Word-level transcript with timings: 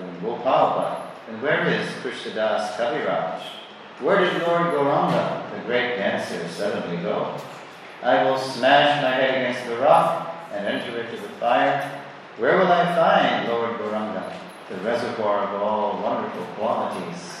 and 0.00 0.22
where 0.22 0.38
is 0.38 1.00
And 1.28 1.42
where 1.42 1.68
is 1.68 1.88
Krishnadas 2.02 2.76
Kaviraj? 2.76 3.40
Where 4.00 4.18
did 4.18 4.42
Lord 4.42 4.72
Gauranga, 4.72 5.50
the 5.52 5.62
great 5.64 5.96
dancer, 5.96 6.48
suddenly 6.48 7.02
go? 7.02 7.36
I 8.02 8.24
will 8.24 8.38
smash 8.38 9.02
my 9.02 9.10
head 9.10 9.52
against 9.52 9.68
the 9.68 9.76
rock 9.76 10.34
and 10.52 10.66
enter 10.66 11.00
into 11.00 11.16
the 11.16 11.28
fire. 11.40 12.02
Where 12.38 12.58
will 12.58 12.72
I 12.72 12.84
find 12.94 13.48
Lord 13.48 13.78
Gauranga, 13.78 14.32
the 14.70 14.76
reservoir 14.76 15.44
of 15.44 15.62
all 15.62 16.02
wonderful 16.02 16.44
qualities? 16.56 17.40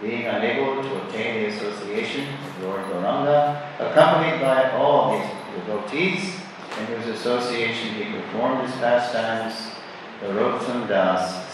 being 0.00 0.26
unable 0.26 0.82
to 0.82 1.02
obtain 1.02 1.42
the 1.42 1.48
association 1.48 2.26
of 2.26 2.62
Lord 2.62 2.82
Gauranga, 2.84 3.60
accompanied 3.78 4.40
by 4.40 4.70
all 4.72 5.18
his 5.18 5.30
devotees, 5.54 6.36
in 6.78 6.86
whose 6.86 7.18
association 7.18 7.94
he 7.94 8.04
performed 8.04 8.66
his 8.66 8.74
pastimes, 8.76 9.74
the 10.20 10.32
Rotsam 10.32 10.88
Das 10.88 11.49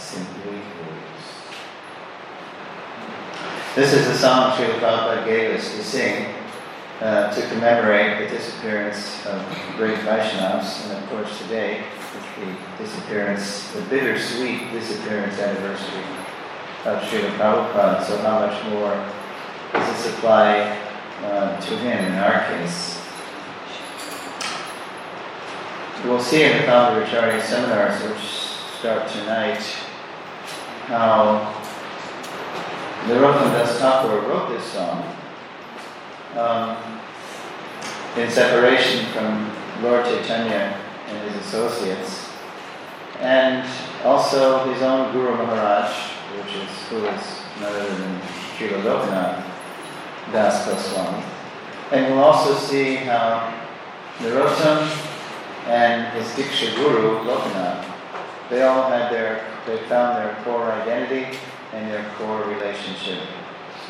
this 3.74 3.92
is 3.92 4.06
the 4.06 4.14
song 4.14 4.52
Srila 4.52 4.78
Prabhupada 4.78 5.24
gave 5.24 5.58
us 5.58 5.74
to 5.74 5.82
sing 5.82 6.32
uh, 7.00 7.34
to 7.34 7.48
commemorate 7.48 8.18
the 8.20 8.36
disappearance 8.36 9.26
of 9.26 9.42
great 9.76 9.98
Vaishnavas, 9.98 10.84
and 10.84 11.02
of 11.02 11.10
course 11.10 11.36
today 11.40 11.82
the 12.38 12.84
disappearance, 12.84 13.72
the 13.72 13.82
bittersweet 13.82 14.70
disappearance 14.70 15.40
anniversary 15.40 16.04
of 16.84 17.02
Srila 17.02 17.36
Prabhupada. 17.36 18.04
So 18.04 18.16
how 18.18 18.46
much 18.46 18.64
more 18.66 18.94
does 19.72 20.04
this 20.04 20.14
apply 20.14 20.78
uh, 21.24 21.60
to 21.60 21.76
him 21.78 22.04
in 22.04 22.14
our 22.14 22.46
case? 22.46 23.02
We'll 26.04 26.20
see 26.20 26.44
in 26.44 26.58
the 26.58 26.62
Founder 26.62 27.02
Acharya 27.02 27.42
seminars, 27.42 28.00
which 28.04 28.46
start 28.78 29.08
tonight, 29.10 29.60
how 30.86 31.54
Narottam 33.06 33.52
Das 33.52 33.78
Thakur 33.78 34.20
wrote 34.28 34.50
this 34.50 34.64
song 34.64 35.04
um, 36.36 36.76
in 38.16 38.30
separation 38.30 39.06
from 39.06 39.50
Lord 39.82 40.04
Chaitanya 40.04 40.78
and 41.08 41.30
his 41.30 41.46
associates, 41.46 42.30
and 43.20 43.68
also 44.04 44.72
his 44.72 44.82
own 44.82 45.12
Guru 45.12 45.36
Maharaj, 45.36 45.92
which 46.36 46.54
is 46.54 46.70
who 46.88 47.04
is 47.06 47.42
none 47.60 47.72
other 47.72 47.94
than 47.94 48.20
Srila 48.56 48.82
Lokanath 48.82 49.44
Das 50.32 50.66
Goswami. 50.66 51.24
And 51.92 52.14
we'll 52.14 52.24
also 52.24 52.54
see 52.54 52.96
how 52.96 53.52
Narottam 54.18 54.88
and 55.66 56.12
his 56.16 56.28
Diksha 56.32 56.74
Guru, 56.76 57.24
Lokanath, 57.24 57.84
they 58.50 58.62
all 58.62 58.88
had 58.88 59.12
their, 59.12 59.44
they 59.66 59.78
found 59.88 60.16
their 60.18 60.42
core 60.44 60.70
identity 60.70 61.36
and 61.72 61.90
their 61.90 62.08
core 62.16 62.44
relationship 62.44 63.20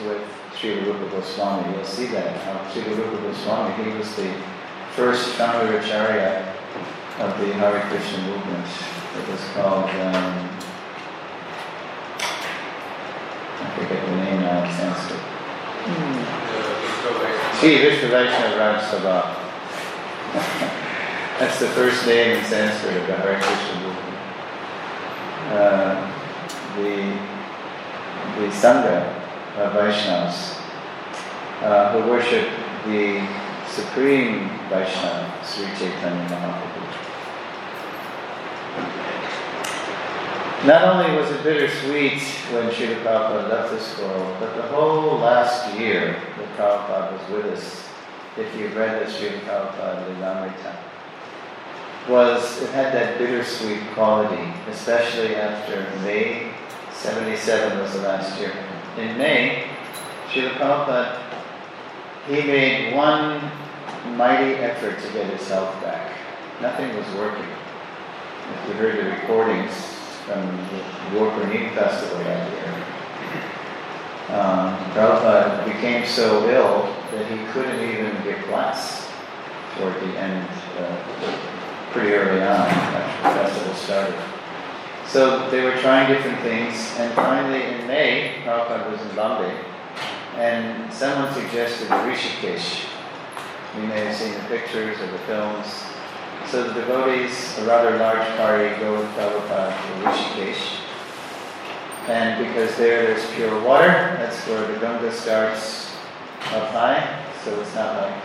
with 0.05 0.23
Sri 0.59 0.81
Rupa 0.81 1.09
Goswami. 1.11 1.75
You'll 1.75 1.85
see 1.85 2.07
that. 2.07 2.37
How 2.45 2.73
Sri 2.73 2.83
Rupa 2.83 3.17
Goswami, 3.23 3.85
he 3.85 3.97
was 3.97 4.15
the 4.17 4.35
first 4.93 5.29
founder 5.35 5.79
acharya 5.79 6.55
of 7.19 7.39
the 7.39 7.53
Hare 7.55 7.81
Krishna 7.91 8.19
movement. 8.23 8.67
It 9.17 9.29
was 9.31 9.41
called, 9.53 9.91
um, 9.91 10.49
I 13.61 13.71
forget 13.77 14.05
the 14.05 14.17
name 14.17 14.41
now 14.41 14.65
in 14.65 14.71
Sanskrit. 14.73 15.21
Sri 17.61 17.79
Vishnu 17.79 18.09
Vaishnava 18.09 18.59
Raj 18.59 18.83
Sabha. 18.83 19.43
That's 21.39 21.61
the 21.61 21.69
first 21.69 22.07
name 22.07 22.39
in 22.39 22.45
Sanskrit 22.45 22.97
of 22.97 23.07
the 23.07 23.17
Hare 23.17 23.41
Krishna 23.41 23.81
movement. 23.81 24.06
Uh, 25.51 26.13
the 26.77 27.19
the 28.37 28.49
Sangha 28.53 29.07
of 29.57 29.73
Vaishnavas 29.73 30.57
uh, 31.63 31.93
who 31.93 32.11
worship 32.11 32.49
the 32.85 33.27
Supreme 33.69 34.49
Vaishnava, 34.69 35.33
Sri 35.45 35.67
Chaitanya 35.79 36.29
Mahaprabhu. 36.29 36.77
Not 40.67 40.83
only 40.85 41.17
was 41.17 41.31
it 41.31 41.43
bittersweet 41.45 42.21
when 42.53 42.69
Srila 42.71 43.03
Prabhupada 43.03 43.49
left 43.49 43.71
this 43.71 43.99
world, 43.99 44.37
but 44.41 44.57
the 44.57 44.63
whole 44.63 45.19
last 45.19 45.75
year 45.79 46.21
that 46.37 46.57
Prabhupada 46.57 47.13
was 47.13 47.31
with 47.31 47.53
us, 47.53 47.89
if 48.37 48.55
you've 48.59 48.75
read 48.77 49.07
the 49.07 49.11
Srila 49.11 49.41
Prabhupada 49.41 50.17
Lilamrita, 50.17 50.77
was 52.09 52.63
it 52.63 52.71
had 52.71 52.93
that 52.95 53.19
bittersweet 53.19 53.81
quality, 53.95 54.53
especially 54.69 55.37
after 55.37 55.89
May 56.03 56.53
77 56.93 57.79
was 57.79 57.93
the 57.93 58.03
last 58.03 58.39
year. 58.41 58.53
In 58.97 59.19
May, 59.19 59.69
Srila 60.29 60.53
Prabhupada, 60.55 61.23
he 62.27 62.43
made 62.43 62.95
one 62.95 63.41
mighty 64.17 64.55
effort 64.55 65.01
to 65.03 65.13
get 65.13 65.27
his 65.27 65.47
health 65.49 65.81
back. 65.83 66.13
Nothing 66.63 66.97
was 66.97 67.07
working. 67.15 67.45
If 67.45 68.69
you 68.69 68.75
heard 68.75 68.99
the 68.99 69.11
recordings 69.11 69.73
from 70.25 70.45
the 70.47 70.83
Gorpurnim 71.13 71.75
festival 71.75 72.19
that 72.25 72.51
year, 72.53 72.75
um, 74.39 74.77
Prabhupada 74.93 75.65
became 75.67 76.07
so 76.07 76.49
ill 76.49 76.95
that 77.13 77.27
he 77.31 77.45
couldn't 77.53 77.81
even 77.81 78.11
get 78.25 78.43
class 78.47 79.09
toward 79.77 79.95
the 79.95 80.19
end, 80.19 80.49
uh, 80.79 81.56
pretty 81.97 82.15
early 82.15 82.43
on 82.43 82.69
after 82.69 83.29
the 83.29 83.35
festival 83.35 83.75
started. 83.75 84.15
So 85.09 85.49
they 85.51 85.65
were 85.65 85.77
trying 85.81 86.13
different 86.13 86.41
things, 86.41 86.93
and 86.99 87.11
finally 87.15 87.63
in 87.63 87.87
May, 87.87 88.43
Prabhupada 88.45 88.91
was 88.91 89.01
in 89.01 89.17
Bombay, 89.17 89.57
and 90.37 90.93
someone 90.93 91.33
suggested 91.33 91.89
Rishikesh. 91.89 92.85
You 93.77 93.87
may 93.87 94.05
have 94.05 94.15
seen 94.15 94.35
the 94.35 94.45
pictures 94.45 95.01
or 95.01 95.07
the 95.07 95.19
films. 95.21 95.67
So 96.51 96.65
the 96.65 96.75
devotees, 96.75 97.59
a 97.59 97.65
rather 97.65 97.97
large 97.97 98.29
party, 98.37 98.79
go 98.79 98.99
with 98.99 99.09
Prabhupada 99.13 99.71
to 99.71 100.07
Rishikesh. 100.07 100.81
And 102.09 102.47
because 102.47 102.77
there 102.77 103.07
there's 103.07 103.31
pure 103.35 103.59
water, 103.65 103.89
that's 103.89 104.47
where 104.47 104.71
the 104.71 104.79
Ganga 104.81 105.11
starts 105.11 105.97
up 106.53 106.69
high, 106.73 107.25
so 107.43 107.59
it's 107.59 107.75
not 107.75 108.03
like, 108.03 108.23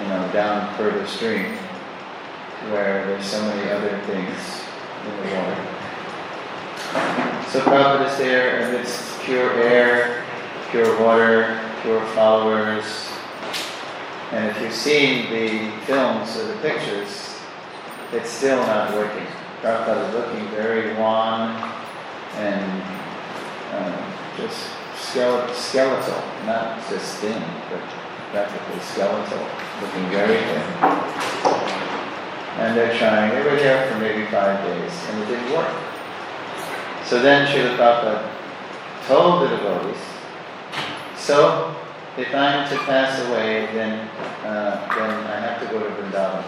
you 0.00 0.08
know, 0.08 0.32
down 0.32 0.74
further 0.76 1.06
stream, 1.06 1.54
where 2.68 3.06
there's 3.06 3.24
so 3.24 3.42
many 3.46 3.70
other 3.70 3.98
things 4.06 4.62
in 5.06 5.16
the 5.16 5.34
water. 5.34 5.56
So 7.50 7.60
Prabhupada 7.60 8.10
is 8.10 8.18
there 8.18 8.68
amidst 8.68 9.20
pure 9.20 9.52
air, 9.54 10.24
pure 10.70 11.00
water, 11.00 11.60
pure 11.82 12.04
followers. 12.14 13.08
And 14.32 14.48
if 14.50 14.60
you've 14.60 14.72
seen 14.72 15.30
the 15.30 15.70
films 15.86 16.36
or 16.36 16.46
the 16.46 16.56
pictures, 16.56 17.38
it's 18.12 18.30
still 18.30 18.58
not 18.66 18.94
working. 18.94 19.26
Prabhupada 19.62 20.08
is 20.08 20.14
looking 20.14 20.48
very 20.50 20.94
wan 20.94 21.56
and 22.36 22.82
uh, 23.72 24.36
just 24.36 24.70
skeletal, 24.96 26.22
not 26.46 26.88
just 26.88 27.16
thin, 27.16 27.42
but 27.70 27.82
practically 28.30 28.80
skeletal, 28.80 29.46
looking 29.80 30.08
very 30.10 30.36
thin. 30.36 31.89
And 32.60 32.76
they're 32.76 32.96
trying, 32.98 33.34
they 33.34 33.42
were 33.42 33.56
there 33.56 33.90
for 33.90 33.98
maybe 33.98 34.26
five 34.26 34.62
days, 34.66 34.92
and 35.08 35.22
it 35.22 35.26
didn't 35.28 35.50
work. 35.50 35.74
So 37.06 37.22
then 37.22 37.46
Srila 37.48 37.76
Prabhupada 37.78 38.30
told 39.06 39.42
the 39.42 39.56
devotees, 39.56 39.96
so 41.16 41.74
if 42.18 42.34
I'm 42.34 42.68
to 42.68 42.76
pass 42.84 43.18
away, 43.26 43.66
then, 43.72 44.06
uh, 44.44 44.76
then 44.94 45.10
I 45.26 45.40
have 45.40 45.58
to 45.60 45.66
go 45.72 45.78
to 45.82 45.88
Vrindavan. 45.94 46.44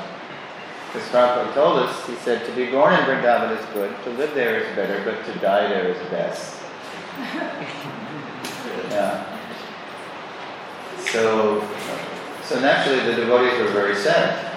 Because 0.93 1.09
Prabhupada 1.09 1.55
told 1.55 1.79
us, 1.79 2.06
he 2.06 2.15
said, 2.17 2.44
to 2.44 2.53
be 2.53 2.70
born 2.70 2.93
in 2.93 3.00
Vrindavan 3.00 3.58
is 3.58 3.65
good, 3.73 3.97
to 4.05 4.11
live 4.11 4.35
there 4.35 4.61
is 4.61 4.76
better, 4.76 5.03
but 5.05 5.25
to 5.25 5.38
die 5.41 5.67
there 5.69 5.88
is 5.88 5.99
best. 6.11 6.61
yeah. 8.91 9.25
So, 10.99 11.67
so 12.44 12.61
naturally 12.61 13.00
the 13.00 13.15
devotees 13.15 13.58
were 13.58 13.73
very 13.73 13.97
sad. 13.97 14.51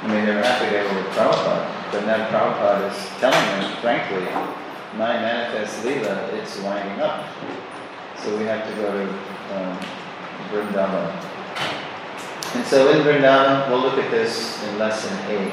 I 0.00 0.06
mean, 0.06 0.26
they 0.26 0.34
were 0.34 0.42
happy 0.42 0.70
they 0.70 0.82
were 0.82 1.02
with 1.02 1.12
Prabhupada, 1.12 1.90
but 1.90 2.06
now 2.06 2.28
Prabhupada 2.30 2.90
is 2.90 3.20
telling 3.20 3.46
them, 3.60 3.76
frankly, 3.82 4.22
my 4.96 5.18
manifest 5.18 5.84
lila, 5.84 6.26
it's 6.34 6.56
winding 6.60 7.00
up. 7.00 7.26
So 8.22 8.36
we 8.38 8.44
have 8.44 8.68
to 8.68 8.74
go 8.76 8.92
to 8.92 9.10
um, 9.56 9.78
Vrindavan. 10.50 11.10
And 12.54 12.64
so 12.64 12.90
in 12.90 13.02
Vrindavan, 13.02 13.68
we'll 13.68 13.80
look 13.80 13.98
at 13.98 14.10
this 14.10 14.62
in 14.64 14.78
lesson 14.78 15.16
8 15.28 15.52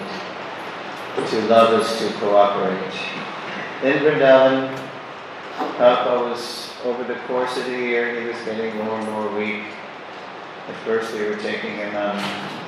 to 1.27 1.41
love 1.48 1.81
is 1.81 1.98
to 2.00 2.13
cooperate. 2.19 2.94
In 3.83 4.00
Vrindavan, 4.03 4.77
Prabhupada 5.56 6.30
was, 6.30 6.71
over 6.83 7.03
the 7.03 7.15
course 7.21 7.57
of 7.57 7.65
the 7.65 7.71
year, 7.71 8.21
he 8.21 8.27
was 8.27 8.38
getting 8.45 8.75
more 8.77 9.00
and 9.00 9.09
more 9.12 9.36
weak. 9.38 9.63
At 10.68 10.75
first, 10.83 11.13
we 11.13 11.25
were 11.25 11.38
taking 11.38 11.75
him 11.75 11.95
on 11.95 12.64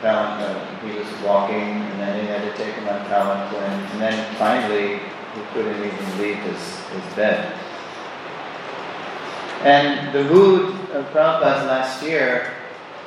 He 0.00 0.98
was 0.98 1.08
walking, 1.22 1.82
and 1.82 2.00
then 2.00 2.20
he 2.20 2.26
had 2.26 2.42
to 2.42 2.56
take 2.56 2.74
him 2.74 2.88
on 2.88 3.04
Palanquin, 3.06 3.92
and 3.92 4.00
then 4.00 4.34
finally, 4.36 4.98
he 5.34 5.40
couldn't 5.52 5.76
even 5.76 6.18
leave 6.18 6.38
his, 6.38 6.78
his 6.88 7.14
bed. 7.14 7.52
And 9.62 10.12
the 10.14 10.24
mood 10.24 10.70
of 10.92 11.04
Prabhupada 11.12 11.66
last 11.66 12.02
year 12.02 12.54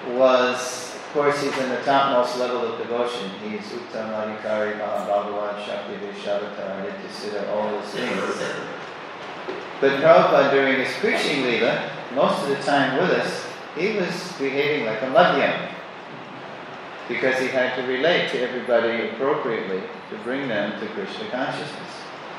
was 0.09 0.83
of 1.13 1.21
course, 1.21 1.43
he's 1.43 1.55
in 1.59 1.69
the 1.69 1.77
topmost 1.83 2.39
level 2.39 2.65
of 2.65 2.79
devotion. 2.79 3.29
He's 3.43 3.61
Uttam 3.69 4.09
Adhikari, 4.17 4.79
Mahabhagavan, 4.79 5.63
Shakti 5.63 5.93
Vishavata, 5.97 6.91
Siddha, 7.11 7.47
all 7.49 7.69
those 7.69 7.85
things. 7.89 8.19
But 9.79 10.01
Prabhupada, 10.01 10.49
during 10.49 10.83
his 10.83 10.91
preaching 10.97 11.43
Leela, 11.43 11.87
most 12.15 12.41
of 12.41 12.49
the 12.49 12.55
time 12.63 12.99
with 12.99 13.11
us, 13.11 13.45
he 13.77 13.95
was 13.95 14.31
behaving 14.39 14.87
like 14.87 15.03
a 15.03 15.09
Madhyam. 15.11 15.75
Because 17.07 17.39
he 17.39 17.47
had 17.47 17.75
to 17.75 17.83
relate 17.83 18.31
to 18.31 18.41
everybody 18.41 19.09
appropriately 19.09 19.81
to 20.09 20.17
bring 20.23 20.47
them 20.47 20.79
to 20.79 20.87
Krishna 20.87 21.29
consciousness. 21.29 21.89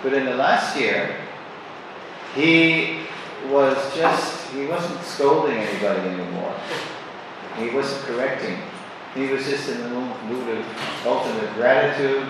But 0.03 0.15
in 0.15 0.25
the 0.25 0.35
last 0.35 0.79
year, 0.79 1.17
he 2.35 3.01
was 3.51 3.77
just, 3.95 4.51
he 4.53 4.67
wasn't 4.67 5.03
scolding 5.03 5.59
anybody 5.59 6.09
anymore. 6.09 6.55
He 7.59 7.71
wasn't 7.71 8.03
correcting. 8.05 8.59
He 9.15 9.27
was 9.27 9.45
just 9.45 9.69
in 9.69 9.81
the 9.83 9.89
mood 9.89 10.59
of 10.59 11.07
ultimate 11.07 11.53
gratitude, 11.55 12.27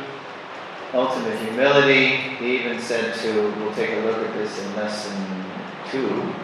ultimate 0.92 1.38
humility. 1.38 2.16
He 2.36 2.56
even 2.58 2.80
said 2.80 3.14
to, 3.20 3.54
we'll 3.58 3.74
take 3.74 3.90
a 3.90 4.00
look 4.00 4.18
at 4.18 4.34
this 4.34 4.58
in 4.62 4.76
lesson 4.76 5.44
two, 5.90 6.34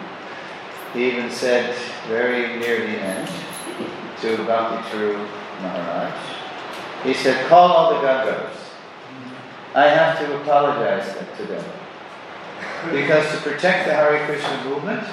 he 0.93 1.11
even 1.11 1.29
said 1.29 1.75
very 2.07 2.59
near 2.59 2.79
the 2.79 2.99
end 2.99 3.29
to 4.21 4.37
Bhakti 4.45 4.89
True 4.89 5.27
Maharaj, 5.61 6.13
he 7.03 7.13
said, 7.13 7.47
call 7.47 7.71
all 7.71 7.95
the 7.95 8.01
God 8.01 8.51
I 9.73 9.87
have 9.87 10.19
to 10.19 10.41
apologize 10.41 11.15
to 11.37 11.45
them. 11.45 11.63
Because 12.91 13.31
to 13.31 13.37
protect 13.37 13.87
the 13.87 13.93
Hare 13.93 14.25
Krishna 14.25 14.63
movement, 14.65 15.07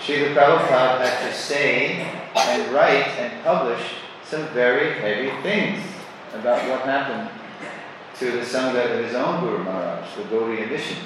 Srila 0.00 0.34
Prabhupada 0.34 1.06
had 1.06 1.30
to 1.30 1.34
say 1.34 2.00
and 2.34 2.72
write 2.72 3.08
and 3.18 3.44
publish 3.44 3.80
some 4.24 4.46
very 4.48 4.94
heavy 4.98 5.30
things 5.42 5.84
about 6.34 6.68
what 6.68 6.80
happened 6.80 7.30
to 8.18 8.32
the 8.32 8.40
Sangha 8.40 8.98
of 8.98 9.04
his 9.04 9.14
own 9.14 9.40
Guru 9.40 9.62
Maharaj, 9.62 10.16
the 10.16 10.22
Gaudiya 10.24 10.68
mission. 10.68 10.98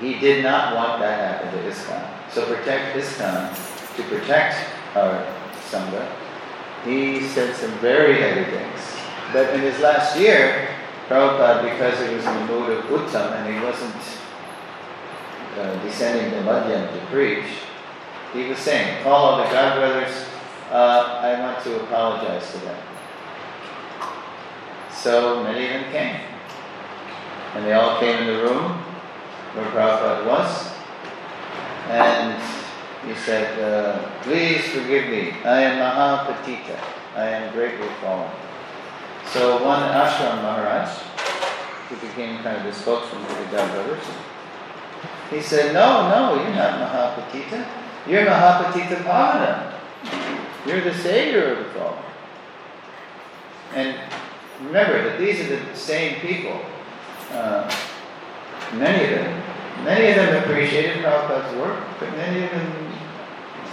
He 0.00 0.18
did 0.18 0.42
not 0.42 0.74
want 0.74 1.00
that 1.00 1.42
happen 1.42 1.58
to 1.58 1.68
ISKCON. 1.68 2.32
So 2.32 2.46
protect 2.46 2.96
ISKCON, 2.96 3.96
to 3.96 4.02
protect 4.04 4.56
our 4.96 5.26
Sangha, 5.70 6.21
he 6.84 7.20
said 7.28 7.54
some 7.54 7.70
very 7.78 8.20
heavy 8.20 8.50
things. 8.50 8.80
But 9.32 9.54
in 9.54 9.60
his 9.60 9.78
last 9.80 10.18
year, 10.18 10.68
Prabhupada, 11.08 11.62
because 11.62 11.98
he 12.06 12.14
was 12.14 12.24
in 12.24 12.34
the 12.34 12.46
mood 12.46 12.70
of 12.70 12.84
Uttam 12.86 13.32
and 13.32 13.54
he 13.54 13.60
wasn't 13.64 13.94
uh, 15.58 15.82
descending 15.84 16.30
to 16.32 16.42
Madhyam 16.42 16.92
to 16.92 17.06
preach, 17.06 17.44
he 18.32 18.48
was 18.48 18.58
saying, 18.58 19.02
call 19.02 19.24
all 19.24 19.44
the 19.44 19.50
God 19.50 19.78
brothers, 19.78 20.26
uh, 20.70 21.20
I 21.22 21.40
want 21.40 21.62
to 21.64 21.82
apologize 21.82 22.50
to 22.52 22.58
them. 22.58 22.82
So 24.90 25.42
many 25.44 25.66
of 25.66 25.72
them 25.72 25.92
came. 25.92 26.20
And 27.54 27.66
they 27.66 27.72
all 27.72 28.00
came 28.00 28.22
in 28.22 28.26
the 28.26 28.42
room 28.42 28.72
where 29.54 29.66
Prabhupada 29.66 30.26
was. 30.26 30.72
And 31.90 32.61
he 33.06 33.14
said, 33.14 33.58
uh, 33.58 34.22
Please 34.22 34.64
forgive 34.68 35.08
me. 35.08 35.34
I 35.44 35.62
am 35.62 35.78
Mahapatita. 35.78 36.78
I 37.16 37.26
am 37.28 37.52
greatly 37.52 37.88
fallen. 38.00 38.30
So 39.32 39.64
one 39.64 39.82
Ashram 39.82 40.42
Maharaj, 40.42 40.88
who 41.88 42.06
became 42.06 42.42
kind 42.42 42.56
of 42.56 42.64
the 42.64 42.72
spokesman 42.72 43.24
for 43.24 43.42
the 43.42 43.50
God 43.50 43.70
Brothers, 43.72 44.04
he 45.30 45.40
said, 45.40 45.74
No, 45.74 46.08
no, 46.08 46.42
you're 46.42 46.54
not 46.54 46.78
Mahapatita. 46.78 47.66
You're 48.06 48.26
Mahapatita 48.26 49.02
Pavana. 49.02 49.72
You're 50.66 50.82
the 50.82 50.94
savior 50.94 51.52
of 51.52 51.58
the 51.58 51.70
fallen. 51.70 52.04
And 53.74 53.98
remember 54.66 55.02
that 55.08 55.18
these 55.18 55.40
are 55.40 55.56
the 55.56 55.74
same 55.74 56.20
people. 56.20 56.60
Uh, 57.32 57.74
many 58.74 59.04
of 59.04 59.10
them. 59.10 59.42
Many 59.84 60.10
of 60.10 60.16
them 60.16 60.42
appreciated 60.44 61.02
Prabhupada's 61.02 61.56
work, 61.56 61.82
but 61.98 62.10
many 62.12 62.44
of 62.44 62.50
them 62.50 62.91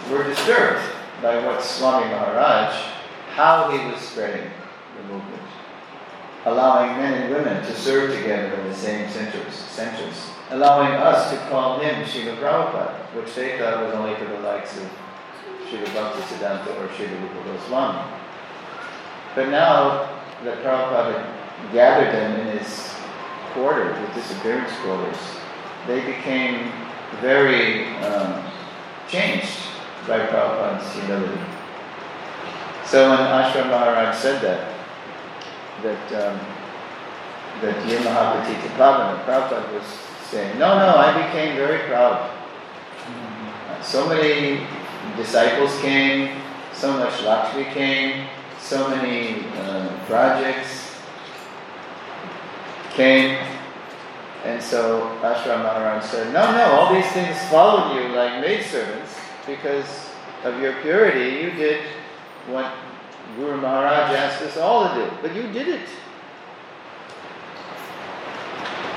were 0.10 0.24
disturbed 0.24 0.82
by 1.22 1.46
what 1.46 1.62
Swami 1.62 2.08
Maharaj, 2.08 2.74
how 3.36 3.70
he 3.70 3.92
was 3.92 4.01
spreading 4.01 4.50
the 4.98 5.13
movement, 5.13 5.44
allowing 6.46 6.98
men 6.98 7.22
and 7.22 7.34
women 7.34 7.63
to 7.63 7.75
serve 7.75 8.16
together 8.16 8.54
in 8.56 8.68
the 8.68 8.75
same 8.75 9.10
centers, 9.10 9.54
centers 9.54 10.30
allowing 10.51 10.94
us 10.94 11.30
to 11.32 11.38
call 11.50 11.80
him 11.80 12.04
Srila 12.06 12.38
Prabhupada, 12.38 13.16
which 13.16 13.34
they 13.36 13.58
thought 13.60 13.86
was 13.86 13.94
only 13.94 14.16
for 14.16 14.25
the 14.25 14.39
likes 14.39 14.75
of 14.78 14.89
Srila 15.68 15.86
Bhaktisiddhanta 15.86 16.68
or 16.78 16.88
Srila 16.89 17.22
Rupa 17.22 17.58
Goswami. 17.58 18.12
But 19.36 19.50
now 19.50 20.10
that 20.44 20.63
Prabhupada 20.63 21.36
gathered 21.72 22.13
them 22.13 22.48
in 22.48 22.58
his 22.58 22.96
quarters, 23.54 23.96
his 24.08 24.24
disappearance 24.24 24.72
quarters, 24.82 25.18
they 25.86 26.04
became 26.04 26.72
very 27.22 27.86
um, 27.98 28.44
changed 29.08 29.68
by 30.08 30.20
Prabhupada's 30.27 30.94
humility. 30.94 31.41
So 32.86 33.10
when 33.10 33.20
Ashram 33.20 33.70
Maharaj 33.70 34.15
said 34.18 34.41
that, 34.41 34.74
that 35.84 36.34
um, 36.34 36.39
that 37.62 37.75
Yamahapatita 37.86 38.70
Pavana, 38.77 39.24
Prabhupada 39.25 39.74
was 39.74 39.86
saying, 40.29 40.58
No, 40.58 40.79
no, 40.79 40.96
I 40.98 41.27
became 41.27 41.56
very 41.56 41.88
proud. 41.88 42.32
So 43.84 44.08
many 44.08 44.65
disciples 45.18 45.79
came, 45.82 46.41
so 46.74 46.94
much 46.94 47.22
Lakshmi 47.24 47.65
came, 47.65 48.27
so 48.60 48.89
many 48.89 49.46
uh, 49.58 49.89
projects 50.08 50.96
came. 52.96 53.38
And 54.46 54.63
so 54.63 55.18
Ashram 55.22 55.63
Maharaj 55.63 56.06
said, 56.06 56.34
No, 56.34 56.51
no, 56.51 56.72
all 56.72 56.94
these 56.94 57.12
things 57.12 57.38
followed 57.50 57.96
you 57.96 58.15
like 58.15 58.41
maidservants 58.41 59.18
because 59.50 60.10
of 60.44 60.60
your 60.62 60.74
purity. 60.82 61.41
You 61.44 61.51
did 61.51 61.84
what 62.48 62.72
Guru 63.36 63.60
Maharaj 63.60 64.15
asked 64.15 64.41
us 64.41 64.58
all 64.58 64.88
to 64.88 64.96
do, 64.96 65.12
but 65.22 65.36
you 65.36 65.44
did 65.51 65.68
it. 65.68 65.89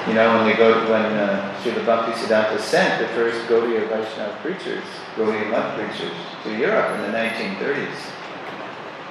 You 0.06 0.14
know, 0.14 0.36
when 0.36 0.46
they 0.46 0.56
go, 0.56 0.90
when 0.90 1.02
uh, 1.02 1.60
Srila 1.62 1.84
Bhaktisiddhanta 1.84 2.58
sent 2.58 3.00
the 3.00 3.08
first 3.14 3.46
Gaudiya 3.48 3.88
Vaishnava 3.88 4.36
preachers, 4.42 4.84
Gaudiya 5.16 5.50
Math 5.50 5.78
preachers, 5.78 6.16
to 6.42 6.56
Europe 6.56 6.96
in 6.96 7.02
the 7.02 7.16
1930s. 7.16 8.10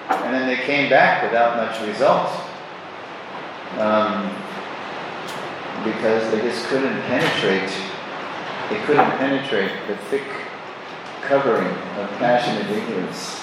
And 0.10 0.34
then 0.34 0.48
they 0.48 0.62
came 0.64 0.90
back 0.90 1.24
without 1.24 1.56
much 1.56 1.88
result. 1.88 2.30
Um, 3.80 4.36
because 5.86 6.30
they 6.32 6.42
just 6.42 6.66
couldn't 6.66 7.02
penetrate, 7.04 7.72
they 8.70 8.86
couldn't 8.86 9.12
penetrate 9.18 9.72
the 9.88 9.96
thick 9.96 10.28
covering 11.22 11.68
of 11.68 12.10
passionate 12.18 12.70
ignorance. 12.70 13.42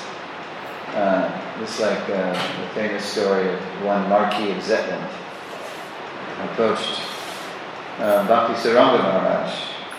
Uh, 0.89 1.31
just 1.61 1.81
like 1.81 2.01
uh, 2.11 2.33
the 2.33 2.69
famous 2.75 3.05
story 3.05 3.53
of 3.53 3.61
one 3.85 4.09
Marquis 4.09 4.51
of 4.51 4.59
Zetland 4.59 5.07
approached 6.45 7.03
uh, 7.99 8.27
Bhakti 8.27 8.55
Saranga 8.55 8.99
Maharaj 9.03 9.53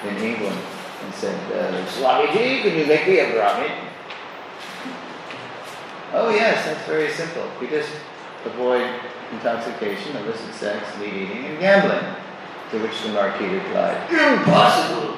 in 0.08 0.18
England 0.18 0.58
and 1.04 1.14
said, 1.14 1.36
uh, 1.52 1.86
Swamiji, 1.88 2.62
can 2.64 2.78
you 2.78 2.86
make 2.86 3.08
me 3.08 3.20
a 3.20 3.32
Brahmin? 3.32 3.72
Oh 6.14 6.30
yes, 6.32 6.66
that's 6.66 6.88
very 6.88 7.12
simple. 7.12 7.48
You 7.62 7.68
just 7.68 7.92
avoid 8.46 8.90
intoxication, 9.32 10.16
illicit 10.18 10.54
sex, 10.56 10.98
meat 11.00 11.14
eating, 11.14 11.46
and 11.46 11.60
gambling. 11.60 12.16
To 12.72 12.80
which 12.80 13.02
the 13.04 13.10
Marquis 13.10 13.48
replied, 13.48 14.12
Impossible! 14.12 15.18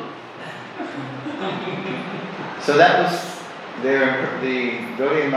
so 2.64 2.78
that 2.78 3.04
was 3.04 3.42
their, 3.82 4.40
the 4.42 4.78
Gaudiya 4.98 5.32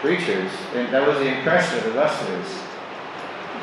preachers, 0.00 0.50
and 0.74 0.92
that 0.92 1.06
was 1.06 1.18
the 1.18 1.36
impression 1.36 1.78
of 1.78 1.84
the 1.84 1.90
Vaishnavas. 1.90 2.66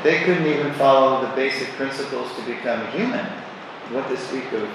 They 0.04 0.24
couldn't 0.24 0.46
even 0.46 0.72
follow 0.74 1.22
the 1.22 1.36
basic 1.36 1.70
principles 1.70 2.34
to 2.36 2.46
become 2.46 2.86
human. 2.92 3.26
What 3.92 4.08
to 4.10 4.18
speak 4.18 4.46
of, 4.54 4.70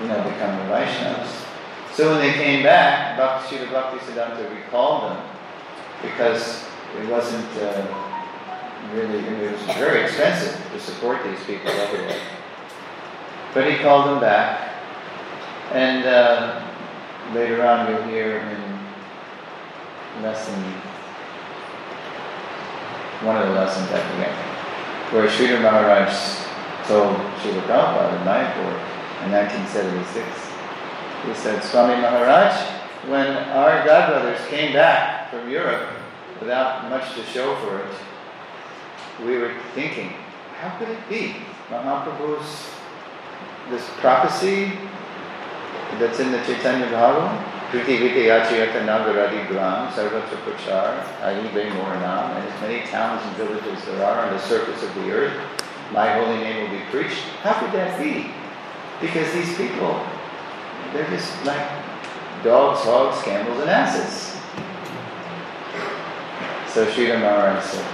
you 0.00 0.08
know, 0.08 0.22
becoming 0.24 0.66
Vaishnavas. 0.68 1.44
So 1.92 2.12
when 2.12 2.20
they 2.20 2.32
came 2.32 2.62
back, 2.62 3.18
Bhakti 3.18 3.56
Srila 3.56 3.72
Bhakti 3.72 3.98
Siddhanta 4.06 4.48
recalled 4.54 5.10
them 5.10 5.28
because 6.00 6.64
it 6.98 7.08
wasn't 7.08 7.50
uh, 7.56 7.86
really, 8.94 9.18
it 9.18 9.52
was 9.52 9.76
very 9.76 10.04
expensive 10.04 10.56
to 10.72 10.80
support 10.80 11.22
these 11.24 11.44
people 11.44 11.70
otherwise. 11.70 12.20
But 13.52 13.70
he 13.70 13.78
called 13.78 14.06
them 14.06 14.20
back, 14.20 14.74
and 15.72 16.06
uh, 16.06 16.62
later 17.34 17.64
on 17.66 17.90
you'll 17.90 18.02
hear 18.04 18.38
in 18.38 20.22
lesson 20.22 20.54
one 23.22 23.36
of 23.36 23.48
the 23.48 23.54
lessons 23.54 23.90
I 23.90 24.00
forget, 24.00 24.32
where 25.12 25.28
Sridhar 25.28 25.60
Maharaj 25.60 26.12
told 26.86 27.16
Srila 27.40 27.62
Prabhupada 27.66 28.18
in 28.18 28.24
Mayapur 28.24 28.72
in 29.24 29.32
1976. 29.32 30.26
He 31.26 31.34
said, 31.34 31.62
Swami 31.64 32.00
Maharaj, 32.00 32.54
when 33.10 33.26
our 33.50 33.84
godbrothers 33.86 34.46
came 34.48 34.72
back 34.72 35.30
from 35.30 35.50
Europe 35.50 35.90
without 36.40 36.88
much 36.88 37.14
to 37.16 37.24
show 37.24 37.56
for 37.56 37.80
it, 37.80 39.26
we 39.26 39.36
were 39.36 39.52
thinking, 39.74 40.14
how 40.60 40.78
could 40.78 40.88
it 40.88 41.08
be? 41.08 41.36
Mahaprabhu's 41.70 42.70
this 43.70 43.84
prophecy 43.98 44.78
that's 45.98 46.20
in 46.20 46.32
the 46.32 46.38
Chaitanya 46.38 46.86
Bhagavat, 46.86 47.70
Kriti 47.70 47.98
Viti 47.98 48.26
Achiyata 48.26 48.84
Nagaradi 48.86 49.46
Gram, 49.48 49.92
Sarvatra 49.92 50.38
Prachar, 50.44 51.04
Aibe 51.20 51.70
Moranam, 51.72 52.36
and 52.36 52.48
as 52.48 52.60
many 52.60 52.86
towns 52.86 53.22
and 53.26 53.36
villages 53.36 53.84
there 53.84 54.04
are 54.04 54.26
on 54.26 54.32
the 54.32 54.40
surface 54.40 54.82
of 54.82 54.94
the 54.94 55.10
earth, 55.10 55.36
my 55.92 56.12
holy 56.14 56.38
name 56.38 56.62
will 56.62 56.78
be 56.78 56.84
preached. 56.86 57.20
How 57.42 57.58
could 57.60 57.72
that 57.72 57.98
be? 57.98 58.30
Because 59.00 59.32
these 59.32 59.56
people, 59.56 60.04
they're 60.92 61.08
just 61.10 61.44
like 61.44 61.66
dogs, 62.42 62.80
hogs, 62.80 63.22
camels, 63.22 63.60
and 63.60 63.70
asses. 63.70 64.34
So 66.72 66.86
Sridhar 66.86 67.20
Maharaj 67.20 67.64
said, 67.64 67.84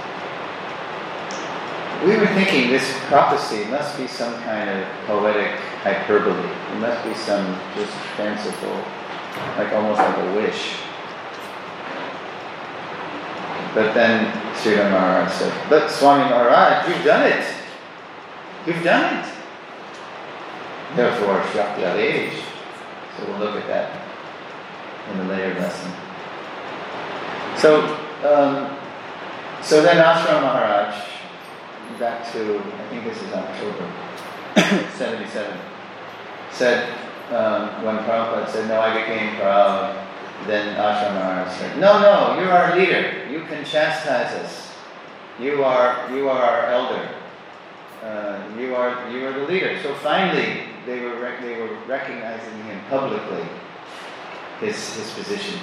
we 2.03 2.17
were 2.17 2.27
thinking 2.27 2.69
this 2.69 2.91
prophecy 3.07 3.65
must 3.65 3.97
be 3.97 4.07
some 4.07 4.33
kind 4.43 4.69
of 4.69 4.87
poetic 5.05 5.51
hyperbole. 5.83 6.49
It 6.49 6.79
must 6.79 7.03
be 7.05 7.13
some 7.13 7.59
just 7.75 7.93
fanciful 8.17 8.83
like 9.57 9.71
almost 9.73 9.99
like 9.99 10.17
a 10.17 10.35
wish. 10.35 10.75
But 13.73 13.93
then 13.93 14.31
Sri 14.55 14.75
Maharaj 14.75 15.31
said, 15.33 15.69
But 15.69 15.89
Swami 15.91 16.29
Maharaj, 16.29 16.87
you've 16.87 17.03
done 17.03 17.29
it. 17.29 17.45
You've 18.65 18.83
done 18.83 19.19
it. 19.19 19.31
Therefore, 20.95 21.43
Shakti 21.51 21.83
age. 21.83 22.41
So 23.17 23.27
we'll 23.27 23.39
look 23.39 23.55
at 23.55 23.67
that 23.67 24.01
in 25.11 25.17
the 25.17 25.23
later 25.25 25.53
lesson. 25.59 25.91
So, 27.57 27.83
um, 28.23 28.77
so 29.61 29.81
then 29.81 29.97
Ashram 29.97 30.41
Maharaj, 30.41 31.14
back 31.99 32.31
to, 32.33 32.59
I 32.59 32.89
think 32.89 33.03
this 33.03 33.21
is 33.21 33.33
October 33.33 33.91
77, 34.95 35.57
said, 36.51 36.89
um, 37.31 37.83
when 37.83 37.97
Prabhupada 37.99 38.47
said, 38.49 38.67
No, 38.67 38.79
I 38.79 38.93
became 38.99 39.35
proud, 39.35 39.95
then 40.47 40.75
Ashram 40.75 41.13
Maharaj 41.15 41.57
said, 41.57 41.77
No, 41.79 41.99
no, 41.99 42.39
you're 42.39 42.51
our 42.51 42.75
leader. 42.77 43.27
You 43.29 43.41
can 43.45 43.65
chastise 43.65 44.33
us. 44.43 44.71
You 45.39 45.63
are, 45.63 46.09
you 46.13 46.29
are 46.29 46.41
our 46.41 46.65
elder. 46.67 47.09
Uh, 48.03 48.47
you, 48.57 48.75
are, 48.75 49.09
you 49.09 49.25
are 49.25 49.33
the 49.33 49.45
leader. 49.47 49.79
So 49.81 49.95
finally, 49.95 50.63
they 50.85 51.01
were, 51.01 51.19
rec- 51.19 51.41
they 51.41 51.59
were 51.59 51.75
recognizing 51.87 52.63
him 52.63 52.79
publicly, 52.89 53.43
his, 54.59 54.95
his 54.95 55.11
position 55.13 55.59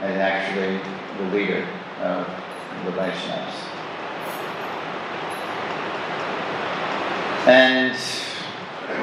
and 0.00 0.20
actually 0.20 0.78
the 1.18 1.34
leader 1.34 1.66
of 2.02 2.26
the 2.84 2.92
Vaishnavas. 2.92 3.77
And 7.48 7.96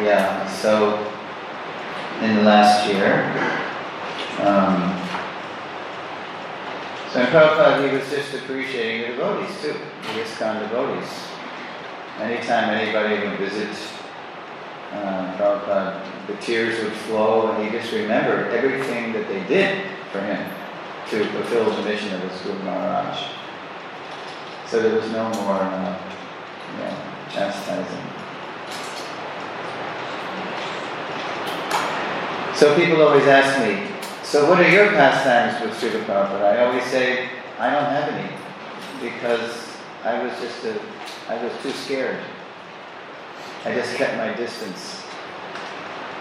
yeah, 0.05 0.45
so 0.47 0.99
in 2.21 2.35
the 2.35 2.43
last 2.43 2.87
year. 2.87 3.25
Um, 4.45 4.93
so 7.11 7.21
in 7.21 7.25
Prabhupada, 7.33 7.89
he 7.89 7.97
was 7.97 8.07
just 8.07 8.35
appreciating 8.35 9.01
the 9.01 9.17
devotees 9.17 9.49
too, 9.63 9.73
the 9.73 10.21
ISKCON 10.21 10.59
devotees. 10.59 11.09
Anytime 12.19 12.69
anybody 12.69 13.27
would 13.27 13.39
visit 13.39 13.75
uh, 14.91 15.35
Prabhupada, 15.37 16.27
the 16.27 16.35
tears 16.35 16.83
would 16.83 16.93
flow, 16.93 17.51
and 17.51 17.65
he 17.65 17.75
just 17.75 17.91
remembered 17.91 18.53
everything 18.53 19.11
that 19.13 19.27
they 19.27 19.43
did 19.47 19.87
for 20.11 20.21
him 20.21 20.47
to 21.09 21.25
fulfill 21.31 21.71
the 21.71 21.81
mission 21.81 22.13
of 22.13 22.21
his 22.21 22.41
Guru 22.41 22.59
Maharaj. 22.59 23.25
So 24.67 24.83
there 24.83 24.93
was 24.93 25.09
no 25.09 25.29
more 25.29 25.61
uh, 25.63 25.99
you 26.73 26.83
know, 26.83 26.97
chastising. 27.31 28.14
So 32.55 32.73
people 32.77 33.01
always 33.01 33.27
ask 33.27 33.59
me, 33.59 33.85
so 34.23 34.49
what 34.49 34.61
are 34.61 34.69
your 34.69 34.87
pastimes 34.91 35.61
with 35.61 35.75
Srila 35.75 36.05
Prabhupada? 36.05 36.55
I 36.55 36.65
always 36.65 36.85
say, 36.85 37.27
I 37.59 37.69
don't 37.69 37.83
have 37.83 38.07
any, 38.13 38.31
because 39.01 39.75
I 40.05 40.23
was 40.23 40.31
just 40.39 40.63
a, 40.63 40.79
I 41.27 41.43
was 41.43 41.51
too 41.61 41.71
scared. 41.71 42.23
I 43.65 43.73
just 43.73 43.97
kept 43.97 44.15
my 44.15 44.33
distance. 44.37 45.03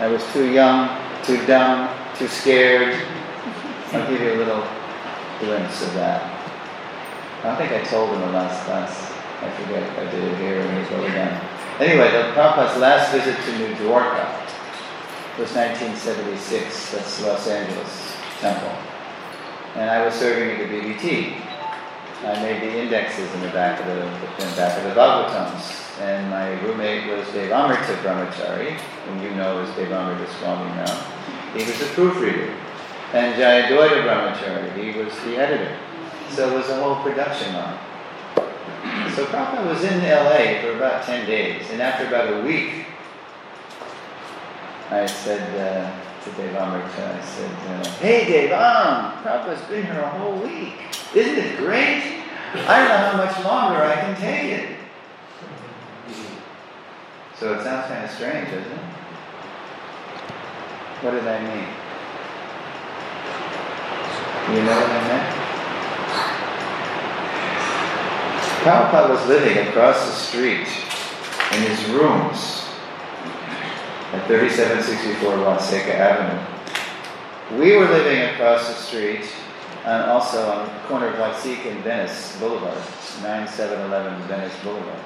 I 0.00 0.08
was 0.08 0.24
too 0.32 0.50
young, 0.50 0.98
too 1.22 1.38
dumb, 1.46 1.88
too 2.16 2.26
scared. 2.26 3.00
I'll 3.92 4.10
give 4.10 4.20
you 4.20 4.32
a 4.32 4.38
little 4.42 4.66
glimpse 5.38 5.82
of 5.86 5.94
that. 5.94 6.20
I 7.44 7.54
think 7.54 7.70
I 7.70 7.84
told 7.84 8.12
in 8.12 8.20
the 8.20 8.32
last 8.32 8.64
class. 8.64 9.12
I 9.40 9.50
forget 9.50 9.84
if 9.84 9.98
I 9.98 10.10
did 10.10 10.24
it 10.24 10.38
here 10.38 10.58
or 10.58 10.80
it 10.80 11.10
again. 11.10 11.40
Anyway, 11.78 12.10
the 12.10 12.32
Prabhupada's 12.34 12.78
last 12.80 13.12
visit 13.12 13.36
to 13.36 13.58
New 13.58 13.74
Dwarka, 13.76 14.33
was 15.38 15.52
1976. 15.52 16.92
That's 16.92 17.22
Los 17.22 17.48
Angeles 17.48 18.14
Temple. 18.38 18.70
And 19.74 19.90
I 19.90 20.04
was 20.04 20.14
serving 20.14 20.50
at 20.50 20.58
the 20.58 20.72
BBT. 20.72 21.34
I 22.22 22.40
made 22.40 22.62
the 22.62 22.78
indexes 22.78 23.34
in 23.34 23.40
the 23.40 23.48
back 23.48 23.80
of 23.80 23.86
the, 23.86 23.94
the 23.94 24.56
back 24.56 24.78
of 24.78 24.84
the 24.84 24.94
Bhagavatams. 24.94 26.00
And 26.00 26.30
my 26.30 26.52
roommate 26.62 27.10
was 27.10 27.26
Devamrita 27.28 27.96
Brahmachari, 28.02 28.78
whom 28.78 29.22
you 29.22 29.30
know 29.34 29.58
as 29.58 29.68
Devamrita 29.70 30.28
Swami 30.38 30.70
now. 30.76 31.02
He 31.52 31.64
was 31.64 31.80
the 31.80 31.86
proofreader. 31.86 32.54
And 33.12 33.34
Jayadvaita 33.34 34.04
Brahmachari, 34.06 34.72
he 34.76 34.96
was 34.96 35.12
the 35.24 35.36
editor. 35.36 35.76
So 36.30 36.48
it 36.48 36.56
was 36.56 36.68
a 36.68 36.80
whole 36.80 37.02
production 37.02 37.54
line. 37.54 37.78
So 39.16 39.26
Prabhupada 39.26 39.66
was 39.66 39.82
in 39.82 39.98
LA 40.00 40.60
for 40.62 40.76
about 40.76 41.04
10 41.04 41.26
days. 41.26 41.68
And 41.70 41.82
after 41.82 42.06
about 42.06 42.32
a 42.32 42.46
week, 42.46 42.86
I 44.90 45.06
said 45.06 45.40
uh, 45.58 46.24
to 46.24 46.30
Devamrita, 46.30 47.16
I 47.16 47.24
said, 47.24 47.50
uh, 47.50 47.84
Hey 48.00 48.26
Devam, 48.26 49.22
Prabhupada's 49.22 49.62
been 49.62 49.86
here 49.86 50.00
a 50.00 50.08
whole 50.08 50.36
week. 50.36 50.74
Isn't 51.14 51.38
it 51.38 51.56
great? 51.56 52.22
I 52.54 52.78
don't 52.78 52.88
know 52.88 52.96
how 52.98 53.16
much 53.16 53.44
longer 53.44 53.82
I 53.82 53.94
can 53.96 54.14
take 54.20 54.52
it. 54.52 54.76
So 57.38 57.54
it 57.54 57.62
sounds 57.62 57.86
kind 57.88 58.04
of 58.04 58.10
strange, 58.10 58.50
doesn't 58.50 58.70
it? 58.70 58.78
What 61.00 61.10
did 61.12 61.26
I 61.26 61.40
mean? 61.40 61.68
You 64.54 64.62
know 64.64 64.76
what 64.76 64.90
I 64.90 65.08
meant? 65.08 65.44
Prabhupada 68.62 69.08
was 69.10 69.26
living 69.28 69.66
across 69.68 70.04
the 70.06 70.12
street 70.12 70.68
in 71.52 71.62
his 71.62 71.84
rooms 71.90 72.63
at 74.14 74.28
3764 74.28 75.32
Watseka 75.38 75.94
Avenue. 75.94 77.60
We 77.60 77.76
were 77.76 77.86
living 77.86 78.22
across 78.32 78.68
the 78.68 78.74
street 78.74 79.26
and 79.84 80.10
also 80.10 80.50
on 80.50 80.66
the 80.66 80.80
corner 80.86 81.08
of 81.08 81.16
Watseka 81.16 81.72
and 81.72 81.82
Venice 81.82 82.38
Boulevard, 82.38 82.78
9711 83.22 84.22
Venice 84.28 84.54
Boulevard, 84.62 85.00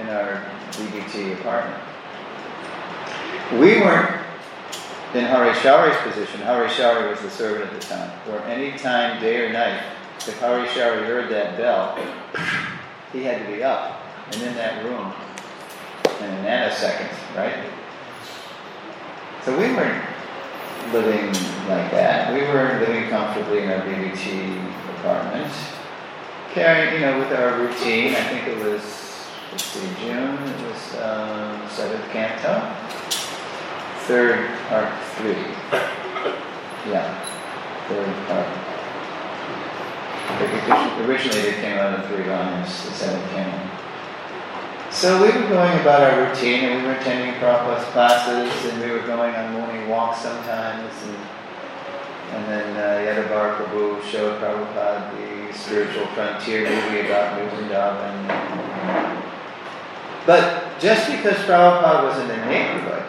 in 0.00 0.08
our 0.08 0.44
BBT 0.72 1.38
apartment. 1.38 1.80
We 3.52 3.80
weren't 3.80 4.20
in 5.14 5.24
Hari 5.26 5.54
Sauri's 5.60 5.96
position. 5.98 6.40
Hari 6.40 6.68
Sauri 6.70 7.08
was 7.08 7.20
the 7.20 7.30
servant 7.30 7.72
at 7.72 7.80
the 7.80 7.86
time, 7.86 8.10
where 8.28 8.40
any 8.44 8.76
time, 8.78 9.20
day 9.20 9.46
or 9.46 9.52
night, 9.52 9.80
if 10.18 10.38
Hari 10.40 10.68
Shari 10.68 11.06
heard 11.06 11.30
that 11.30 11.56
bell, 11.56 11.96
he 13.12 13.22
had 13.22 13.46
to 13.46 13.52
be 13.52 13.62
up 13.62 14.02
and 14.32 14.42
in 14.42 14.54
that 14.54 14.84
room 14.84 15.12
in 16.20 16.30
a 16.30 16.44
nanosecond, 16.44 17.36
right? 17.36 17.79
So 19.44 19.56
we 19.56 19.72
weren't 19.72 20.04
living 20.92 21.28
like 21.66 21.90
that. 21.92 22.34
We 22.34 22.42
were 22.42 22.78
living 22.78 23.08
comfortably 23.08 23.62
in 23.62 23.70
our 23.70 23.80
BBT 23.80 24.52
apartment, 24.98 25.50
carrying, 26.52 26.94
you 26.94 27.00
know, 27.00 27.18
with 27.18 27.32
our 27.32 27.58
routine. 27.58 28.14
I 28.14 28.22
think 28.24 28.48
it 28.48 28.58
was, 28.62 28.82
let's 29.50 29.64
see, 29.64 29.88
June, 29.98 30.36
it 30.36 30.60
was 30.68 30.94
um, 31.00 31.66
seventh 31.70 32.04
canto, 32.10 32.60
third 34.04 34.46
part 34.68 34.92
three. 35.16 35.46
Yeah, 36.90 37.08
third 37.88 38.12
part. 38.28 38.48
Originally, 41.08 41.42
they 41.42 41.60
came 41.62 41.78
out 41.78 41.98
in 41.98 42.08
three 42.08 42.24
volumes, 42.24 42.68
the 42.84 42.90
seventh 42.90 43.30
canto. 43.30 43.79
So 44.90 45.22
we 45.22 45.28
were 45.28 45.48
going 45.48 45.78
about 45.80 46.02
our 46.02 46.28
routine, 46.28 46.64
and 46.64 46.82
we 46.82 46.88
were 46.88 46.94
attending 46.94 47.34
Prabhupada's 47.40 47.84
classes, 47.92 48.72
and 48.72 48.82
we 48.82 48.90
were 48.90 49.06
going 49.06 49.34
on 49.36 49.52
morning 49.52 49.88
walks 49.88 50.18
sometimes, 50.18 50.92
and, 51.04 51.16
and 52.32 52.44
then 52.48 52.76
uh, 52.76 53.22
Yadubara 53.22 53.56
Prabhu 53.56 54.02
showed 54.02 54.40
Prabhupada 54.40 55.12
the 55.16 55.56
spiritual 55.56 56.06
frontier 56.08 56.68
movie 56.68 57.06
about 57.06 57.38
New 57.38 57.48
Vrindavan. 57.50 59.22
But 60.26 60.80
just 60.80 61.08
because 61.08 61.36
Prabhupada 61.46 62.02
was 62.02 62.18
in 62.18 62.26
the 62.26 62.46
neighborhood, 62.46 63.04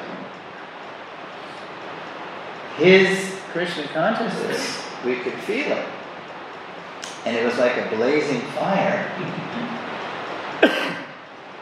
his 2.77 3.35
Krishna 3.51 3.87
consciousness, 3.87 4.87
we 5.03 5.15
could 5.15 5.33
feel 5.33 5.71
it. 5.71 5.85
And 7.25 7.35
it 7.35 7.43
was 7.43 7.57
like 7.57 7.75
a 7.75 7.89
blazing 7.89 8.41
fire. 8.51 9.11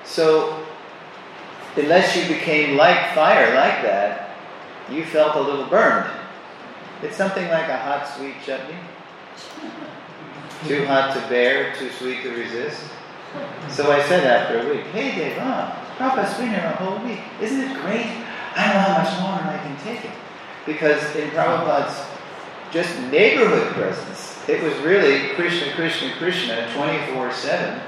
So, 0.10 0.66
unless 1.76 2.18
you 2.18 2.28
became 2.34 2.76
like 2.76 3.14
fire 3.14 3.54
like 3.54 3.84
that, 3.84 4.32
you 4.92 5.06
felt 5.06 5.36
a 5.36 5.40
little 5.40 5.68
burned. 5.68 6.10
It's 7.04 7.16
something 7.16 7.48
like 7.48 7.70
a 7.70 7.78
hot, 7.78 8.08
sweet 8.18 8.34
chutney. 8.44 8.76
Too 10.68 10.84
hot 10.88 11.14
to 11.14 11.22
bear, 11.30 11.74
too 11.76 11.90
sweet 11.92 12.22
to 12.24 12.32
resist. 12.32 12.84
So 13.70 13.92
I 13.92 14.04
said 14.10 14.26
after 14.26 14.60
a 14.60 14.74
week, 14.74 14.88
hey 14.88 15.16
Deva, 15.16 15.78
Prabhupada's 15.98 16.38
been 16.38 16.50
here 16.50 16.66
a 16.66 16.84
whole 16.84 17.00
week. 17.08 17.20
Isn't 17.40 17.62
it 17.62 17.82
great? 17.82 18.08
I 18.58 18.66
don't 18.66 18.74
know 18.74 18.82
how 18.82 19.04
much 19.04 19.20
longer 19.22 19.58
I 19.58 19.64
can 19.64 19.78
take 19.78 20.04
it. 20.04 20.12
Because 20.66 21.16
in 21.16 21.30
Prabhupada's 21.30 22.04
just 22.72 23.00
neighborhood 23.10 23.72
presence, 23.74 24.38
it 24.50 24.62
was 24.62 24.74
really 24.80 25.30
Krishna, 25.36 25.72
Krishna, 25.76 26.12
Krishna 26.18 26.70
24 26.74 27.32
7 27.32 27.82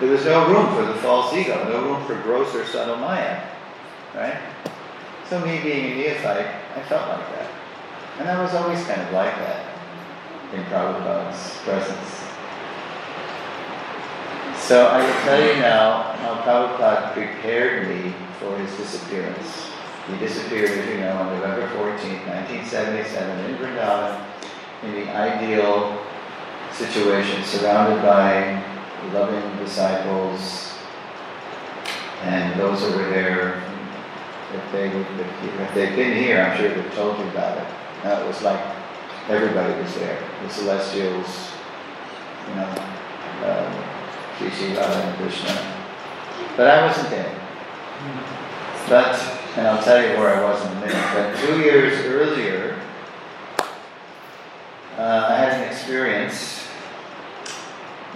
there 0.00 0.10
was 0.10 0.24
no 0.24 0.46
room 0.48 0.74
for 0.74 0.84
the 0.84 0.98
false 1.00 1.34
ego, 1.34 1.64
no 1.68 1.82
room 1.82 2.06
for 2.06 2.14
gross 2.22 2.54
or 2.54 2.64
subtle 2.64 2.96
maya. 2.96 3.42
Right? 4.14 4.38
So 5.28 5.40
me 5.40 5.60
being 5.62 5.92
a 5.92 5.94
neophyte, 5.96 6.46
I 6.76 6.80
felt 6.82 7.08
like 7.08 7.28
that. 7.32 7.50
And 8.18 8.28
I 8.28 8.42
was 8.42 8.54
always 8.54 8.82
kind 8.84 9.00
of 9.00 9.12
like 9.12 9.34
that 9.36 9.66
in 10.54 10.62
Prabhupada's 10.64 11.58
presence. 11.64 12.24
So 14.56 14.86
I 14.86 14.98
will 15.04 15.20
tell 15.22 15.40
you 15.40 15.60
now 15.60 16.02
how 16.18 16.42
Prabhupada 16.42 17.12
prepared 17.12 17.88
me 17.88 18.14
for 18.38 18.56
his 18.58 18.74
disappearance. 18.76 19.70
He 20.08 20.16
disappeared, 20.18 20.70
as 20.70 20.88
you 20.88 21.00
know, 21.00 21.12
on 21.12 21.34
November 21.34 21.68
14, 21.76 22.26
1977 22.26 23.44
in 23.44 23.56
Vrindavan 23.56 24.24
in 24.84 24.92
the 24.92 25.10
ideal 25.14 26.02
situation, 26.72 27.44
surrounded 27.44 28.02
by 28.02 28.62
loving 29.12 29.64
disciples, 29.64 30.74
and 32.22 32.58
those 32.58 32.82
were 32.82 33.08
there, 33.10 33.62
if 34.54 34.72
they 34.72 34.88
if 34.88 35.74
they'd 35.74 35.96
been 35.96 36.16
here, 36.16 36.42
I'm 36.42 36.56
sure 36.56 36.74
they've 36.74 36.94
told 36.94 37.18
you 37.18 37.28
about 37.28 37.58
it. 37.58 37.66
Uh, 38.04 38.22
it 38.22 38.26
was 38.26 38.42
like 38.42 38.60
everybody 39.28 39.80
was 39.82 39.94
there. 39.94 40.22
The 40.42 40.50
celestials, 40.50 41.52
you 42.48 42.54
know, 42.54 42.70
um, 43.44 43.88
Shri 44.38 44.74
Radha 44.76 45.02
and 45.02 45.16
Krishna. 45.18 45.74
But 46.56 46.66
I 46.68 46.86
wasn't 46.86 47.10
there. 47.10 47.34
But, 48.88 49.20
and 49.56 49.66
I'll 49.66 49.82
tell 49.82 50.00
you 50.02 50.16
where 50.18 50.34
I 50.34 50.50
was 50.50 50.64
in 50.64 50.72
a 50.72 50.80
minute, 50.80 51.10
but 51.12 51.36
two 51.36 51.60
years 51.60 52.04
earlier, 52.06 52.80
uh, 54.96 55.26
I 55.28 55.36
had 55.36 55.60
an 55.60 55.68
experience 55.70 56.57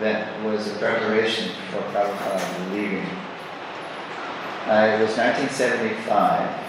that 0.03 0.43
was 0.45 0.67
a 0.67 0.75
preparation 0.79 1.55
for 1.71 1.79
Prabhupada 1.95 2.73
leaving. 2.73 3.07
Uh, 4.67 4.99
it 4.99 5.03
was 5.03 5.17
1975. 5.17 6.63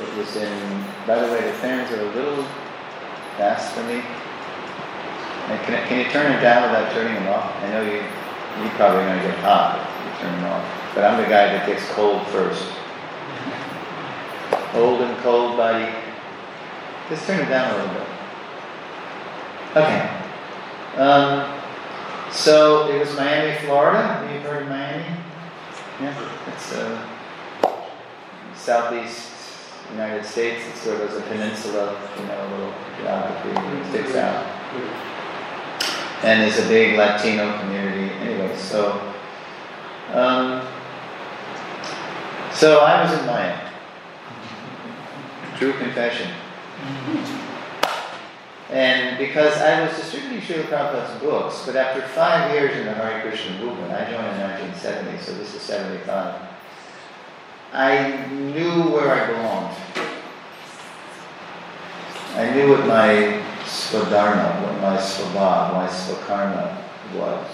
It 0.00 0.16
was 0.16 0.36
in, 0.36 0.84
by 1.06 1.18
the 1.18 1.28
way, 1.32 1.40
the 1.46 1.52
fans 1.58 1.90
are 1.92 2.00
a 2.00 2.10
little 2.14 2.44
fast 3.36 3.74
for 3.74 3.82
me. 3.84 4.02
And 5.50 5.60
can, 5.66 5.86
can 5.88 5.98
you 5.98 6.06
turn 6.10 6.32
them 6.32 6.42
down 6.42 6.62
without 6.62 6.92
turning 6.92 7.14
them 7.14 7.28
off? 7.28 7.54
I 7.62 7.70
know 7.70 7.82
you, 7.82 8.02
you 8.62 8.70
probably 8.74 9.04
going 9.04 9.18
to 9.18 9.24
get 9.26 9.38
hot 9.38 9.78
if 9.78 9.84
you 10.06 10.12
turn 10.26 10.34
them 10.40 10.52
off. 10.52 10.64
But 10.94 11.04
I'm 11.04 11.16
the 11.16 11.28
guy 11.28 11.46
that 11.54 11.66
gets 11.66 11.84
cold 11.90 12.26
first. 12.28 12.64
Old 14.74 15.00
and 15.00 15.16
cold 15.18 15.56
body. 15.56 15.92
Just 17.08 17.26
turn 17.26 17.40
it 17.40 17.48
down 17.48 17.72
a 17.72 17.76
little 17.78 17.94
bit. 17.94 18.06
Okay. 19.76 20.08
Um, 20.96 21.59
so 22.32 22.88
it 22.88 22.98
was 22.98 23.14
Miami, 23.16 23.56
Florida. 23.66 24.02
Have 24.02 24.30
you 24.30 24.40
heard 24.40 24.62
of 24.62 24.68
Miami? 24.68 25.04
Yeah, 26.00 26.52
it's 26.54 26.72
uh, 26.72 27.06
southeast 28.54 29.30
United 29.92 30.24
States. 30.24 30.62
It's 30.68 30.80
sort 30.80 31.00
of 31.00 31.14
a 31.14 31.20
peninsula, 31.22 32.00
you 32.18 32.26
know, 32.26 32.46
a 32.46 32.48
little 32.50 32.74
geography 32.98 33.90
sticks 33.90 34.14
out. 34.16 34.46
And 36.22 36.42
there's 36.42 36.58
a 36.58 36.68
big 36.68 36.96
Latino 36.96 37.58
community 37.60 38.12
anyway. 38.16 38.54
So, 38.56 38.92
um, 40.12 40.66
so 42.52 42.80
I 42.80 43.02
was 43.02 43.18
in 43.18 43.26
Miami. 43.26 43.70
True 45.56 45.72
confession. 45.72 46.30
And 48.70 49.18
because 49.18 49.56
I 49.56 49.84
was 49.84 49.96
distributing 49.96 50.40
Srila 50.40 50.64
Prabhupada's 50.66 51.20
books, 51.20 51.62
but 51.66 51.74
after 51.74 52.02
five 52.02 52.54
years 52.54 52.76
in 52.76 52.86
the 52.86 52.92
Hare 52.92 53.20
Krishna 53.20 53.58
movement, 53.58 53.90
I 53.90 54.04
joined 54.04 54.26
in 54.26 54.40
1970, 54.40 55.18
so 55.18 55.34
this 55.34 55.54
is 55.54 55.62
75, 55.62 56.40
I 57.72 58.26
knew 58.28 58.92
where 58.92 59.10
I 59.10 59.26
belonged. 59.26 59.76
I 62.36 62.54
knew 62.54 62.70
what 62.70 62.86
my 62.86 63.42
swadharma, 63.64 64.62
what 64.62 64.80
my 64.80 64.96
svabha, 64.98 65.74
my 65.74 65.88
swakarma 65.88 66.78
was. 67.16 67.50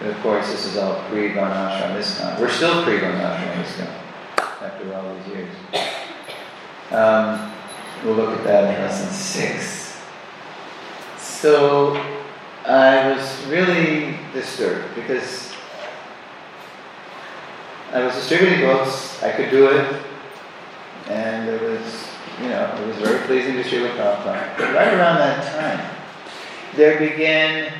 And 0.00 0.08
of 0.10 0.18
course, 0.22 0.50
this 0.50 0.64
is 0.64 0.78
all 0.78 1.02
pre-Varnashram 1.10 1.96
ISKCON. 1.96 2.40
We're 2.40 2.50
still 2.50 2.82
pre-Varnashram 2.82 3.62
ISKCON 3.62 3.88
after 4.38 4.94
all 4.94 5.14
these 5.14 5.34
years. 5.34 5.54
Um, 6.92 7.52
We'll 8.04 8.14
look 8.14 8.38
at 8.38 8.44
that 8.44 8.74
in 8.74 8.82
lesson 8.82 9.10
six. 9.10 9.98
So 11.18 11.94
I 12.64 13.12
was 13.12 13.46
really 13.46 14.18
disturbed 14.32 14.94
because 14.94 15.52
I 17.92 18.04
was 18.04 18.14
distributing 18.14 18.60
books, 18.60 19.22
I 19.22 19.30
could 19.32 19.50
do 19.50 19.68
it, 19.68 20.02
and 21.08 21.48
it 21.48 21.62
was, 21.62 22.08
you 22.42 22.48
know, 22.48 22.64
it 22.80 22.86
was 22.86 22.96
very 22.96 23.24
pleasing 23.26 23.54
to 23.54 23.62
Srila 23.62 23.96
Prabhupada. 23.96 24.56
But 24.58 24.74
right 24.74 24.92
around 24.92 25.18
that 25.18 25.44
time, 25.54 25.96
there 26.74 26.98
began 26.98 27.72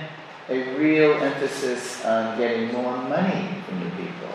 a 0.48 0.76
real 0.78 1.14
emphasis 1.14 2.04
on 2.04 2.38
getting 2.38 2.72
more 2.72 2.96
money 2.96 3.48
from 3.66 3.80
the 3.80 3.90
people. 3.90 4.28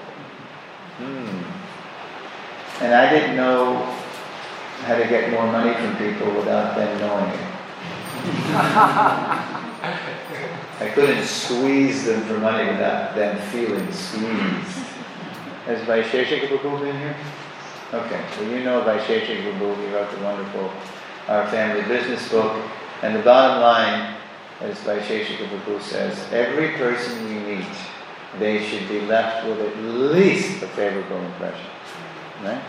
Hmm. 0.98 2.84
And 2.84 2.94
I 2.94 3.10
didn't 3.10 3.38
know 3.38 3.98
how 4.92 4.98
to 5.02 5.08
get 5.08 5.32
more 5.32 5.48
money 5.50 5.74
from 5.74 5.96
people 5.96 6.36
without 6.36 6.76
them 6.76 7.00
knowing 7.00 7.32
it. 7.32 7.40
I 10.82 10.92
couldn't 10.94 11.24
squeeze 11.24 12.06
them 12.06 12.22
for 12.24 12.38
money 12.40 12.70
without 12.70 13.16
them 13.16 13.38
feeling 13.52 13.90
squeezed. 13.92 14.86
Has 15.66 15.80
Vaisheshika 15.88 16.48
Prabhu 16.50 16.82
been 16.82 16.98
here? 16.98 17.16
Okay, 17.94 18.22
well 18.38 18.50
you 18.50 18.64
know 18.66 18.82
Vaisheshika 18.82 19.44
Prabhu, 19.44 19.76
he 19.78 19.94
wrote 19.94 20.12
the 20.12 20.20
wonderful 20.24 20.70
Our 21.30 21.48
Family 21.48 21.84
Business 21.84 22.28
book. 22.30 22.62
And 23.02 23.16
the 23.16 23.22
bottom 23.22 23.62
line, 23.62 24.16
as 24.60 24.78
Vaisheshika 24.80 25.48
Prabhu 25.48 25.82
says, 25.82 26.20
every 26.34 26.72
person 26.72 27.24
we 27.30 27.56
meet, 27.56 27.76
they 28.40 28.62
should 28.68 28.90
be 28.90 29.00
left 29.02 29.48
with 29.48 29.60
at 29.62 29.78
least 29.78 30.62
a 30.64 30.68
favorable 30.68 31.22
impression. 31.28 31.70
Right? 32.44 32.62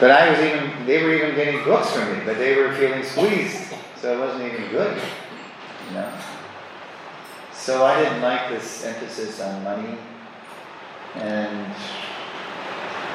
But 0.00 0.12
I 0.12 0.30
was 0.30 0.38
even, 0.38 0.86
they 0.86 1.02
were 1.02 1.12
even 1.12 1.34
getting 1.34 1.64
books 1.64 1.90
from 1.92 2.16
me, 2.16 2.24
but 2.24 2.38
they 2.38 2.56
were 2.56 2.72
feeling 2.74 3.02
squeezed, 3.02 3.74
so 4.00 4.16
it 4.16 4.20
wasn't 4.20 4.52
even 4.52 4.70
good. 4.70 4.96
You 5.88 5.94
know? 5.94 6.12
So 7.52 7.84
I 7.84 8.00
didn't 8.02 8.22
like 8.22 8.48
this 8.48 8.84
emphasis 8.84 9.40
on 9.40 9.64
money. 9.64 9.98
And 11.16 11.74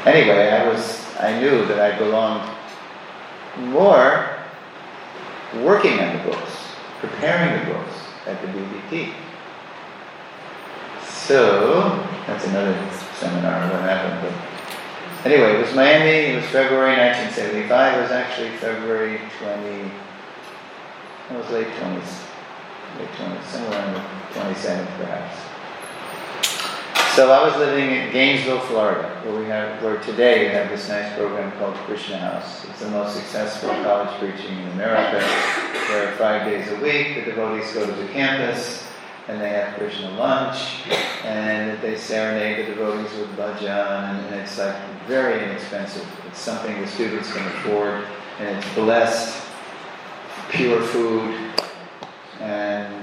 anyway, 0.05 0.49
I 0.49 0.67
was, 0.67 1.05
I 1.19 1.39
knew 1.39 1.65
that 1.67 1.79
I 1.79 1.97
belonged 1.97 2.49
more 3.57 4.37
working 5.61 5.99
on 5.99 6.17
the 6.17 6.23
books, 6.23 6.51
preparing 6.99 7.59
the 7.59 7.73
books 7.73 7.93
at 8.25 8.41
the 8.41 8.47
BBT. 8.47 9.13
So, 11.05 12.05
that's 12.27 12.45
another 12.47 12.73
seminar 13.15 13.71
what 13.71 13.81
happened. 13.81 14.21
But 14.21 14.52
anyway, 15.25 15.55
it 15.55 15.61
was 15.61 15.73
Miami, 15.73 16.33
it 16.33 16.35
was 16.35 16.45
February 16.45 16.97
1975, 16.97 17.97
it 17.97 18.01
was 18.01 18.11
actually 18.11 18.49
February 18.57 19.19
20, 19.39 19.69
it 19.69 19.91
was 21.31 21.49
late 21.49 21.67
20s, 21.67 22.27
late 22.99 23.09
20s, 23.09 23.43
somewhere 23.45 23.87
in 23.87 23.93
the 23.93 23.99
27th 24.39 24.97
perhaps. 24.97 25.53
So 27.15 27.31
I 27.31 27.47
was 27.47 27.55
living 27.57 27.91
in 27.91 28.11
Gainesville, 28.11 28.59
Florida, 28.61 29.07
where 29.23 29.39
we 29.39 29.45
have, 29.45 29.83
where 29.83 29.99
today 29.99 30.47
we 30.47 30.53
have 30.53 30.69
this 30.69 30.89
nice 30.89 31.15
program 31.15 31.51
called 31.59 31.75
Krishna 31.85 32.17
House. 32.17 32.65
It's 32.65 32.79
the 32.79 32.89
most 32.89 33.15
successful 33.15 33.69
college 33.69 34.09
preaching 34.17 34.57
in 34.57 34.67
America. 34.69 35.23
Where 35.89 36.11
five 36.13 36.47
days 36.47 36.67
a 36.69 36.75
week, 36.81 37.13
the 37.13 37.21
devotees 37.21 37.71
go 37.71 37.85
to 37.85 37.91
the 37.91 38.07
campus 38.07 38.82
and 39.27 39.39
they 39.39 39.49
have 39.49 39.75
Krishna 39.75 40.11
lunch 40.11 40.87
and 41.23 41.79
they 41.81 41.97
serenade 41.97 42.65
the 42.65 42.75
devotees 42.75 43.11
with 43.17 43.29
bhajan 43.37 44.25
and 44.25 44.35
it's 44.35 44.57
like 44.57 44.75
very 45.07 45.43
inexpensive. 45.43 46.05
It's 46.27 46.39
something 46.39 46.79
the 46.81 46.87
students 46.87 47.31
can 47.31 47.45
afford 47.47 48.05
and 48.39 48.57
it's 48.57 48.73
blessed, 48.73 49.47
pure 50.49 50.81
food, 50.81 51.53
and 52.39 52.93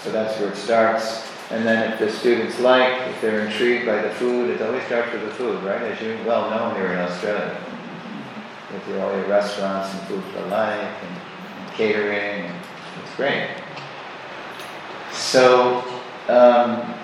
so 0.00 0.10
that's 0.10 0.38
where 0.40 0.50
it 0.50 0.56
starts. 0.56 1.28
And 1.50 1.66
then 1.66 1.92
if 1.92 1.98
the 1.98 2.10
students 2.10 2.58
like, 2.60 3.08
if 3.08 3.20
they're 3.20 3.46
intrigued 3.46 3.86
by 3.86 4.00
the 4.00 4.10
food, 4.14 4.50
it 4.50 4.62
always 4.62 4.82
starts 4.86 5.12
with 5.12 5.22
the 5.22 5.30
food, 5.32 5.62
right? 5.62 5.82
As 5.82 6.00
you 6.00 6.18
well 6.26 6.50
know 6.50 6.74
here 6.74 6.92
in 6.92 6.98
Australia. 6.98 7.56
With 8.72 9.00
all 9.00 9.14
your 9.14 9.26
restaurants 9.26 9.92
and 9.92 10.02
food 10.08 10.24
for 10.32 10.46
life 10.46 10.80
and, 10.80 11.16
and 11.60 11.72
catering, 11.74 12.46
and 12.46 12.64
it's 13.04 13.14
great. 13.16 13.61
So, 15.12 15.84
um, 16.28 16.94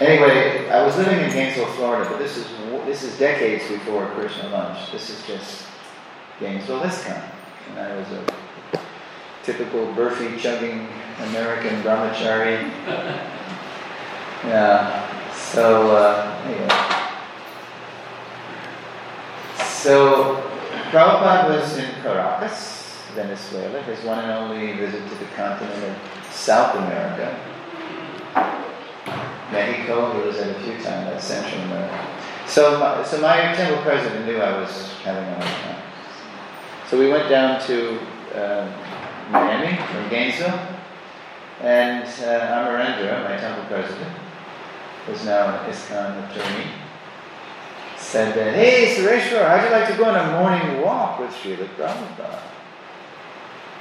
anyway, 0.00 0.68
I 0.68 0.84
was 0.84 0.96
living 0.96 1.18
in 1.18 1.30
Gainesville, 1.30 1.66
Florida, 1.72 2.08
but 2.10 2.18
this 2.18 2.36
is 2.36 2.46
this 2.86 3.02
is 3.02 3.18
decades 3.18 3.68
before 3.68 4.06
Krishna 4.08 4.48
lunch. 4.48 4.90
This 4.90 5.10
is 5.10 5.24
just 5.26 5.66
Gainesville, 6.40 6.80
ISKCON. 6.80 7.22
And 7.70 7.78
I 7.78 7.96
was 7.96 8.08
a 8.08 8.24
typical 9.44 9.86
burfi 9.94 10.38
chugging 10.38 10.88
American 11.18 11.82
brahmachari. 11.82 12.70
Yeah. 14.42 15.34
So 15.34 15.94
uh, 15.94 16.42
anyway. 16.46 17.00
So 19.66 20.42
Prabhupada 20.90 21.60
was 21.60 21.76
in 21.76 21.90
Caracas, 22.02 22.96
Venezuela, 23.14 23.82
his 23.82 24.02
one 24.04 24.18
and 24.18 24.30
only 24.30 24.72
visit 24.78 25.06
to 25.06 25.14
the 25.16 25.26
continent 25.36 25.84
of 25.84 26.19
South 26.30 26.76
America. 26.76 27.38
Mexico, 29.52 30.24
was 30.24 30.36
at 30.38 30.56
a 30.56 30.60
few 30.60 30.74
times, 30.74 30.84
that's 30.84 31.24
Central 31.24 31.60
America. 31.62 32.06
So 32.46 32.78
my, 32.78 33.02
so 33.04 33.20
my 33.20 33.54
temple 33.54 33.82
president 33.82 34.26
knew 34.26 34.38
I 34.38 34.60
was 34.60 34.92
having 35.04 35.24
a 35.24 35.34
hard 35.34 35.62
time. 35.62 35.82
So 36.88 36.98
we 36.98 37.08
went 37.08 37.28
down 37.28 37.60
to 37.66 37.98
uh, 38.34 38.66
Miami 39.30 39.76
from 39.76 40.08
Gainesville, 40.08 40.60
and 41.60 42.04
uh, 42.04 42.08
Amarendra, 42.08 43.28
my 43.28 43.36
temple 43.36 43.64
president, 43.64 44.16
who's 45.06 45.24
now 45.24 45.48
an 45.48 45.70
ISKCON 45.70 46.30
attorney, 46.30 46.66
said 47.96 48.34
that, 48.34 48.54
hey, 48.54 48.96
Sureshwar, 48.96 49.46
how'd 49.46 49.64
you 49.64 49.70
like 49.70 49.88
to 49.88 49.96
go 49.96 50.04
on 50.06 50.16
a 50.16 50.32
morning 50.40 50.82
walk 50.82 51.20
with 51.20 51.30
Srila 51.30 51.68
Prabhupada? 51.76 52.40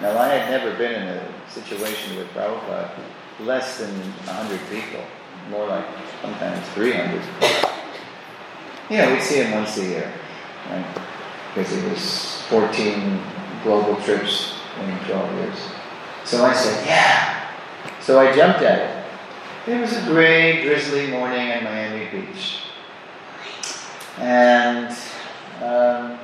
Now, 0.02 0.18
I 0.18 0.30
had 0.30 0.50
never 0.50 0.78
been 0.78 0.94
in 0.94 1.08
a 1.10 1.50
situation 1.50 2.16
with 2.16 2.28
Prabhupada, 2.30 2.90
less 3.42 3.80
than 3.80 3.90
100 3.90 4.60
people, 4.70 5.04
more 5.50 5.68
like 5.68 5.86
sometimes 6.22 6.66
300. 6.70 7.22
You 8.90 8.98
know, 8.98 9.14
we'd 9.14 9.22
see 9.22 9.44
him 9.44 9.52
once 9.52 9.78
a 9.78 9.86
year, 9.86 10.14
right? 10.70 10.86
Because 11.54 11.74
it 11.74 11.92
was 11.92 12.42
14 12.44 13.22
global 13.64 13.96
trips 13.98 14.56
in 14.80 15.06
12 15.06 15.34
years. 15.36 15.58
So 16.24 16.46
I 16.46 16.54
said, 16.54 16.86
yeah. 16.86 17.52
So 18.00 18.22
I 18.22 18.34
jumped 18.34 18.62
at 18.62 18.80
it. 18.80 19.72
It 19.72 19.82
was 19.82 19.98
a 19.98 20.06
gray, 20.06 20.64
drizzly 20.64 21.08
morning 21.08 21.50
at 21.50 21.62
Miami 21.62 22.10
Beach. 22.10 22.62
And 24.18 24.96
um, 25.62 26.18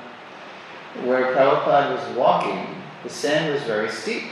where 1.05 1.35
Prabhupada 1.35 1.93
was 1.93 2.17
walking, 2.17 2.83
the 3.05 3.11
sand 3.11 3.53
was 3.53 3.61
very 3.63 3.89
steep. 3.89 4.23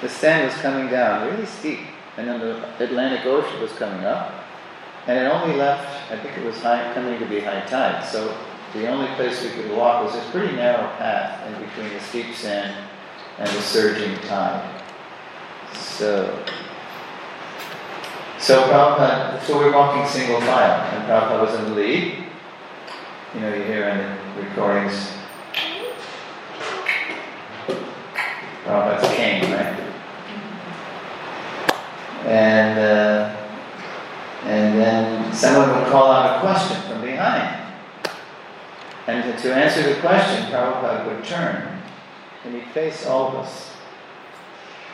The 0.00 0.08
sand 0.08 0.48
was 0.48 0.56
coming 0.62 0.88
down 0.88 1.28
really 1.28 1.44
steep, 1.44 1.80
and 2.16 2.26
then 2.26 2.40
the 2.40 2.82
Atlantic 2.82 3.26
Ocean 3.26 3.60
was 3.60 3.72
coming 3.72 4.06
up. 4.06 4.32
And 5.06 5.18
it 5.18 5.30
only 5.30 5.56
left, 5.56 6.10
I 6.10 6.16
think 6.16 6.38
it 6.38 6.44
was 6.46 6.58
high, 6.62 6.94
coming 6.94 7.18
to 7.18 7.26
be 7.26 7.40
high 7.40 7.60
tide. 7.66 8.06
So 8.06 8.34
the 8.72 8.88
only 8.88 9.06
place 9.16 9.44
we 9.44 9.50
could 9.50 9.70
walk 9.72 10.02
was 10.02 10.14
this 10.14 10.30
pretty 10.30 10.56
narrow 10.56 10.88
path 10.96 11.46
in 11.46 11.62
between 11.62 11.90
the 11.92 12.00
steep 12.00 12.34
sand 12.34 12.74
and 13.38 13.48
the 13.48 13.60
surging 13.60 14.16
tide. 14.26 14.82
So 15.74 16.42
so 18.38 18.62
Prabhupada, 18.62 19.42
so 19.42 19.58
we're 19.58 19.72
walking 19.72 20.08
single 20.08 20.40
file, 20.40 20.80
and 20.94 21.04
Prabhupada 21.04 21.42
was 21.42 21.54
in 21.60 21.64
the 21.66 21.76
lead. 21.76 22.24
You 23.34 23.40
know, 23.40 23.54
you 23.54 23.62
hear 23.64 23.88
in 23.88 23.98
the 23.98 24.48
recordings, 24.48 25.12
Prabhupada's 28.64 29.14
cane, 29.16 29.50
right? 29.52 29.78
And 32.26 32.78
uh, 32.78 33.36
and 34.44 34.78
then 34.78 35.32
someone 35.32 35.68
would 35.76 35.88
call 35.90 36.10
out 36.10 36.36
a 36.36 36.40
question 36.40 36.80
from 36.82 37.00
behind. 37.02 37.58
And 39.06 39.38
to 39.38 39.54
answer 39.54 39.82
the 39.82 40.00
question, 40.00 40.46
Prabhupada 40.46 41.06
would 41.06 41.24
turn 41.24 41.82
and 42.44 42.54
he'd 42.54 42.66
face 42.68 43.06
all 43.06 43.28
of 43.28 43.34
us. 43.36 43.70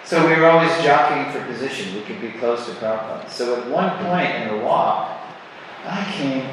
So 0.05 0.27
we 0.27 0.41
were 0.41 0.47
always 0.49 0.73
jockeying 0.83 1.33
for 1.33 1.45
position. 1.45 1.95
We 1.95 2.03
could 2.03 2.21
be 2.21 2.31
close 2.39 2.67
to 2.67 2.73
Prabhupada. 2.73 3.29
So 3.29 3.61
at 3.61 3.69
one 3.69 3.91
point 4.05 4.35
in 4.37 4.49
the 4.49 4.65
walk, 4.65 5.19
I 5.85 6.11
came 6.17 6.49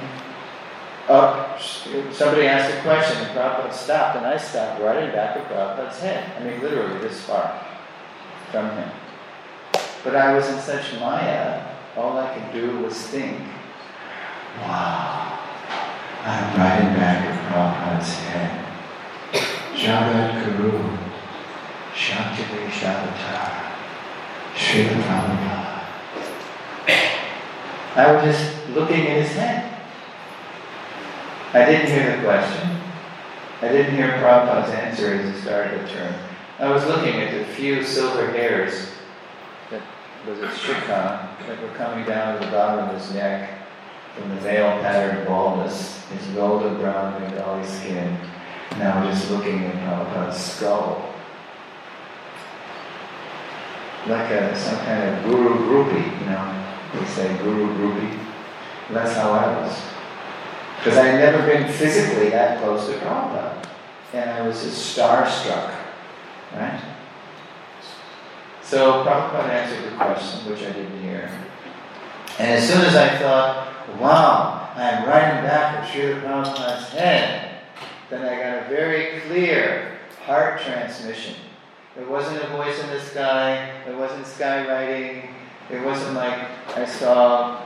Oh, 1.08 1.14
up, 1.14 1.62
somebody 1.62 2.48
asked 2.48 2.76
a 2.76 2.82
question, 2.82 3.18
and 3.18 3.38
Prabhupada 3.38 3.74
stopped, 3.74 4.18
and 4.18 4.26
I 4.26 4.38
stopped 4.38 4.82
right 4.82 5.04
in 5.04 5.12
back 5.12 5.38
of 5.38 5.44
Prabhupada's 5.44 6.00
head. 6.00 6.32
I 6.40 6.44
mean, 6.44 6.62
literally 6.62 7.00
this 7.00 7.22
far 7.22 7.64
from 8.52 8.70
him. 8.72 8.90
But 10.04 10.16
I 10.16 10.34
was 10.34 10.48
in 10.50 10.60
such 10.60 11.00
maya, 11.00 11.64
all 11.96 12.18
I 12.18 12.34
could 12.34 12.52
do 12.54 12.80
was 12.80 12.96
think, 13.08 13.40
wow, 14.62 15.40
I'm 16.24 16.58
right 16.60 16.82
in 16.82 16.94
back 16.96 17.30
of 17.30 17.36
Prabhupada's 17.52 18.14
head. 18.16 18.66
Jagat 19.76 20.58
Guru. 20.58 21.06
Shantili 21.96 22.68
Shabbatar, 22.68 23.72
Srila 24.54 25.02
Prabhupada. 25.02 25.86
I 27.96 28.12
was 28.12 28.26
just 28.26 28.70
looking 28.72 29.08
at 29.08 29.24
his 29.24 29.32
head. 29.32 29.75
I 31.56 31.64
didn't 31.64 31.88
hear 31.88 32.18
the 32.18 32.24
question. 32.24 32.70
I 33.62 33.70
didn't 33.70 33.96
hear 33.96 34.10
Prabhupada's 34.18 34.72
answer 34.72 35.14
as 35.14 35.34
he 35.34 35.42
started 35.42 35.88
to 35.88 35.88
turn. 35.88 36.14
I 36.60 36.70
was 36.70 36.86
looking 36.86 37.16
at 37.22 37.32
the 37.32 37.46
few 37.54 37.82
silver 37.82 38.30
hairs 38.30 38.90
that 39.72 39.82
was 40.28 40.40
at 40.44 40.54
Shikha 40.54 41.48
that 41.48 41.62
were 41.62 41.74
coming 41.78 42.06
down 42.06 42.38
to 42.38 42.46
the 42.46 42.52
bottom 42.52 42.90
of 42.90 43.02
his 43.02 43.14
neck 43.14 43.52
from 44.18 44.36
the 44.36 44.36
veil 44.42 44.68
pattern 44.82 45.26
baldness, 45.26 46.06
his 46.10 46.28
golden 46.36 46.76
brown 46.76 47.22
Bengali 47.22 47.66
skin, 47.66 48.18
now 48.72 49.10
just 49.10 49.32
looking 49.32 49.64
at 49.64 49.76
Prabhupada's 49.76 50.38
skull. 50.38 51.14
Like 54.08 54.30
a, 54.30 54.54
some 54.58 54.80
kind 54.80 55.10
of 55.10 55.24
guru 55.24 55.56
groupie, 55.70 56.20
you 56.20 56.26
know, 56.26 56.66
They 56.96 57.06
say 57.06 57.38
guru 57.38 57.74
groupie. 57.78 58.20
That's 58.92 59.14
how 59.14 59.32
I 59.32 59.62
was. 59.62 59.95
Because 60.86 61.00
I 61.00 61.08
had 61.08 61.20
never 61.20 61.48
been 61.48 61.68
physically 61.74 62.30
that 62.30 62.62
close 62.62 62.86
to 62.86 62.94
Prabhupada. 63.00 63.66
And 64.14 64.30
I 64.30 64.48
was 64.48 64.62
just 64.62 64.96
starstruck, 64.96 65.74
right? 66.54 66.80
So 68.62 69.04
Prabhupada 69.04 69.50
answered 69.50 69.92
the 69.92 69.96
question, 69.98 70.48
which 70.48 70.62
I 70.62 70.72
didn't 70.74 71.02
hear. 71.02 71.32
And 72.38 72.52
as 72.52 72.70
soon 72.70 72.82
as 72.82 72.96
I 72.96 73.18
thought, 73.18 74.00
wow, 74.00 74.70
I'm 74.76 75.08
riding 75.08 75.44
back 75.44 75.80
of 75.80 75.90
Srila 75.90 76.22
Prabhupada's 76.22 76.90
head, 76.90 77.62
then 78.12 78.22
I 78.22 78.36
got 78.36 78.68
a 78.68 78.70
very 78.70 79.22
clear 79.22 79.98
heart 80.24 80.62
transmission. 80.62 81.34
It 82.00 82.08
wasn't 82.08 82.44
a 82.44 82.48
voice 82.50 82.80
in 82.80 82.92
the 82.92 83.00
sky, 83.00 83.72
it 83.88 83.96
wasn't 83.96 84.28
skywriting, 84.28 85.32
it 85.72 85.84
wasn't 85.84 86.14
like 86.14 86.48
I 86.76 86.86
saw 86.86 87.66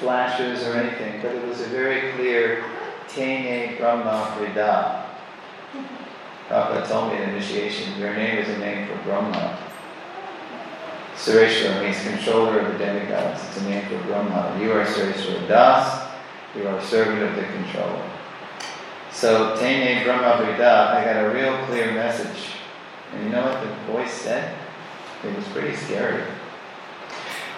flashes 0.00 0.66
or 0.66 0.72
anything, 0.74 1.20
but 1.22 1.34
it 1.34 1.46
was 1.46 1.60
a 1.60 1.66
very 1.66 2.12
clear 2.12 2.64
Tene 3.08 3.76
Brahma 3.76 4.34
Vrida. 4.36 5.04
Prabhupada 6.48 6.88
told 6.88 7.12
me 7.12 7.22
in 7.22 7.28
initiation, 7.30 7.96
your 8.00 8.14
name 8.16 8.38
is 8.38 8.48
a 8.48 8.58
name 8.58 8.88
for 8.88 8.96
Brahma. 9.04 9.58
Sureshwara 11.14 11.82
means 11.82 12.02
controller 12.02 12.60
of 12.60 12.72
the 12.72 12.78
demigods. 12.78 13.44
It's 13.44 13.58
a 13.58 13.64
name 13.68 13.86
for 13.88 13.98
Brahma. 14.06 14.58
You 14.60 14.72
are 14.72 14.84
Sureshwara 14.86 15.46
Das. 15.46 16.10
You 16.56 16.66
are 16.66 16.80
servant 16.82 17.22
of 17.22 17.36
the 17.36 17.42
controller. 17.42 18.10
So, 19.12 19.56
Tene 19.60 20.02
Brahma 20.02 20.42
Vrida, 20.42 20.94
I 20.94 21.04
got 21.04 21.24
a 21.24 21.28
real 21.28 21.56
clear 21.66 21.92
message. 21.92 22.54
And 23.12 23.24
you 23.24 23.30
know 23.30 23.42
what 23.42 23.60
the 23.60 23.92
voice 23.92 24.12
said? 24.12 24.56
It 25.24 25.36
was 25.36 25.44
pretty 25.48 25.76
scary. 25.76 26.24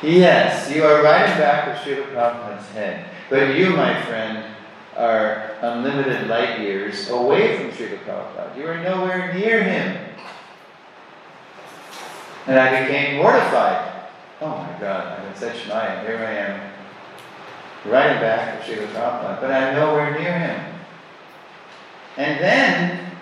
Yes, 0.03 0.69
you 0.75 0.83
are 0.83 1.01
riding 1.01 1.39
back 1.39 1.69
with 1.69 1.77
Srila 1.77 2.13
Prabhupada's 2.13 2.69
head. 2.71 3.09
But 3.31 3.55
you, 3.55 3.71
my 3.71 4.03
friend, 4.03 4.45
are 4.97 5.55
unlimited 5.63 6.27
light 6.27 6.59
years 6.59 7.09
away 7.09 7.57
from 7.57 7.71
Srila 7.71 7.99
Prabhupada. 8.01 8.57
You 8.57 8.67
are 8.67 8.83
nowhere 8.83 9.33
near 9.33 9.63
him. 9.63 10.05
And 12.49 12.59
I 12.59 12.83
became 12.83 13.19
mortified. 13.19 14.09
Oh 14.41 14.49
my 14.49 14.81
God, 14.81 15.21
I'm 15.21 15.29
in 15.29 15.37
such 15.37 15.69
mind. 15.69 16.05
Here 16.05 16.19
I 16.19 16.33
am, 16.33 17.91
riding 17.93 18.21
back 18.21 18.59
with 18.59 18.77
Srila 18.77 18.89
Prabhupada, 18.89 19.41
but 19.41 19.53
I'm 19.53 19.77
nowhere 19.77 20.19
near 20.19 20.37
him. 20.37 20.75
And 22.17 22.41
then, 22.41 23.13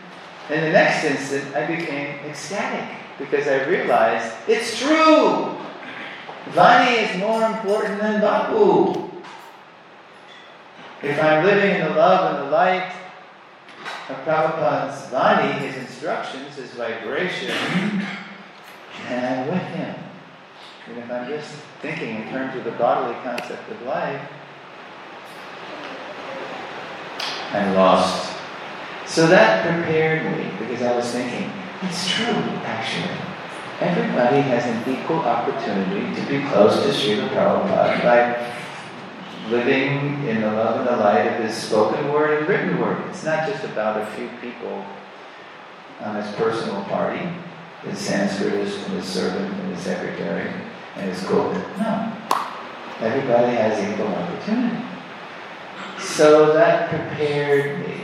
in 0.48 0.60
the 0.62 0.70
next 0.70 1.04
instant, 1.04 1.54
I 1.54 1.66
became 1.66 2.20
ecstatic 2.20 2.96
because 3.18 3.46
I 3.46 3.66
realized 3.66 4.34
it's 4.48 4.78
true. 4.78 5.58
Vani 6.52 7.08
is 7.08 7.18
more 7.18 7.44
important 7.44 8.00
than 8.00 8.20
Vapu. 8.20 9.10
If 11.02 11.22
I'm 11.22 11.44
living 11.44 11.76
in 11.76 11.86
the 11.86 11.94
love 11.94 12.34
and 12.34 12.46
the 12.46 12.50
light 12.50 12.92
of 14.08 14.16
Prabhupada's 14.24 15.06
Vani, 15.10 15.52
his 15.58 15.76
instructions, 15.76 16.56
his 16.56 16.72
vibration, 16.72 17.54
and 19.08 19.26
I'm 19.26 19.48
with 19.48 19.62
him. 19.62 19.94
And 20.88 20.98
if 20.98 21.10
I'm 21.10 21.28
just 21.28 21.50
thinking 21.80 22.16
in 22.16 22.28
terms 22.30 22.56
of 22.56 22.64
the 22.64 22.72
bodily 22.72 23.14
concept 23.22 23.70
of 23.70 23.82
life, 23.82 24.20
I'm 27.52 27.74
lost. 27.74 28.36
So 29.06 29.26
that 29.28 29.64
prepared 29.64 30.36
me 30.36 30.50
because 30.58 30.82
I 30.82 30.96
was 30.96 31.10
thinking, 31.10 31.50
it's 31.82 32.08
true, 32.08 32.26
actually. 32.26 33.29
Everybody 33.80 34.42
has 34.42 34.66
an 34.66 34.92
equal 34.92 35.20
opportunity 35.20 36.14
to 36.14 36.28
be 36.28 36.46
close 36.50 36.82
to 36.82 36.90
Srila 36.90 37.30
Prabhupada 37.30 38.02
by 38.02 39.50
living 39.50 40.28
in 40.28 40.42
the 40.42 40.52
love 40.52 40.80
and 40.80 40.86
the 40.86 41.02
light 41.02 41.26
of 41.26 41.42
his 41.42 41.56
spoken 41.56 42.12
word 42.12 42.40
and 42.40 42.48
written 42.48 42.78
word. 42.78 43.02
It's 43.08 43.24
not 43.24 43.48
just 43.48 43.64
about 43.64 44.02
a 44.02 44.04
few 44.12 44.28
people 44.42 44.84
on 46.00 46.14
his 46.14 46.30
personal 46.34 46.82
party, 46.84 47.26
his 47.82 47.98
Sanskritist 47.98 48.84
and 48.84 48.98
his 48.98 49.06
servant 49.06 49.50
and 49.50 49.74
his 49.74 49.82
secretary 49.82 50.52
and 50.96 51.08
his 51.08 51.26
cook. 51.26 51.54
No. 51.78 52.12
Everybody 53.00 53.56
has 53.56 53.82
equal 53.82 54.08
opportunity. 54.08 54.84
So 55.98 56.52
that 56.52 56.90
prepared 56.90 57.88
me 57.88 57.99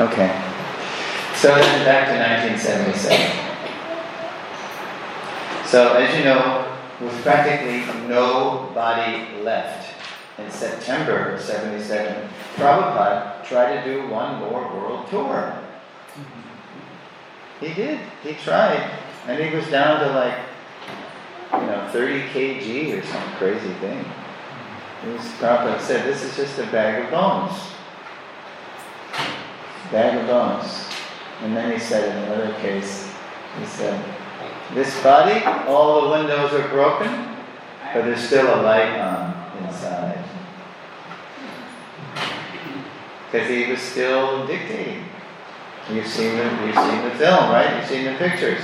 Okay. 0.00 0.30
So 1.34 1.48
then 1.56 1.84
back 1.84 2.06
to 2.06 2.14
1977. 2.14 3.18
So 5.66 5.94
as 5.94 6.16
you 6.16 6.24
know, 6.24 6.78
with 7.00 7.20
practically 7.24 7.84
no 8.06 8.70
body 8.76 9.42
left 9.42 9.92
in 10.38 10.48
September 10.52 11.32
of 11.32 11.40
77, 11.40 12.28
Prabhupada 12.54 13.44
tried 13.44 13.82
to 13.82 13.92
do 13.92 14.06
one 14.08 14.38
more 14.38 14.62
world 14.72 15.08
tour. 15.08 15.58
Mm-hmm. 16.14 17.66
He 17.66 17.74
did. 17.74 17.98
He 18.22 18.34
tried. 18.34 18.90
And 19.26 19.42
he 19.42 19.50
was 19.56 19.66
down 19.66 19.98
to 19.98 20.12
like, 20.12 20.38
you 21.60 21.66
know, 21.66 21.88
30 21.90 22.22
kg 22.28 22.98
or 22.98 23.04
some 23.04 23.32
crazy 23.32 23.72
thing. 23.80 24.04
Mm-hmm. 24.04 25.12
Was, 25.14 25.26
Prabhupada 25.40 25.80
said, 25.80 26.06
this 26.06 26.22
is 26.22 26.36
just 26.36 26.56
a 26.60 26.66
bag 26.66 27.04
of 27.04 27.10
bones 27.10 27.72
bag 29.90 30.18
of 30.18 30.26
bones. 30.26 30.84
And 31.42 31.56
then 31.56 31.72
he 31.72 31.78
said 31.78 32.08
in 32.08 32.24
another 32.24 32.52
case, 32.60 33.08
he 33.58 33.66
said, 33.66 34.04
this 34.74 35.02
body, 35.02 35.42
all 35.66 36.02
the 36.02 36.10
windows 36.10 36.52
are 36.52 36.68
broken, 36.68 37.36
but 37.94 38.04
there's 38.04 38.22
still 38.22 38.46
a 38.46 38.60
light 38.62 38.98
on 38.98 39.64
inside. 39.64 40.22
Because 43.30 43.48
he 43.48 43.70
was 43.70 43.80
still 43.80 44.46
dictating. 44.46 45.04
You've 45.90 46.06
seen 46.06 46.36
the, 46.36 46.44
you've 46.66 46.74
seen 46.74 47.04
the 47.04 47.14
film, 47.16 47.50
right? 47.50 47.78
You've 47.78 47.88
seen 47.88 48.04
the 48.04 48.14
pictures 48.18 48.60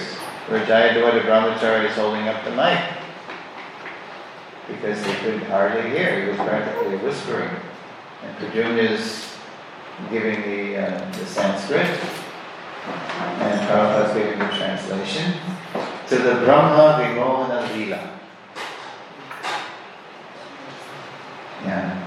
where 0.49 0.65
Jayadvaita 0.67 1.23
Brahmachari 1.23 1.89
is 1.89 1.95
holding 1.95 2.29
up 2.29 2.45
the 2.45 2.51
mic. 2.51 2.79
Because 4.69 5.03
they 5.03 5.15
could 5.17 5.43
hardly 5.45 5.89
hear. 5.91 6.23
He 6.23 6.29
was 6.29 6.37
practically 6.37 6.97
whispering. 6.99 7.51
And 8.23 8.37
Pradyumna's 8.37 9.24
giving 10.11 10.43
the, 10.43 10.77
uh, 10.77 11.11
the 11.13 11.27
Sanskrit, 11.27 11.87
and 11.87 13.61
Prabhupada's 13.69 14.15
giving 14.15 14.39
the 14.39 14.49
translation, 14.57 15.35
to 16.09 16.17
the 16.19 16.35
Brahma 16.45 17.01
Vimohana 17.01 17.75
Lila. 17.75 18.11
Yeah. 21.65 22.07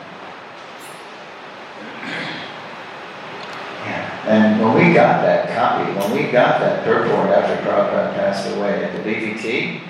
Yeah. 3.85 4.27
And 4.27 4.61
when 4.61 4.75
we 4.75 4.93
got 4.93 5.21
that 5.21 5.49
copy, 5.55 5.91
when 5.93 6.11
we 6.11 6.31
got 6.31 6.59
that 6.59 6.83
purport 6.83 7.29
after 7.29 7.55
Prabhupada 7.67 8.13
passed 8.13 8.55
away 8.55 8.83
at 8.83 9.03
the 9.03 9.09
BBT, 9.09 9.81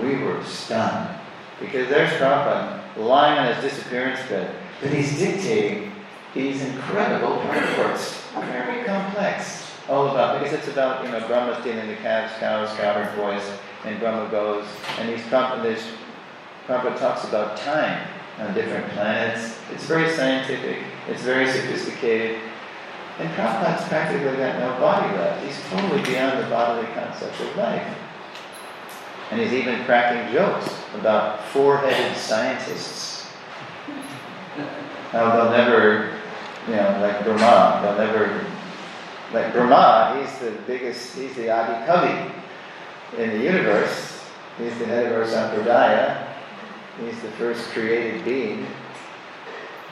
we 0.00 0.22
were 0.22 0.42
stunned. 0.44 1.18
Because 1.58 1.88
there's 1.88 2.12
Prabhupada 2.12 2.96
lying 2.96 3.38
on 3.38 3.54
his 3.54 3.72
disappearance 3.72 4.20
bed, 4.28 4.54
but 4.80 4.92
he's 4.92 5.18
dictating 5.18 5.92
these 6.36 6.62
incredible 6.62 7.38
purports, 7.38 8.20
very 8.34 8.84
complex, 8.84 9.72
all 9.88 10.08
about, 10.08 10.38
because 10.38 10.54
it's 10.54 10.68
about, 10.68 11.02
you 11.02 11.10
know, 11.10 11.26
Brahma 11.26 11.58
stealing 11.60 11.88
the 11.88 11.96
calves, 11.96 12.32
cows, 12.38 12.68
cowherd 12.76 13.14
voice, 13.16 13.58
and 13.84 13.98
Brahma 13.98 14.30
goes, 14.30 14.66
and 14.98 15.08
these 15.08 15.24
this 15.24 15.82
Prabhupada 16.66 16.98
talks 16.98 17.24
about 17.24 17.56
time 17.56 18.06
on 18.38 18.52
different 18.52 18.86
planets. 18.90 19.58
It's 19.72 19.84
very 19.84 20.12
scientific, 20.14 20.82
it's 21.08 21.22
very 21.22 21.50
sophisticated, 21.50 22.38
and 23.18 23.30
Prabhupada's 23.30 23.88
practically 23.88 24.36
got 24.36 24.58
no 24.58 24.78
body 24.78 25.16
left. 25.16 25.42
He's 25.46 25.58
totally 25.70 26.02
beyond 26.02 26.44
the 26.44 26.50
bodily 26.50 26.86
concept 26.92 27.40
of 27.40 27.56
life. 27.56 27.96
And 29.30 29.40
he's 29.40 29.54
even 29.54 29.84
cracking 29.84 30.32
jokes 30.34 30.68
about 30.94 31.42
four-headed 31.46 32.16
scientists. 32.16 33.26
How 35.10 35.34
they'll 35.34 35.50
never 35.50 36.15
you 36.68 36.74
know, 36.74 36.98
like 37.00 37.24
Brahma. 37.24 37.80
They'll 37.82 38.06
never, 38.06 38.46
like 39.32 39.52
Brahma, 39.52 40.20
he's 40.20 40.38
the 40.38 40.52
biggest, 40.66 41.16
he's 41.16 41.34
the 41.34 41.50
Adi 41.50 41.86
Kavi 41.86 42.32
in 43.18 43.30
the 43.30 43.44
universe. 43.44 44.24
He's 44.58 44.78
the 44.78 44.86
head 44.86 45.06
of 45.06 45.12
our 45.12 45.24
Sampradaya. 45.24 46.26
He's 47.00 47.20
the 47.20 47.30
first 47.32 47.68
created 47.70 48.24
being. 48.24 48.66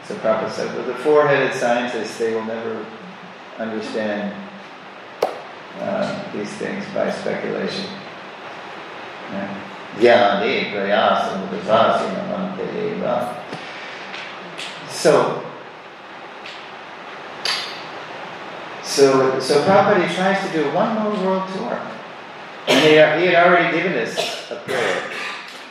So 0.07 0.15
Prabhupada 0.17 0.51
said, 0.51 0.75
well, 0.75 0.87
the 0.87 0.95
four-headed 0.97 1.55
scientists, 1.55 2.19
they 2.19 2.35
will 2.35 2.45
never 2.45 2.85
understand 3.59 4.35
uh, 5.81 6.33
these 6.33 6.51
things 6.55 6.85
by 6.95 7.11
speculation. 7.11 7.87
Mudasasi 11.49 12.11
So, 14.89 15.45
so, 18.95 19.41
so 19.41 19.65
Prabhupada 19.65 20.15
tries 20.15 20.47
to 20.47 20.53
do 20.53 20.73
one 20.73 20.95
more 20.95 21.11
world 21.11 21.49
tour. 21.53 21.81
And 22.69 22.81
he, 22.85 22.91
he 22.91 23.33
had 23.33 23.47
already 23.47 23.77
given 23.77 23.99
us 23.99 24.17
a 24.53 24.57
prayer. 24.57 25.11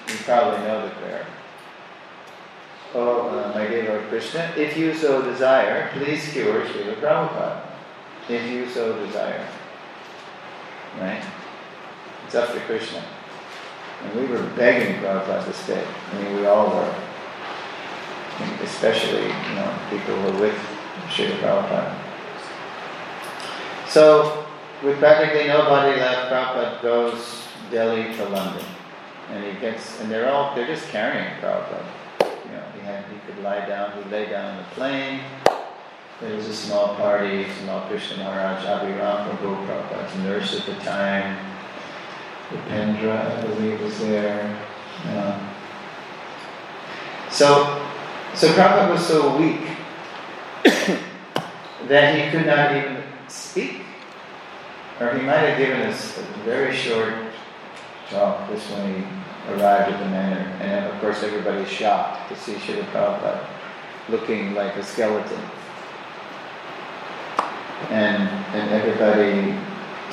You 0.09 0.15
probably 0.25 0.59
know 0.67 0.85
the 0.85 0.93
prayer. 0.95 1.25
Oh, 2.93 3.29
uh, 3.29 3.57
my 3.57 3.65
dear 3.65 3.87
Lord 3.87 4.09
Krishna, 4.09 4.53
if 4.57 4.75
you 4.75 4.93
so 4.93 5.21
desire, 5.21 5.89
please 5.93 6.33
cure 6.33 6.65
Srila 6.65 6.95
Prabhupada. 6.95 7.65
If 8.27 8.51
you 8.51 8.67
so 8.69 8.93
desire. 9.05 9.47
Right? 10.99 11.23
It's 12.25 12.35
up 12.35 12.53
to 12.53 12.59
Krishna. 12.59 13.03
And 14.03 14.19
we 14.19 14.27
were 14.27 14.43
begging 14.57 15.01
Prabhupada 15.01 15.45
to 15.45 15.53
stay. 15.53 15.83
I 16.11 16.21
mean, 16.21 16.35
we 16.35 16.45
all 16.45 16.69
were. 16.69 16.95
Especially, 18.61 19.27
you 19.27 19.55
know, 19.55 19.79
people 19.89 20.13
who 20.15 20.33
were 20.33 20.41
with 20.41 20.57
Srila 21.07 21.39
Prabhupada. 21.39 22.02
So, 23.93 24.43
with 24.83 24.97
practically 24.97 25.47
nobody 25.49 25.99
left, 25.99 26.31
Prabhupada 26.31 26.81
goes 26.81 27.43
Delhi 27.69 28.11
to 28.15 28.25
London. 28.29 28.65
And 29.29 29.43
he 29.45 29.59
gets, 29.61 30.01
and 30.01 30.09
they're 30.09 30.33
all, 30.33 30.55
they're 30.55 30.65
just 30.65 30.87
carrying 30.87 31.39
Prabhupada. 31.39 31.85
You 32.21 32.51
know, 32.53 32.63
he 32.73 32.81
had, 32.81 33.05
he 33.05 33.19
could 33.27 33.43
lie 33.43 33.67
down, 33.67 33.91
he 34.03 34.09
lay 34.09 34.25
down 34.25 34.55
on 34.55 34.57
the 34.57 34.69
plane. 34.71 35.19
There 36.19 36.35
was 36.35 36.47
a 36.47 36.55
small 36.55 36.95
party, 36.95 37.43
Tamal 37.43 37.87
Krishna 37.87 38.23
Maharaj, 38.23 38.65
Abhiram 38.65 39.29
Prabhu, 39.29 39.67
Prabhupada's 39.67 40.17
nurse 40.23 40.59
at 40.59 40.65
the 40.65 40.73
time. 40.83 41.37
Upendra, 42.49 43.37
I 43.37 43.41
believe, 43.45 43.79
was 43.79 43.99
there. 43.99 44.59
So, 47.29 47.79
so 48.33 48.47
Prabhupada 48.55 48.89
was 48.89 49.05
so 49.05 49.37
weak 49.37 49.61
that 51.87 52.15
he 52.15 52.31
could 52.31 52.47
not 52.47 52.75
even 52.75 53.03
speak. 53.27 53.82
Or 54.99 55.17
he 55.17 55.25
might 55.25 55.37
have 55.37 55.57
given 55.57 55.81
us 55.81 56.17
a 56.17 56.21
very 56.45 56.75
short 56.75 57.13
talk 58.09 58.49
just 58.49 58.69
when 58.71 58.93
he 58.93 59.07
arrived 59.51 59.91
at 59.91 59.99
the 59.99 60.09
manor. 60.09 60.39
And 60.61 60.85
of 60.85 60.99
course, 61.01 61.23
everybody's 61.23 61.69
shocked 61.69 62.29
to 62.29 62.35
see 62.37 62.53
Srila 62.53 62.85
Prabhupada 62.91 63.45
looking 64.09 64.53
like 64.53 64.75
a 64.75 64.83
skeleton. 64.83 65.41
And, 67.89 68.29
and 68.55 68.69
everybody 68.71 69.57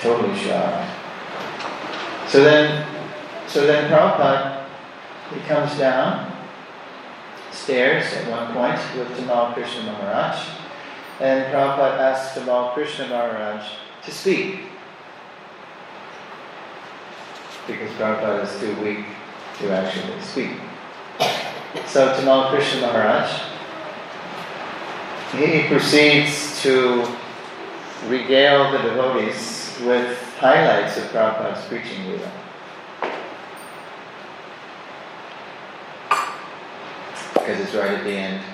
totally 0.01 0.37
shocked. 0.39 0.91
So 2.29 2.43
then, 2.43 2.87
so 3.47 3.67
then 3.67 3.91
Prabhupada, 3.91 4.65
he 5.35 5.41
comes 5.41 5.77
down 5.79 6.33
stairs 7.53 8.13
at 8.15 8.31
one 8.31 8.53
point 8.53 8.81
with 8.97 9.09
Tamal 9.19 9.53
Krishna 9.53 9.85
Maharaj, 9.85 10.49
and 11.21 11.53
Prabhupada 11.53 11.99
asks 11.99 12.39
Tamal 12.39 12.73
Krishna 12.73 13.09
Maharaj 13.09 13.65
to 14.05 14.11
speak. 14.11 14.70
Because 17.67 17.91
Prabhupada 17.93 18.45
is 18.45 18.61
too 18.61 18.75
weak 18.83 19.05
to 19.59 19.71
actually 19.71 20.21
speak. 20.23 20.51
So 21.87 22.13
Tamal 22.15 22.51
Krishna 22.51 22.81
Maharaj, 22.81 23.31
he 25.33 25.69
proceeds 25.69 26.61
to 26.63 27.07
regale 28.09 28.73
the 28.73 28.79
devotees 28.79 29.79
with 29.85 30.19
highlights 30.39 30.97
of 30.97 31.05
Prabhupada's 31.05 31.65
preaching 31.67 32.05
Leela. 32.07 32.31
Because 37.35 37.61
it's 37.61 37.75
right 37.75 37.93
at 37.93 38.05
the 38.05 38.11
end. 38.11 38.45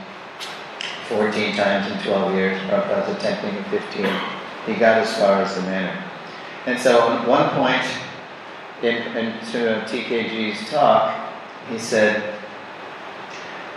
14 1.09 1.55
times 1.55 1.93
in 1.93 2.03
12 2.03 2.35
years, 2.35 2.61
Prabhupada's 2.63 3.17
attempting 3.17 3.57
in 3.57 3.65
15. 3.65 4.07
He 4.67 4.75
got 4.75 4.99
as 4.99 5.17
far 5.19 5.41
as 5.43 5.55
the 5.55 5.63
manor. 5.63 6.03
And 6.67 6.79
so 6.81 7.13
at 7.13 7.29
one 7.29 7.49
point 7.51 7.87
in, 8.83 8.95
in 9.17 9.33
TKG's 9.33 10.71
talk, 10.71 11.33
he 11.71 11.79
said, 11.79 12.35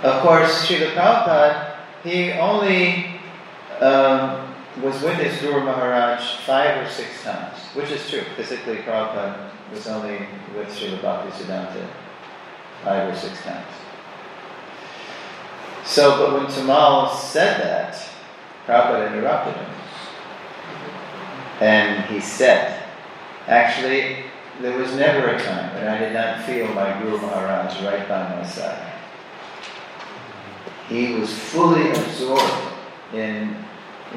of 0.04 0.22
course, 0.22 0.66
Srila 0.66 0.94
Prabhupada, 0.94 1.76
he 2.04 2.32
only 2.34 3.20
um, 3.82 4.54
was 4.82 5.02
with 5.02 5.18
his 5.18 5.42
Guru 5.42 5.64
Maharaj 5.64 6.38
five 6.46 6.86
or 6.86 6.90
six 6.90 7.24
times, 7.24 7.58
which 7.74 7.92
is 7.92 8.10
true. 8.10 8.24
Physically, 8.36 8.78
Prabhupada 8.78 9.50
was 9.72 9.88
only 9.88 10.20
with 10.56 10.68
Srila 10.70 11.02
Bhakti 11.02 11.44
Siddhanta 11.44 11.88
five 12.84 13.14
or 13.14 13.16
six 13.16 13.42
times. 13.44 13.68
So, 15.86 16.18
but 16.18 16.34
when 16.34 16.46
Tamal 16.52 17.14
said 17.14 17.62
that, 17.62 18.10
Prabhupada 18.66 19.12
interrupted 19.12 19.56
him. 19.56 19.74
And 21.62 22.06
he 22.06 22.22
said, 22.22 22.84
actually, 23.48 24.29
there 24.62 24.78
was 24.78 24.94
never 24.96 25.30
a 25.30 25.40
time 25.42 25.74
when 25.74 25.88
I 25.88 25.98
did 25.98 26.14
not 26.14 26.44
feel 26.44 26.68
my 26.74 27.00
Guru 27.02 27.18
Maharaj 27.18 27.82
right 27.84 28.08
by 28.10 28.36
my 28.36 28.46
side. 28.46 28.94
He 30.90 31.14
was 31.14 31.34
fully 31.34 31.90
absorbed 31.92 32.74
in 33.14 33.56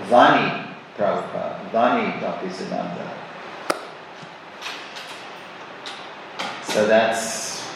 Vani 0.09 0.75
Prabhupada, 0.97 1.71
Vani 1.71 2.19
Bhaktisiddhanta. 2.21 3.09
So 6.65 6.87
that's 6.87 7.69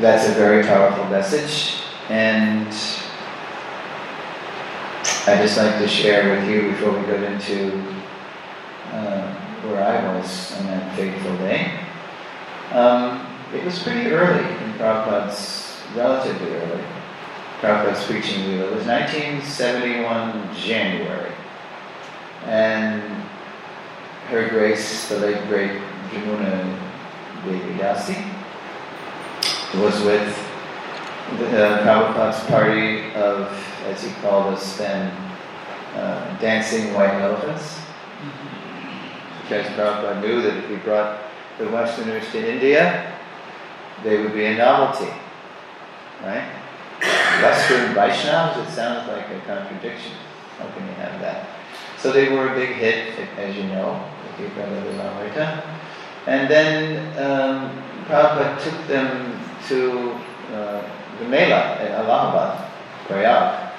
that's 0.00 0.28
a 0.28 0.32
very 0.32 0.64
powerful 0.64 1.04
message, 1.06 1.82
and 2.08 2.66
I 5.26 5.36
just 5.40 5.56
like 5.56 5.78
to 5.78 5.86
share 5.86 6.34
with 6.34 6.48
you 6.50 6.72
before 6.72 6.98
we 6.98 7.06
go 7.06 7.22
into 7.22 7.80
uh, 8.92 9.21
where 9.62 9.82
I 9.82 10.16
was 10.16 10.58
on 10.58 10.66
that 10.66 10.96
fateful 10.96 11.36
day. 11.38 11.78
Um, 12.72 13.26
it 13.54 13.64
was 13.64 13.82
pretty 13.82 14.10
early 14.10 14.40
in 14.40 14.72
Prabhupada's, 14.74 15.80
relatively 15.94 16.54
early. 16.54 16.84
Prabhupada's 17.60 18.04
preaching 18.06 18.48
wheel. 18.48 18.68
It 18.68 18.74
was 18.74 18.86
1971 18.86 20.56
January. 20.56 21.32
And 22.46 23.02
Her 24.28 24.48
Grace, 24.48 25.08
the 25.08 25.18
late 25.18 25.46
great 25.48 25.80
Jamuna 26.10 26.78
Devi 27.44 27.74
Dasi, 27.78 28.32
was 29.80 30.02
with 30.02 30.48
the 31.38 31.66
uh, 31.66 31.82
Prabhupada's 31.84 32.44
party 32.46 33.12
of, 33.14 33.48
as 33.86 34.02
he 34.02 34.10
called 34.22 34.54
us 34.54 34.76
then, 34.76 35.10
uh, 35.94 36.38
dancing 36.38 36.94
white 36.94 37.14
elephants. 37.20 37.78
Because 39.52 39.70
Prabhupada 39.72 40.22
knew 40.22 40.40
that 40.40 40.56
if 40.56 40.68
he 40.70 40.76
brought 40.76 41.20
the 41.58 41.68
Westerners 41.68 42.24
to 42.32 42.54
India, 42.54 43.12
they 44.02 44.16
would 44.16 44.32
be 44.32 44.46
a 44.46 44.56
novelty. 44.56 45.12
Right? 46.22 46.48
Western 47.42 47.94
Vaishnavas, 47.94 48.66
it 48.66 48.70
sounds 48.70 49.08
like 49.08 49.28
a 49.28 49.40
contradiction. 49.44 50.12
How 50.56 50.70
can 50.70 50.86
you 50.86 50.94
have 50.94 51.20
that? 51.20 51.48
So 51.98 52.12
they 52.12 52.30
were 52.30 52.48
a 52.48 52.54
big 52.54 52.70
hit, 52.76 53.18
as 53.36 53.54
you 53.54 53.64
know, 53.64 54.02
with 54.24 54.48
the 54.48 54.54
Brother 54.54 54.80
Lamrita. 54.92 55.62
And 56.26 56.50
then 56.50 57.08
um, 57.18 57.82
Prabhupada 58.06 58.58
took 58.64 58.86
them 58.88 59.38
to 59.68 60.12
uh, 60.54 60.82
the 61.18 61.26
Mela 61.26 61.76
at 61.76 61.90
Allahabad, 61.90 62.70
Prayag. 63.06 63.70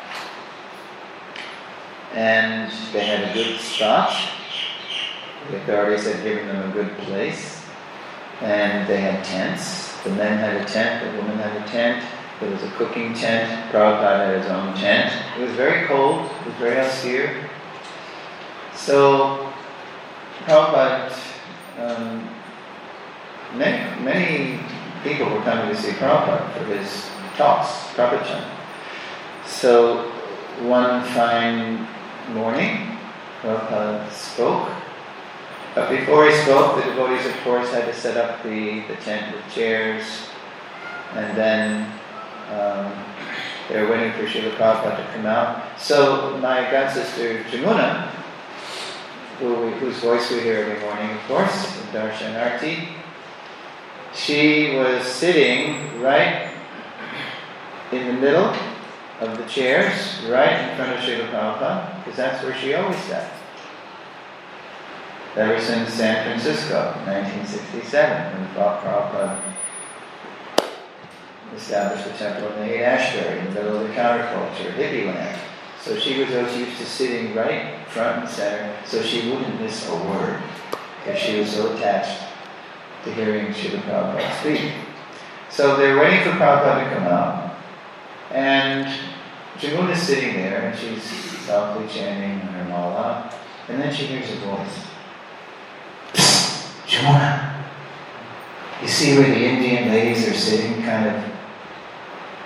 And 2.14 2.72
they 2.92 3.06
had 3.06 3.32
a 3.32 3.34
good 3.34 3.60
spot. 3.60 4.14
The 5.50 5.58
authorities 5.58 6.06
had 6.06 6.24
given 6.24 6.48
them 6.48 6.70
a 6.70 6.74
good 6.74 6.98
place. 7.00 7.62
And 8.42 8.88
they 8.88 9.02
had 9.02 9.24
tents. 9.24 10.02
The 10.04 10.10
men 10.10 10.38
had 10.38 10.62
a 10.62 10.66
tent, 10.66 11.04
the 11.06 11.18
women 11.18 11.38
had 11.38 11.62
a 11.62 11.66
tent. 11.66 12.04
There 12.40 12.52
was 12.52 12.64
a 12.64 12.72
cooking 12.72 13.14
tent. 13.14 13.72
Prabhupada 13.72 14.26
had 14.26 14.42
his 14.42 14.52
own 14.52 14.74
tent. 14.76 15.14
It 15.38 15.48
was 15.48 15.56
very 15.56 15.88
cold, 15.88 16.30
it 16.42 16.46
was 16.48 16.56
very 16.56 16.80
austere. 16.80 17.50
So, 18.76 19.54
Prabhupada, 20.46 21.18
um, 21.80 22.30
many, 23.56 24.02
many 24.04 24.60
people 25.04 25.30
were 25.30 25.42
coming 25.44 25.74
to 25.74 25.82
see 25.82 25.92
Prabhupada 25.92 26.52
for 26.54 26.66
his 26.66 27.10
talks, 27.38 27.70
Prabhupada. 27.96 28.44
So, 29.46 30.12
one 30.64 31.02
fine 31.14 31.88
morning, 32.34 32.98
Prabhupada 33.42 34.12
spoke. 34.12 34.83
But 35.76 35.90
before 35.90 36.30
he 36.30 36.36
spoke, 36.38 36.76
the 36.76 36.84
devotees, 36.84 37.26
of 37.26 37.36
course, 37.44 37.72
had 37.72 37.86
to 37.86 37.94
set 37.94 38.18
up 38.18 38.44
the, 38.44 38.82
the 38.82 38.96
tent 38.98 39.36
with 39.36 39.54
chairs. 39.54 40.04
And 41.14 41.36
then 41.38 41.92
um, 42.52 42.94
they 43.70 43.82
were 43.82 43.90
waiting 43.90 44.12
for 44.14 44.26
Srila 44.28 44.56
Prabhupada 44.56 44.98
to 44.98 45.14
come 45.14 45.26
out. 45.26 45.80
So 45.80 46.38
my 46.38 46.70
god 46.70 46.92
sister 46.94 47.44
Jamuna 47.46 48.12
who 49.40 49.70
whose 49.72 49.98
voice 50.00 50.32
we 50.32 50.40
hear 50.42 50.60
every 50.60 50.80
morning, 50.80 51.10
of 51.10 51.22
course, 51.28 51.78
Darshan 51.92 52.40
Arti, 52.40 52.88
she 54.14 54.76
was 54.76 55.06
sitting 55.06 56.02
right 56.02 56.54
in 57.92 58.08
the 58.08 58.14
middle 58.14 58.56
of 59.20 59.38
the 59.38 59.46
chairs, 59.46 60.22
right 60.30 60.70
in 60.70 60.76
front 60.78 60.94
of 60.94 61.00
Srila 61.00 61.30
Prabhupada, 61.30 62.04
because 62.04 62.18
that's 62.18 62.44
where 62.44 62.56
she 62.56 62.74
always 62.74 62.98
sat. 63.04 63.32
Ever 65.36 65.60
since 65.60 65.92
San 65.92 66.26
Francisco, 66.26 66.94
1967, 67.08 68.38
when 68.38 68.48
Prabhupada 68.50 69.42
uh, 70.60 70.66
established 71.56 72.06
the 72.06 72.12
temple 72.12 72.54
in 72.54 72.68
the 72.68 72.86
Ashbury, 72.86 73.40
in 73.40 73.46
the 73.46 73.52
middle 73.52 73.78
of 73.78 73.88
the 73.88 73.96
counterculture, 73.96 74.76
hippie 74.76 75.08
land. 75.08 75.40
So 75.82 75.98
she 75.98 76.20
was 76.20 76.32
always 76.36 76.56
used 76.56 76.78
to 76.78 76.86
sitting 76.86 77.34
right 77.34 77.80
front 77.88 78.20
and 78.20 78.30
center, 78.30 78.76
so 78.86 79.02
she 79.02 79.28
wouldn't 79.28 79.60
miss 79.60 79.90
a 79.90 79.96
word, 79.96 80.40
because 81.04 81.20
she 81.20 81.40
was 81.40 81.52
so 81.52 81.76
attached 81.76 82.22
to 83.04 83.12
hearing 83.12 83.48
Srila 83.48 83.82
Prabhupada 83.82 84.40
speak. 84.40 84.72
So 85.50 85.78
they're 85.78 85.98
waiting 85.98 86.24
for 86.26 86.38
Prabhupada 86.38 86.84
to 86.84 86.96
come 86.96 87.08
out, 87.08 87.56
and 88.30 88.86
Jamuna 89.58 89.94
is 89.94 90.02
sitting 90.04 90.36
there, 90.36 90.62
and 90.62 90.78
she's 90.78 91.02
softly 91.48 91.88
chanting 91.88 92.40
her 92.40 92.66
mala, 92.66 93.34
and 93.68 93.82
then 93.82 93.92
she 93.92 94.06
hears 94.06 94.30
a 94.30 94.36
voice. 94.36 94.93
Jamuna, 96.88 97.64
you 98.82 98.88
see 98.88 99.18
where 99.18 99.28
the 99.28 99.46
Indian 99.46 99.90
ladies 99.90 100.28
are 100.28 100.34
sitting, 100.34 100.84
kind 100.84 101.10
of 101.10 101.24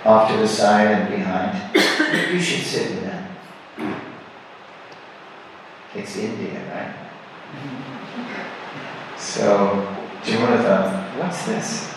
off 0.04 0.30
to 0.30 0.36
the 0.36 0.46
side 0.48 0.86
and 0.86 1.10
behind? 1.14 1.74
you 2.32 2.40
should 2.40 2.64
sit 2.64 2.90
with 2.90 3.04
them. 3.04 3.28
It's 5.94 6.16
India, 6.16 6.60
right? 6.72 6.94
So 9.18 9.94
Jamuna 10.22 10.62
thought, 10.62 11.18
what's 11.18 11.44
this? 11.46 11.92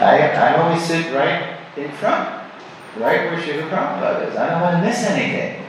I, 0.00 0.28
I 0.28 0.56
always 0.56 0.82
sit 0.82 1.14
right 1.14 1.56
in 1.76 1.90
front, 1.92 2.28
right 2.98 3.30
where 3.30 3.38
Srila 3.40 3.70
Prabhupada 3.70 4.28
is. 4.28 4.36
I 4.36 4.50
don't 4.50 4.60
want 4.60 4.76
to 4.76 4.82
miss 4.82 5.04
anything. 5.04 5.64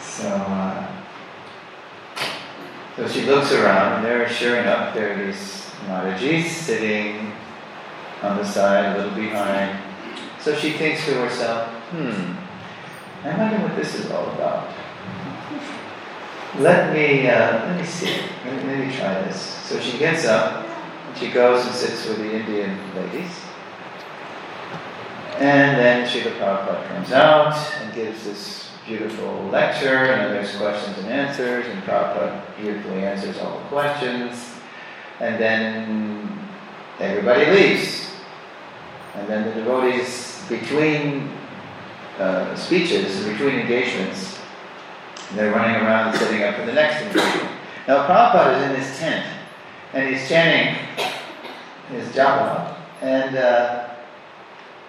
So, 0.00 0.28
uh, 0.28 0.79
so 3.00 3.08
she 3.08 3.22
looks 3.24 3.50
around, 3.50 3.94
and 3.94 4.04
there, 4.04 4.28
sure 4.28 4.56
enough, 4.56 4.92
there 4.92 5.14
are 5.14 5.26
these 5.26 5.70
Matajis 5.86 6.48
sitting 6.48 7.32
on 8.20 8.36
the 8.36 8.44
side, 8.44 8.94
a 8.94 8.98
little 8.98 9.14
behind. 9.14 9.78
So 10.38 10.54
she 10.54 10.72
thinks 10.72 11.06
to 11.06 11.14
herself, 11.14 11.68
hmm, 11.92 12.34
I 13.26 13.38
wonder 13.38 13.66
what 13.66 13.74
this 13.74 13.94
is 13.94 14.10
all 14.10 14.30
about. 14.32 14.68
Let 16.58 16.92
me, 16.92 17.26
uh, 17.26 17.68
let 17.68 17.80
me 17.80 17.86
see. 17.86 18.20
Let 18.44 18.56
me, 18.56 18.70
let 18.70 18.86
me 18.86 18.94
try 18.94 19.14
this. 19.22 19.40
So 19.40 19.80
she 19.80 19.96
gets 19.96 20.26
up, 20.26 20.66
and 21.08 21.16
she 21.16 21.30
goes 21.30 21.64
and 21.64 21.74
sits 21.74 22.06
with 22.06 22.18
the 22.18 22.34
Indian 22.34 22.78
ladies. 22.94 23.32
And 25.36 25.78
then 25.78 26.06
Srila 26.06 26.38
Prabhupada 26.38 26.86
comes 26.88 27.12
out 27.12 27.54
and 27.80 27.94
gives 27.94 28.24
this 28.24 28.69
beautiful 28.86 29.44
lecture, 29.44 29.88
and 29.88 30.34
there's 30.34 30.56
questions 30.56 30.98
and 30.98 31.08
answers, 31.08 31.66
and 31.66 31.82
Prabhupada 31.82 32.42
beautifully 32.56 33.04
answers 33.04 33.38
all 33.38 33.58
the 33.58 33.64
questions. 33.66 34.50
And 35.20 35.38
then 35.38 36.38
everybody 36.98 37.46
leaves. 37.50 38.10
And 39.14 39.28
then 39.28 39.48
the 39.48 39.54
devotees, 39.54 40.44
between 40.48 41.30
uh, 42.18 42.54
speeches, 42.56 43.24
between 43.26 43.56
engagements, 43.60 44.38
they're 45.34 45.52
running 45.52 45.76
around 45.76 46.16
setting 46.16 46.42
up 46.42 46.56
for 46.56 46.66
the 46.66 46.72
next 46.72 47.02
engagement. 47.02 47.50
Now 47.86 48.06
Prabhupada 48.06 48.56
is 48.56 48.70
in 48.70 48.76
his 48.80 48.98
tent, 48.98 49.26
and 49.92 50.08
he's 50.14 50.28
chanting 50.28 50.76
his 51.90 52.08
japa, 52.08 52.76
and 53.00 53.36
uh, 53.36 53.89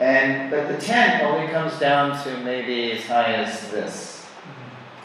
and 0.01 0.49
but 0.49 0.67
the 0.67 0.77
tent 0.77 1.23
only 1.23 1.47
comes 1.51 1.79
down 1.79 2.21
to 2.23 2.37
maybe 2.39 2.91
as 2.91 3.05
high 3.05 3.33
as 3.33 3.69
this. 3.69 4.25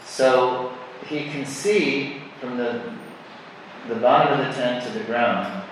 So 0.03 0.73
he 1.05 1.25
can 1.25 1.45
see 1.45 2.21
from 2.41 2.57
the 2.57 2.81
the 3.87 3.95
bottom 3.95 4.39
of 4.39 4.47
the 4.47 4.53
tent 4.53 4.83
to 4.85 4.97
the 4.97 5.05
ground. 5.05 5.63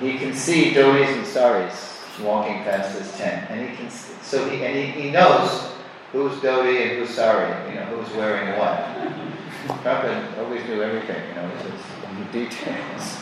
He 0.00 0.16
can 0.16 0.32
see 0.32 0.72
dhotis 0.72 1.16
and 1.16 1.26
saris 1.26 1.98
walking 2.22 2.62
past 2.62 2.96
his 2.96 3.10
tent, 3.18 3.50
and 3.50 3.68
he 3.68 3.76
can 3.76 3.90
so 3.90 4.48
he 4.48 4.64
and 4.64 4.76
he, 4.76 5.02
he 5.02 5.10
knows 5.10 5.72
who's 6.12 6.32
dhoti 6.40 6.82
and 6.82 6.98
who's 6.98 7.10
sari, 7.10 7.68
you 7.68 7.74
know, 7.74 7.86
who's 7.86 8.14
wearing 8.14 8.58
what. 8.58 8.78
Prabhupada 9.66 10.38
always 10.38 10.64
knew 10.66 10.82
everything, 10.82 11.28
you 11.28 11.34
know, 11.34 11.50
just 11.62 12.32
details. 12.32 13.18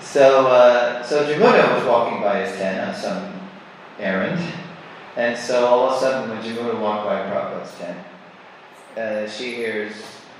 So, 0.00 0.46
uh, 0.46 1.02
so 1.02 1.24
Jamuna 1.24 1.74
was 1.74 1.84
walking 1.84 2.20
by 2.20 2.40
his 2.40 2.56
tent 2.56 2.88
on 2.88 2.94
some 2.94 3.37
errand, 3.98 4.40
and 5.16 5.36
so 5.36 5.66
all 5.66 5.90
of 5.90 5.96
a 5.96 6.00
sudden 6.00 6.30
when 6.30 6.42
Jamuna 6.42 6.80
walked 6.80 7.06
by 7.06 7.20
Prabhupada's 7.22 7.74
tent, 7.78 7.98
uh, 8.96 9.28
she 9.28 9.54
hears 9.54 9.92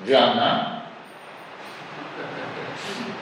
Jamna. 0.05 0.87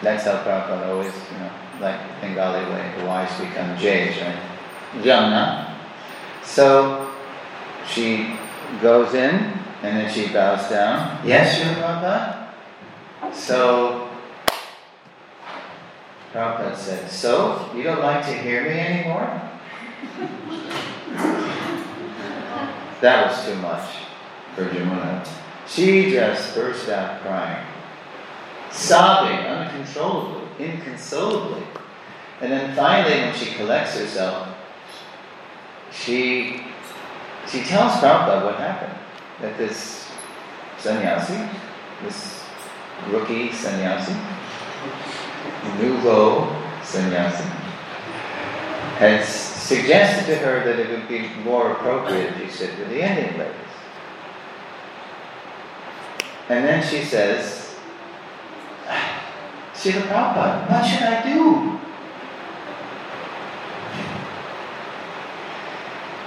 That's 0.02 0.24
how 0.24 0.42
Prabhupada 0.44 0.88
always, 0.88 1.12
you 1.32 1.38
know, 1.38 1.50
like 1.80 1.98
Bengali 2.20 2.70
way, 2.70 2.94
the 2.98 3.06
Y's 3.06 3.40
become 3.40 3.78
J's, 3.78 4.20
right? 4.20 4.38
Jamna. 4.96 5.74
So 6.44 7.10
she 7.88 8.36
goes 8.82 9.14
in 9.14 9.34
and 9.82 9.98
then 9.98 10.12
she 10.12 10.28
bows 10.28 10.68
down. 10.68 11.26
Yes, 11.26 11.58
Srila 11.58 12.00
Prabhupada? 12.00 13.34
So 13.34 14.10
Prabhupada 16.32 16.76
said, 16.76 17.10
So, 17.10 17.70
you 17.74 17.82
don't 17.82 18.02
like 18.02 18.24
to 18.26 18.32
hear 18.32 18.64
me 18.64 18.78
anymore? 18.78 19.40
That 23.00 23.26
was 23.26 23.44
too 23.44 23.54
much 23.56 23.88
for 24.54 24.64
Jamuna. 24.64 25.26
She 25.68 26.10
just 26.10 26.54
burst 26.54 26.88
out 26.88 27.20
crying, 27.22 27.66
sobbing 28.70 29.38
uncontrollably, 29.38 30.48
inconsolably. 30.58 31.62
And 32.40 32.52
then 32.52 32.74
finally, 32.76 33.20
when 33.20 33.34
she 33.34 33.54
collects 33.54 33.98
herself, 33.98 34.48
she 35.90 36.62
she 37.50 37.62
tells 37.62 37.92
Prabhupada 37.94 38.44
what 38.44 38.56
happened. 38.56 38.98
That 39.40 39.56
this 39.58 40.10
sannyasi, 40.78 41.48
this 42.02 42.42
rookie 43.10 43.52
sannyasi, 43.52 44.14
nouveau 45.78 46.48
sannyasi, 46.82 47.44
has 48.98 49.55
suggested 49.66 50.26
to 50.26 50.36
her 50.38 50.64
that 50.64 50.78
it 50.78 50.88
would 50.90 51.08
be 51.08 51.28
more 51.42 51.72
appropriate 51.72 52.34
if 52.34 52.40
you 52.40 52.50
sit 52.50 52.78
with 52.78 52.88
the 52.88 53.02
Indian 53.02 53.36
ladies. 53.36 53.54
And 56.48 56.64
then 56.64 56.86
she 56.86 57.02
says, 57.02 57.74
Srila 59.74 60.02
Prabhupada, 60.06 60.70
what 60.70 60.84
should 60.84 61.02
I 61.02 61.34
do? 61.34 61.80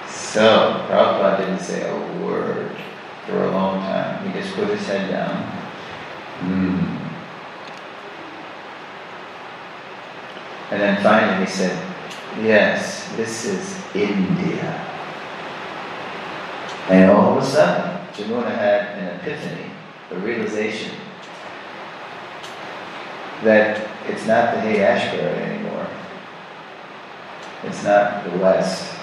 So, 0.09 0.85
Prabhupada 0.89 1.37
didn't 1.37 1.59
say 1.59 1.89
a 1.89 2.23
word 2.23 2.75
for 3.25 3.45
a 3.45 3.51
long 3.51 3.79
time. 3.79 4.27
He 4.27 4.37
just 4.37 4.53
put 4.53 4.67
his 4.67 4.85
head 4.85 5.09
down. 5.09 5.43
Mm. 6.41 6.99
And 10.71 10.81
then 10.81 11.01
finally 11.01 11.45
he 11.45 11.49
said, 11.49 11.88
Yes, 12.37 13.09
this 13.17 13.45
is 13.45 13.95
India. 13.95 14.85
And 16.89 17.11
all 17.11 17.37
of 17.37 17.43
a 17.43 17.45
sudden, 17.45 18.07
Jamuna 18.13 18.55
had 18.55 18.97
an 18.97 19.19
epiphany, 19.19 19.71
a 20.11 20.19
realization 20.19 20.95
that 23.43 23.87
it's 24.07 24.25
not 24.25 24.53
the 24.53 24.61
Haight 24.61 24.81
Ashbury 24.81 25.43
anymore. 25.43 25.87
It's 27.63 27.83
not 27.83 28.23
the 28.23 28.37
West 28.37 28.95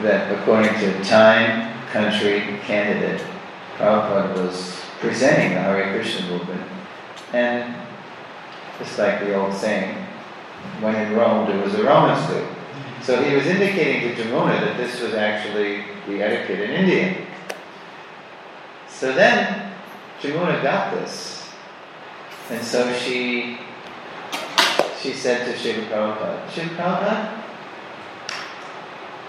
that 0.00 0.32
according 0.32 0.74
to 0.74 1.04
time, 1.04 1.72
country, 1.88 2.58
candidate, 2.62 3.24
Prabhupada 3.76 4.34
was 4.34 4.80
presenting 5.00 5.54
the 5.54 5.60
Hare 5.60 5.92
Krishna 5.92 6.28
movement. 6.28 6.62
And 7.32 7.74
just 8.78 8.98
like 8.98 9.20
the 9.20 9.34
old 9.34 9.54
saying, 9.54 10.07
when 10.80 10.94
in 10.94 11.14
Rome, 11.14 11.46
do 11.46 11.62
as 11.62 11.72
the 11.72 11.84
Romans 11.84 12.26
do. 12.28 12.46
So 13.02 13.22
he 13.22 13.34
was 13.34 13.46
indicating 13.46 14.14
to 14.14 14.22
Jamuna 14.22 14.60
that 14.60 14.76
this 14.76 15.00
was 15.00 15.14
actually 15.14 15.84
the 16.06 16.22
etiquette 16.22 16.60
in 16.60 16.70
India. 16.70 17.26
So 18.88 19.12
then 19.12 19.72
Jamuna 20.20 20.62
got 20.62 20.94
this. 20.94 21.50
And 22.50 22.62
so 22.62 22.92
she 22.94 23.58
she 25.00 25.12
said 25.12 25.46
to 25.46 25.52
Srila 25.52 25.88
Prabhupada, 25.88 26.46
Srila 26.48 26.76
Prabhupada, 26.76 27.42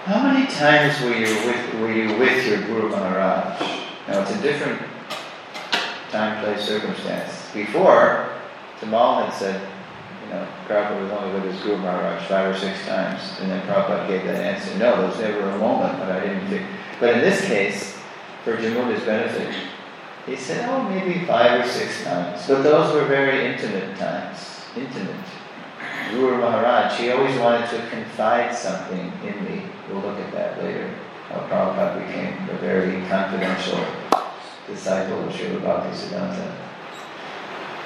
how 0.06 0.24
many 0.24 0.48
times 0.48 1.00
were 1.02 1.14
you 1.14 1.28
with 1.46 1.74
were 1.76 1.92
you 1.92 2.18
with 2.18 2.48
your 2.48 2.62
Guru 2.64 2.90
Maharaj? 2.90 3.60
Now 4.08 4.22
it's 4.22 4.32
a 4.32 4.42
different 4.42 4.82
time, 6.10 6.44
place, 6.44 6.68
circumstance. 6.68 7.52
Before, 7.54 8.30
Tamal 8.80 9.26
had 9.26 9.34
said, 9.34 9.62
know, 10.30 10.48
Prabhupada 10.68 11.02
was 11.02 11.12
only 11.12 11.34
with 11.34 11.54
his 11.54 11.64
Guru 11.64 11.78
Maharaj 11.78 12.28
five 12.28 12.56
or 12.56 12.58
six 12.58 12.86
times, 12.86 13.22
and 13.40 13.52
then 13.52 13.66
Prabhupada 13.68 14.08
gave 14.08 14.24
that 14.26 14.36
answer. 14.36 14.78
No, 14.78 14.98
there 14.98 15.08
was 15.08 15.20
never 15.20 15.50
a 15.50 15.58
moment 15.58 16.00
when 16.00 16.10
I 16.10 16.20
didn't 16.20 16.48
think. 16.48 16.68
But 17.00 17.16
in 17.16 17.22
this 17.22 17.46
case, 17.46 17.98
for 18.44 18.58
Jamuna's 18.58 19.04
benefit, 19.04 19.54
he 20.26 20.36
said, 20.36 20.70
oh, 20.70 20.84
maybe 20.84 21.26
five 21.26 21.66
or 21.66 21.68
six 21.68 22.04
times. 22.04 22.46
But 22.48 22.62
those 22.62 22.94
were 22.94 23.06
very 23.06 23.46
intimate 23.46 23.98
times. 23.98 24.38
Intimate. 24.76 25.16
Guru 26.12 26.38
Maharaj, 26.38 27.00
he 27.00 27.12
always 27.12 27.38
wanted 27.40 27.70
to 27.70 27.90
confide 27.90 28.56
something 28.56 29.12
in 29.26 29.46
me. 29.46 29.64
We'll 29.90 30.02
look 30.02 30.20
at 30.20 30.32
that 30.34 30.64
later. 30.64 30.94
How 31.30 31.40
Prabhupada 31.48 32.08
became 32.08 32.50
a 32.50 32.58
very 32.58 33.06
confidential 33.08 33.86
disciple 34.68 35.28
of 35.28 35.34
Srila 35.34 35.62
Bhaktisiddhanta. 35.62 36.56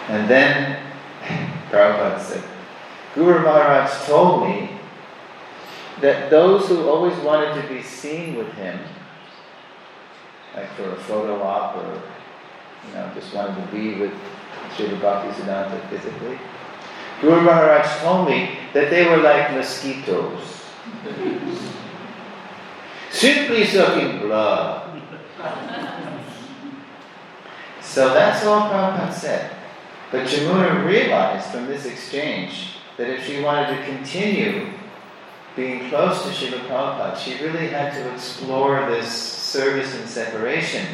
And 0.10 0.30
then 0.30 0.80
Prabhupada 1.74 2.20
said, 2.20 2.44
Guru 3.16 3.42
Maharaj 3.42 4.06
told 4.06 4.48
me 4.48 4.70
that 6.02 6.30
those 6.30 6.68
who 6.68 6.88
always 6.88 7.18
wanted 7.20 7.60
to 7.60 7.68
be 7.68 7.82
seen 7.82 8.36
with 8.36 8.52
him, 8.54 8.80
like 10.56 10.70
for 10.74 10.92
a 10.92 10.96
photo 10.96 11.42
op 11.42 11.78
or 11.78 12.02
you 12.88 12.94
know, 12.94 13.12
just 13.16 13.34
wanted 13.34 13.56
to 13.56 13.72
be 13.72 13.96
with 13.96 14.14
Srila 14.76 15.00
Bhaktisiddhanta 15.00 15.90
physically, 15.90 16.38
Guru 17.22 17.42
Maharaj 17.42 18.02
told 18.02 18.30
me 18.30 18.60
that 18.74 18.92
they 18.92 19.10
were 19.10 19.18
like 19.18 19.54
mosquitoes. 19.54 20.62
Simply 23.10 23.66
sucking 23.66 24.20
blood. 24.20 25.02
so 27.82 28.14
that's 28.14 28.46
all 28.46 28.70
Prabhupada 28.70 29.12
said. 29.12 29.63
But 30.14 30.28
Jamuna 30.28 30.86
realized 30.86 31.48
from 31.48 31.66
this 31.66 31.88
exchange 31.88 32.76
that 32.98 33.10
if 33.10 33.26
she 33.26 33.42
wanted 33.42 33.76
to 33.76 33.84
continue 33.84 34.68
being 35.56 35.90
close 35.90 36.22
to 36.22 36.30
Srila 36.30 36.68
Prabhupada, 36.68 37.18
she 37.18 37.44
really 37.44 37.70
had 37.70 37.94
to 37.94 38.14
explore 38.14 38.86
this 38.92 39.12
service 39.12 39.96
and 39.96 40.08
separation 40.08 40.86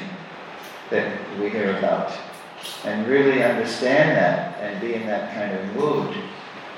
that 0.89 1.20
we 1.38 1.49
hear 1.49 1.78
about 1.78 2.13
and 2.86 3.05
really 3.07 3.43
understand 3.43 4.15
that 4.15 4.57
and 4.61 4.80
be 4.80 4.93
in 4.93 5.05
that 5.07 5.34
kind 5.34 5.51
of 5.53 5.76
mood. 5.76 6.15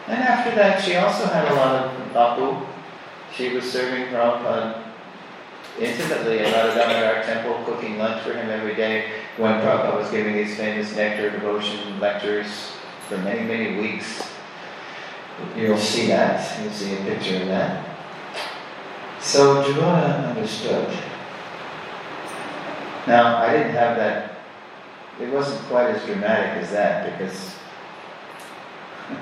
And 0.08 0.18
after 0.24 0.56
that, 0.56 0.82
she 0.82 0.96
also 0.96 1.28
had 1.28 1.48
a 1.48 1.54
lot 1.54 1.76
of 1.76 2.12
vapu. 2.12 2.66
She 3.36 3.50
was 3.50 3.72
serving 3.72 4.08
Prabhupada 4.08 4.81
intimately 5.80 6.40
at 6.40 6.54
Radha 6.54 7.24
temple, 7.26 7.64
cooking 7.66 7.98
lunch 7.98 8.22
for 8.24 8.34
him 8.34 8.50
every 8.50 8.76
day 8.76 9.12
when 9.38 9.54
Prabhupada 9.62 9.98
was 9.98 10.10
giving 10.12 10.36
these 10.36 10.58
famous 10.58 10.96
nectar 10.96 11.30
devotion 11.30 12.00
lectures 12.00 12.48
for 13.08 13.18
many, 13.20 13.42
many 13.42 13.80
weeks. 13.80 14.30
You'll 15.56 15.78
see 15.78 16.08
that. 16.08 16.62
You'll 16.62 16.72
see 16.72 16.94
a 16.94 16.98
picture 16.98 17.42
of 17.42 17.48
that. 17.48 17.86
So 19.20 19.64
Jamuna 19.64 20.30
understood. 20.30 20.88
Now, 23.08 23.38
I 23.38 23.54
didn't 23.54 23.74
have 23.74 23.98
that, 23.98 24.40
it 25.20 25.32
wasn't 25.32 25.62
quite 25.64 25.88
as 25.88 26.06
dramatic 26.06 26.64
as 26.64 26.72
that 26.72 27.18
because 27.18 27.56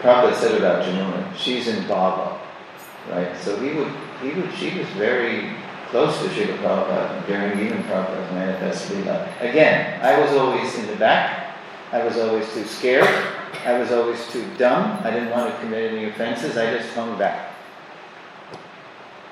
Prabhupada 0.00 0.34
said 0.34 0.58
about 0.58 0.84
Jamuna, 0.84 1.34
she's 1.36 1.68
in 1.68 1.84
Bhava, 1.84 2.38
right? 3.10 3.36
So 3.36 3.58
he 3.58 3.74
would, 3.74 3.92
he 4.22 4.30
would, 4.30 4.52
she 4.54 4.78
was 4.78 4.88
very 4.90 5.54
close 5.90 6.18
to 6.20 6.28
Srila 6.28 6.58
Prabhupada 6.58 7.26
during 7.26 7.58
even 7.60 7.82
Prabhupada's 7.84 8.32
manifest 8.32 8.90
Leela. 8.90 9.28
Again, 9.40 10.00
I 10.02 10.18
was 10.20 10.32
always 10.36 10.74
in 10.78 10.86
the 10.86 10.96
back. 10.96 11.56
I 11.92 12.04
was 12.04 12.16
always 12.16 12.52
too 12.52 12.64
scared. 12.64 13.08
I 13.64 13.78
was 13.78 13.92
always 13.92 14.26
too 14.28 14.44
dumb. 14.58 15.00
I 15.04 15.10
didn't 15.10 15.30
want 15.30 15.52
to 15.52 15.60
commit 15.60 15.92
any 15.92 16.06
offenses. 16.06 16.56
I 16.56 16.76
just 16.76 16.92
hung 16.94 17.16
back. 17.18 17.52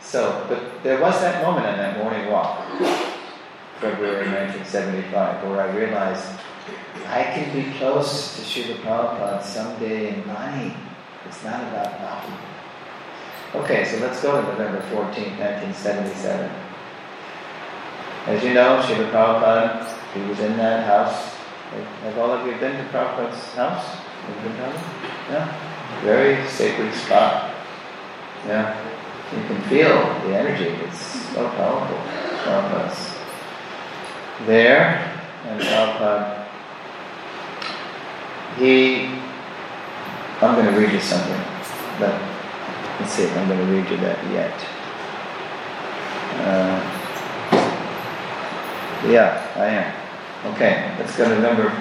So, 0.01 0.47
but 0.49 0.83
there 0.85 1.01
was 1.01 1.21
that 1.21 1.43
moment 1.43 1.67
on 1.67 1.77
that 1.77 1.99
morning 1.99 2.31
walk, 2.31 2.65
February 3.81 4.29
1975, 4.29 5.49
where 5.49 5.61
I 5.63 5.77
realized 5.77 6.25
I 7.09 7.25
can 7.25 7.53
be 7.53 7.77
close 7.79 8.37
to 8.37 8.43
Srila 8.43 8.77
Prabhupada 8.83 9.43
someday 9.43 10.15
in 10.15 10.27
mind. 10.27 10.75
It's 11.27 11.43
not 11.43 11.61
about 11.63 11.99
Bhakti. 11.99 12.54
Okay, 13.55 13.85
so 13.85 13.99
let's 13.99 14.21
go 14.21 14.41
to 14.41 14.49
November 14.49 14.81
14, 14.91 15.39
1977. 15.39 16.51
As 18.27 18.43
you 18.43 18.53
know, 18.53 18.83
Srila 18.83 19.13
Prabhupada, 19.13 19.87
he 20.13 20.29
was 20.29 20.41
in 20.41 20.57
that 20.57 20.85
house. 20.85 21.37
Have 22.03 22.19
all 22.19 22.33
of 22.33 22.45
you 22.45 22.59
been 22.59 22.73
to 22.73 22.91
Prabhupada's 22.91 23.55
house? 23.55 23.97
Yeah? 25.31 25.47
Very 26.03 26.45
sacred 26.49 26.93
spot. 26.95 27.55
Yeah. 28.45 28.75
You 29.33 29.47
can 29.47 29.63
feel 29.69 30.03
the 30.27 30.37
energy. 30.37 30.75
It's 30.85 30.99
so 31.33 31.49
powerful. 31.51 31.97
Prabhupada's 32.43 33.15
there, 34.47 35.15
and 35.47 35.61
Prabhupada, 35.61 36.45
he, 38.59 39.07
I'm 40.41 40.57
going 40.57 40.75
to 40.75 40.81
read 40.81 40.93
you 40.93 41.01
something, 41.01 41.41
but 42.01 42.34
Let's 43.01 43.13
see 43.13 43.29
I'm 43.29 43.49
going 43.49 43.59
to 43.59 43.67
read 43.67 43.91
you 43.91 43.97
that 43.99 44.19
yet. 44.33 44.55
Uh, 46.41 46.95
yeah, 49.09 49.53
I 49.57 49.67
am. 49.67 50.55
Okay, 50.55 50.95
let's 50.99 51.17
go 51.17 51.29
to 51.29 51.35
November. 51.35 51.73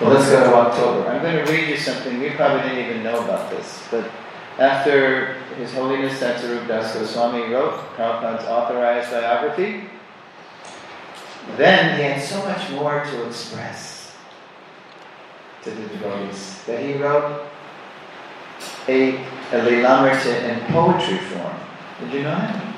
Well, 0.00 0.10
let's 0.10 0.30
go 0.30 0.40
to 0.42 0.54
October. 0.54 1.08
I'm 1.08 1.22
going 1.22 1.44
to 1.44 1.52
read 1.52 1.68
you 1.68 1.76
something. 1.76 2.20
You 2.20 2.32
probably 2.32 2.68
didn't 2.68 2.84
even 2.90 3.02
know 3.02 3.22
about 3.24 3.50
this, 3.50 3.86
but 3.90 4.10
after 4.58 5.34
His 5.56 5.72
Holiness 5.72 6.18
Satsvarup 6.20 6.68
Das 6.68 6.94
Goswami 6.94 7.52
wrote 7.52 7.74
Prabhupada's 7.96 8.46
authorized 8.46 9.10
biography, 9.10 9.88
then 11.56 11.96
he 11.96 12.02
had 12.02 12.22
so 12.22 12.44
much 12.44 12.70
more 12.70 13.04
to 13.04 13.26
express 13.26 14.16
to 15.62 15.70
the 15.70 15.88
devotees 15.88 16.62
that 16.66 16.82
he 16.82 16.94
wrote 16.94 17.46
a, 18.88 19.24
a 19.52 19.60
Lilamrita 19.60 20.42
in 20.48 20.72
poetry 20.72 21.18
form. 21.18 21.56
Did 22.00 22.12
you 22.12 22.22
know 22.22 22.30
that? 22.30 22.74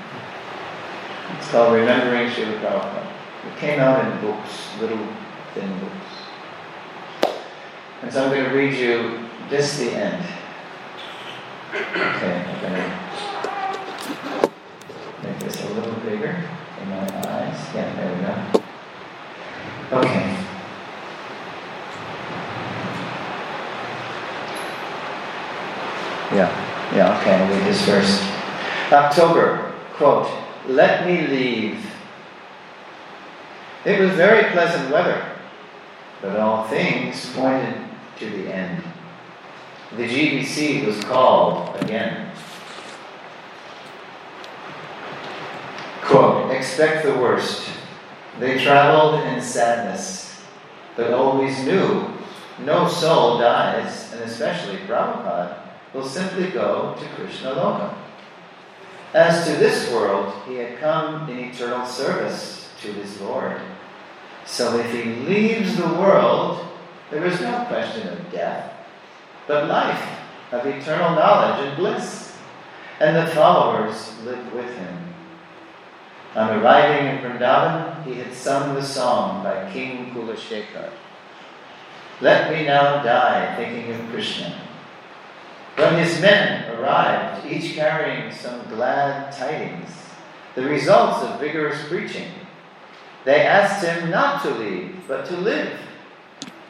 It's 1.39 1.49
called 1.51 1.75
Remembering 1.75 2.31
Srila 2.31 2.61
Prabhupada. 2.61 3.07
It 3.47 3.59
came 3.59 3.79
out 3.79 4.05
in 4.05 4.21
books, 4.21 4.69
little 4.81 5.07
thin 5.55 5.79
books. 5.81 6.13
And 8.03 8.13
so 8.13 8.25
I'm 8.25 8.31
going 8.31 8.49
to 8.49 8.55
read 8.57 8.75
you 8.75 9.29
just 9.51 9.79
the 9.79 9.91
end. 9.91 10.25
Okay, 11.75 12.45
I'm 12.49 12.61
going 12.61 12.75
to 12.75 12.89
make 15.25 15.39
this 15.41 15.63
a 15.63 15.69
little 15.75 15.95
bigger 16.01 16.43
in 16.81 16.89
my 16.89 16.97
eyes. 16.97 17.59
Yeah, 17.75 17.95
there 17.97 18.11
we 18.15 18.21
go. 18.23 18.35
Okay. 19.99 20.43
Yeah, 26.33 26.49
yeah, 26.97 27.12
okay, 27.23 27.49
read 27.49 27.67
this 27.67 27.85
first. 27.87 28.21
October, 28.91 29.73
quote, 29.95 30.29
let 30.67 31.07
me 31.07 31.27
leave. 31.29 31.87
It 33.85 34.01
was 34.01 34.11
very 34.13 34.51
pleasant 34.51 34.91
weather, 34.93 35.25
but 36.21 36.37
all 36.39 36.67
things 36.67 37.33
pointed 37.35 37.75
to 38.19 38.29
the 38.29 38.53
end. 38.53 38.83
The 39.97 40.09
GBC 40.09 40.85
was 40.87 41.03
called 41.05 41.77
again. 41.83 42.33
Quote, 46.03 46.51
expect 46.51 47.05
the 47.05 47.15
worst. 47.15 47.69
They 48.41 48.63
traveled 48.63 49.23
in 49.27 49.41
sadness, 49.41 50.43
but 50.97 51.13
always 51.13 51.65
knew 51.65 52.09
no 52.65 52.89
soul 52.89 53.39
dies, 53.39 54.13
and 54.13 54.23
especially 54.23 54.79
Prabhupada 54.79 55.62
will 55.93 56.07
simply 56.07 56.51
go 56.51 56.97
to 56.99 57.07
Krishna 57.11 57.51
Loka. 57.51 57.95
As 59.15 59.47
to 59.47 59.53
this 59.57 59.91
world, 59.93 60.33
he 60.47 60.55
had 60.55 60.79
come 60.79 61.29
in 61.29 61.39
eternal 61.39 61.87
service 61.87 62.71
to 62.81 62.93
his 62.93 63.21
Lord. 63.21 63.61
So 64.47 64.79
if 64.79 64.91
he 64.93 65.05
leaves 65.05 65.77
the 65.77 65.87
world, 65.87 66.67
there 67.11 67.25
is 67.27 67.41
no 67.41 67.65
question 67.67 68.09
of 68.09 68.33
death, 68.33 68.73
but 69.47 69.69
life 69.69 70.19
of 70.51 70.67
eternal 70.67 71.15
knowledge 71.15 71.69
and 71.69 71.77
bliss. 71.77 72.35
And 73.01 73.17
the 73.17 73.35
followers 73.35 74.19
lived 74.23 74.53
with 74.53 74.77
him. 74.77 74.99
On 76.35 76.59
arriving 76.59 77.09
in 77.09 77.19
Vrindavan, 77.19 78.05
he 78.05 78.15
had 78.15 78.33
sung 78.33 78.75
the 78.75 78.83
song 78.83 79.43
by 79.43 79.71
King 79.73 80.15
Kulashekar. 80.15 80.91
Let 82.21 82.51
me 82.53 82.65
now 82.65 83.03
die 83.03 83.57
thinking 83.57 83.93
of 83.93 84.09
Krishna 84.11 84.57
when 85.77 85.99
his 85.99 86.21
men 86.21 86.71
arrived, 86.75 87.47
each 87.47 87.75
carrying 87.75 88.33
some 88.33 88.63
glad 88.69 89.33
tidings, 89.33 89.91
the 90.55 90.63
results 90.63 91.23
of 91.23 91.41
vigorous 91.41 91.87
preaching, 91.89 92.29
They 93.25 93.43
asked 93.43 93.85
him 93.85 94.11
not 94.11 94.43
to 94.43 94.51
leave, 94.51 94.97
but 95.07 95.27
to 95.27 95.37
live. 95.37 95.79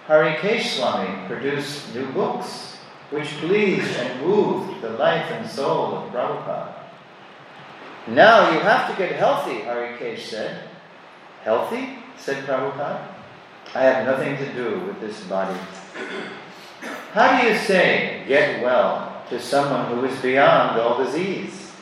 Harikesh 0.06 0.76
Swami 0.76 1.26
produced 1.26 1.94
new 1.94 2.06
books, 2.12 2.76
which 3.10 3.28
pleased 3.38 3.96
and 3.96 4.20
moved 4.20 4.82
the 4.82 4.90
life 4.90 5.30
and 5.30 5.48
soul 5.48 5.94
of 5.94 6.12
Prabhupada. 6.12 6.74
Now 8.08 8.50
you 8.50 8.60
have 8.60 8.90
to 8.90 8.96
get 8.96 9.16
healthy, 9.16 9.60
Harikesh 9.60 10.20
said. 10.20 10.68
Healthy? 11.42 11.98
said 12.18 12.44
Prabhupada. 12.44 13.06
I 13.74 13.82
have 13.84 14.06
nothing 14.06 14.36
to 14.36 14.52
do 14.52 14.80
with 14.86 15.00
this 15.00 15.24
body. 15.24 15.58
How 17.12 17.40
do 17.40 17.48
you 17.48 17.56
say, 17.56 18.24
get 18.26 18.62
well, 18.62 19.22
to 19.28 19.40
someone 19.40 19.86
who 19.86 20.04
is 20.04 20.20
beyond 20.20 20.80
all 20.80 21.04
disease, 21.04 21.72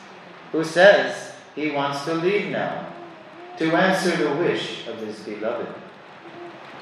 who 0.51 0.63
says 0.63 1.33
he 1.55 1.71
wants 1.71 2.05
to 2.05 2.13
leave 2.13 2.51
now, 2.51 2.87
to 3.57 3.75
answer 3.75 4.15
the 4.15 4.35
wish 4.35 4.87
of 4.87 4.97
his 4.99 5.19
beloved? 5.19 5.67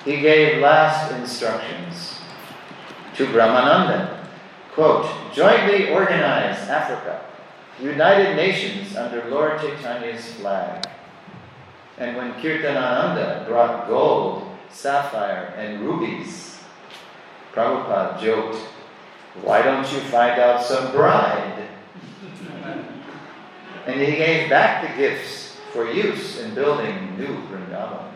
He 0.05 0.21
gave 0.21 0.61
last 0.61 1.11
instructions 1.11 2.19
to 3.15 3.25
Brahmananda. 3.27 4.25
Quote, 4.73 5.09
jointly 5.33 5.89
organize 5.89 6.57
Africa, 6.69 7.21
United 7.81 8.35
Nations 8.35 8.95
under 8.95 9.29
Lord 9.29 9.59
Chaitanya's 9.59 10.33
flag. 10.33 10.87
And 11.97 12.15
when 12.15 12.33
Kirtanananda 12.33 13.45
brought 13.45 13.87
gold, 13.87 14.47
sapphire, 14.69 15.53
and 15.57 15.81
rubies, 15.81 16.58
Prabhupada 17.53 18.21
joked, 18.21 18.57
Why 19.41 19.61
don't 19.61 19.91
you 19.91 19.99
find 20.01 20.39
out 20.39 20.63
some 20.63 20.91
bride? 20.91 21.67
and 23.85 23.99
he 23.99 24.15
gave 24.17 24.49
back 24.49 24.87
the 24.87 25.01
gifts 25.01 25.57
for 25.73 25.91
use 25.91 26.39
in 26.39 26.53
building 26.53 27.17
new 27.17 27.41
Vrindavan. 27.47 28.11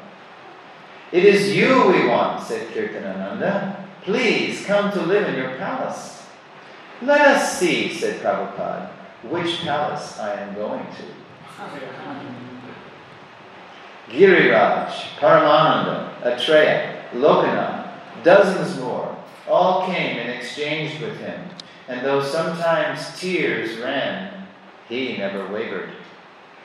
It 1.11 1.25
is 1.25 1.55
you 1.55 1.87
we 1.87 2.07
want, 2.07 2.43
said 2.43 2.69
Kirtanananda. 2.71 3.85
Please 4.03 4.65
come 4.65 4.91
to 4.91 5.01
live 5.01 5.29
in 5.29 5.35
your 5.35 5.55
palace. 5.57 6.25
Let 7.01 7.21
us 7.21 7.57
see, 7.57 7.93
said 7.93 8.21
Prabhupada, 8.21 8.89
which 9.23 9.61
palace 9.61 10.19
I 10.19 10.41
am 10.41 10.55
going 10.55 10.85
to. 10.85 11.03
Giriraj, 14.09 14.91
Paramananda, 15.19 16.21
Atreya, 16.21 17.09
Lokanath, 17.13 17.89
dozens 18.23 18.79
more, 18.79 19.12
all 19.47 19.85
came 19.85 20.17
and 20.17 20.29
exchanged 20.29 21.01
with 21.01 21.17
him, 21.17 21.49
and 21.87 22.05
though 22.05 22.23
sometimes 22.23 23.19
tears 23.19 23.77
ran, 23.79 24.47
he 24.87 25.17
never 25.17 25.51
wavered. 25.51 25.89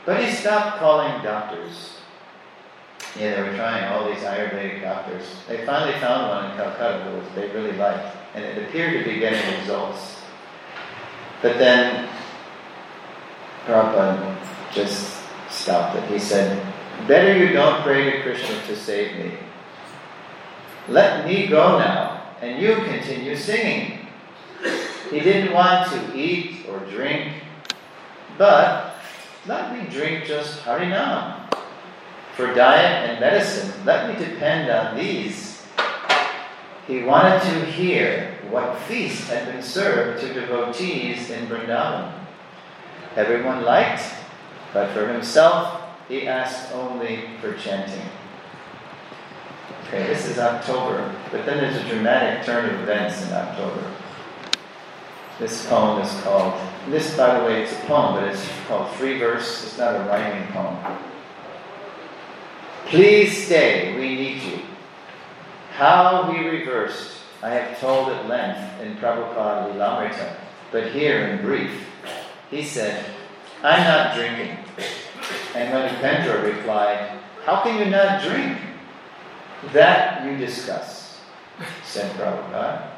But 0.07 0.25
he 0.25 0.31
stopped 0.31 0.79
calling 0.79 1.23
doctors. 1.23 1.99
Yeah, 3.19 3.35
they 3.35 3.43
were 3.43 3.57
trying 3.57 3.85
all 3.85 4.09
these 4.09 4.23
Ayurvedic 4.23 4.83
doctors. 4.83 5.25
They 5.49 5.65
finally 5.67 5.99
found 5.99 6.29
one 6.29 6.51
in 6.51 6.57
Calcutta 6.57 7.11
that 7.11 7.35
they 7.35 7.49
really 7.49 7.77
liked, 7.77 8.17
and 8.35 8.45
it 8.45 8.69
appeared 8.69 9.05
to 9.05 9.11
be 9.11 9.19
getting 9.19 9.61
results. 9.61 10.17
But 11.43 11.59
then 11.59 12.09
Prabhupada 13.67 14.37
just 14.73 15.21
stopped 15.51 15.97
it. 15.97 16.05
He 16.11 16.19
said, 16.19 16.65
Better 17.07 17.37
you 17.37 17.53
don't 17.53 17.83
pray 17.83 18.11
to 18.11 18.23
Krishna 18.23 18.61
to 18.67 18.77
save 18.77 19.17
me. 19.19 19.39
Let 20.89 21.27
me 21.27 21.47
go 21.47 21.79
now, 21.79 22.18
and 22.41 22.61
you 22.61 22.75
continue 22.77 23.37
singing. 23.37 24.07
He 25.11 25.21
didn't 25.21 25.53
want 25.55 25.91
to 25.91 26.17
eat 26.17 26.67
or 26.69 26.79
drink, 26.91 27.33
but 28.37 28.95
let 29.47 29.73
me 29.73 29.91
drink 29.91 30.25
just 30.27 30.61
Harinam. 30.61 31.53
For 32.37 32.55
diet 32.55 33.11
and 33.11 33.21
medicine, 33.21 33.85
let 33.85 34.09
me 34.09 34.25
depend 34.25 34.71
on 34.71 34.97
these. 34.97 35.67
He 36.87 37.03
wanted 37.03 37.41
to 37.43 37.67
hear 37.67 38.39
what 38.51 38.79
feast 38.83 39.29
had 39.29 39.53
been 39.53 39.63
served 39.63 40.21
to 40.21 40.33
devotees 40.33 41.31
in 41.31 41.47
Vrindavan. 41.47 42.13
Everyone 43.17 43.65
liked, 43.65 44.03
but 44.73 44.93
for 44.93 45.09
himself, 45.09 45.83
he 46.09 46.29
asked 46.29 46.73
only 46.73 47.25
for 47.41 47.55
chanting. 47.55 48.09
Okay, 49.89 50.07
this 50.07 50.27
is 50.27 50.39
October, 50.39 51.15
but 51.33 51.47
then 51.47 51.57
there's 51.57 51.83
a 51.83 51.89
dramatic 51.89 52.45
turn 52.45 52.69
of 52.69 52.79
events 52.83 53.27
in 53.27 53.33
October. 53.33 53.91
This 55.39 55.67
poem 55.67 56.03
is 56.03 56.13
called, 56.21 56.61
this 56.91 57.17
by 57.17 57.39
the 57.39 57.47
way, 57.47 57.63
it's 57.63 57.73
a 57.73 57.87
poem, 57.87 58.17
but 58.17 58.25
it's 58.25 58.47
called 58.67 58.91
Free 58.97 59.19
Verse. 59.19 59.65
It's 59.65 59.79
not 59.79 59.95
a 59.95 60.01
rhyming 60.01 60.47
poem. 60.53 60.77
Please 62.85 63.47
stay, 63.47 63.99
we 63.99 64.15
need 64.15 64.43
you. 64.43 64.59
How 65.73 66.31
he 66.33 66.47
reversed, 66.47 67.21
I 67.43 67.49
have 67.55 67.81
told 67.81 68.11
at 68.11 68.29
length 68.29 68.83
in 68.83 68.95
Prabhupada 68.97 69.73
Lilamrita, 69.73 70.37
but 70.71 70.93
here 70.93 71.29
in 71.29 71.41
brief, 71.41 71.87
he 72.51 72.63
said, 72.63 73.07
I'm 73.63 73.85
not 73.85 74.15
drinking. 74.15 74.55
And 75.55 75.73
when 75.73 75.89
Upendra 75.95 76.43
replied, 76.43 77.19
How 77.47 77.63
can 77.63 77.79
you 77.79 77.87
not 77.87 78.23
drink? 78.23 78.68
That 79.73 80.25
you 80.25 80.37
discuss, 80.37 81.21
said 81.85 82.11
Prabhupada. 82.17 82.91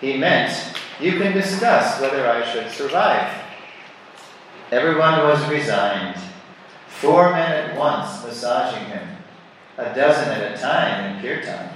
He 0.00 0.16
meant, 0.16 0.52
You 1.00 1.12
can 1.18 1.32
discuss 1.32 2.00
whether 2.00 2.28
I 2.28 2.44
should 2.52 2.70
survive. 2.70 3.32
Everyone 4.72 5.18
was 5.18 5.48
resigned. 5.48 6.20
Four 6.88 7.30
men 7.30 7.52
at 7.52 7.78
once 7.78 8.24
massaging 8.24 8.86
him, 8.86 9.08
a 9.78 9.94
dozen 9.94 10.28
at 10.28 10.52
a 10.52 10.60
time 10.60 11.16
in 11.16 11.22
kirtan. 11.22 11.70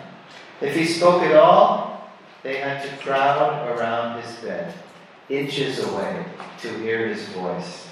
If 0.60 0.74
he 0.74 0.84
spoke 0.84 1.22
at 1.22 1.36
all, 1.36 2.08
they 2.42 2.56
had 2.56 2.82
to 2.82 2.96
crowd 3.04 3.68
around 3.76 4.22
his 4.22 4.36
bed, 4.36 4.72
inches 5.28 5.84
away, 5.84 6.24
to 6.60 6.68
hear 6.78 7.08
his 7.08 7.28
voice. 7.28 7.88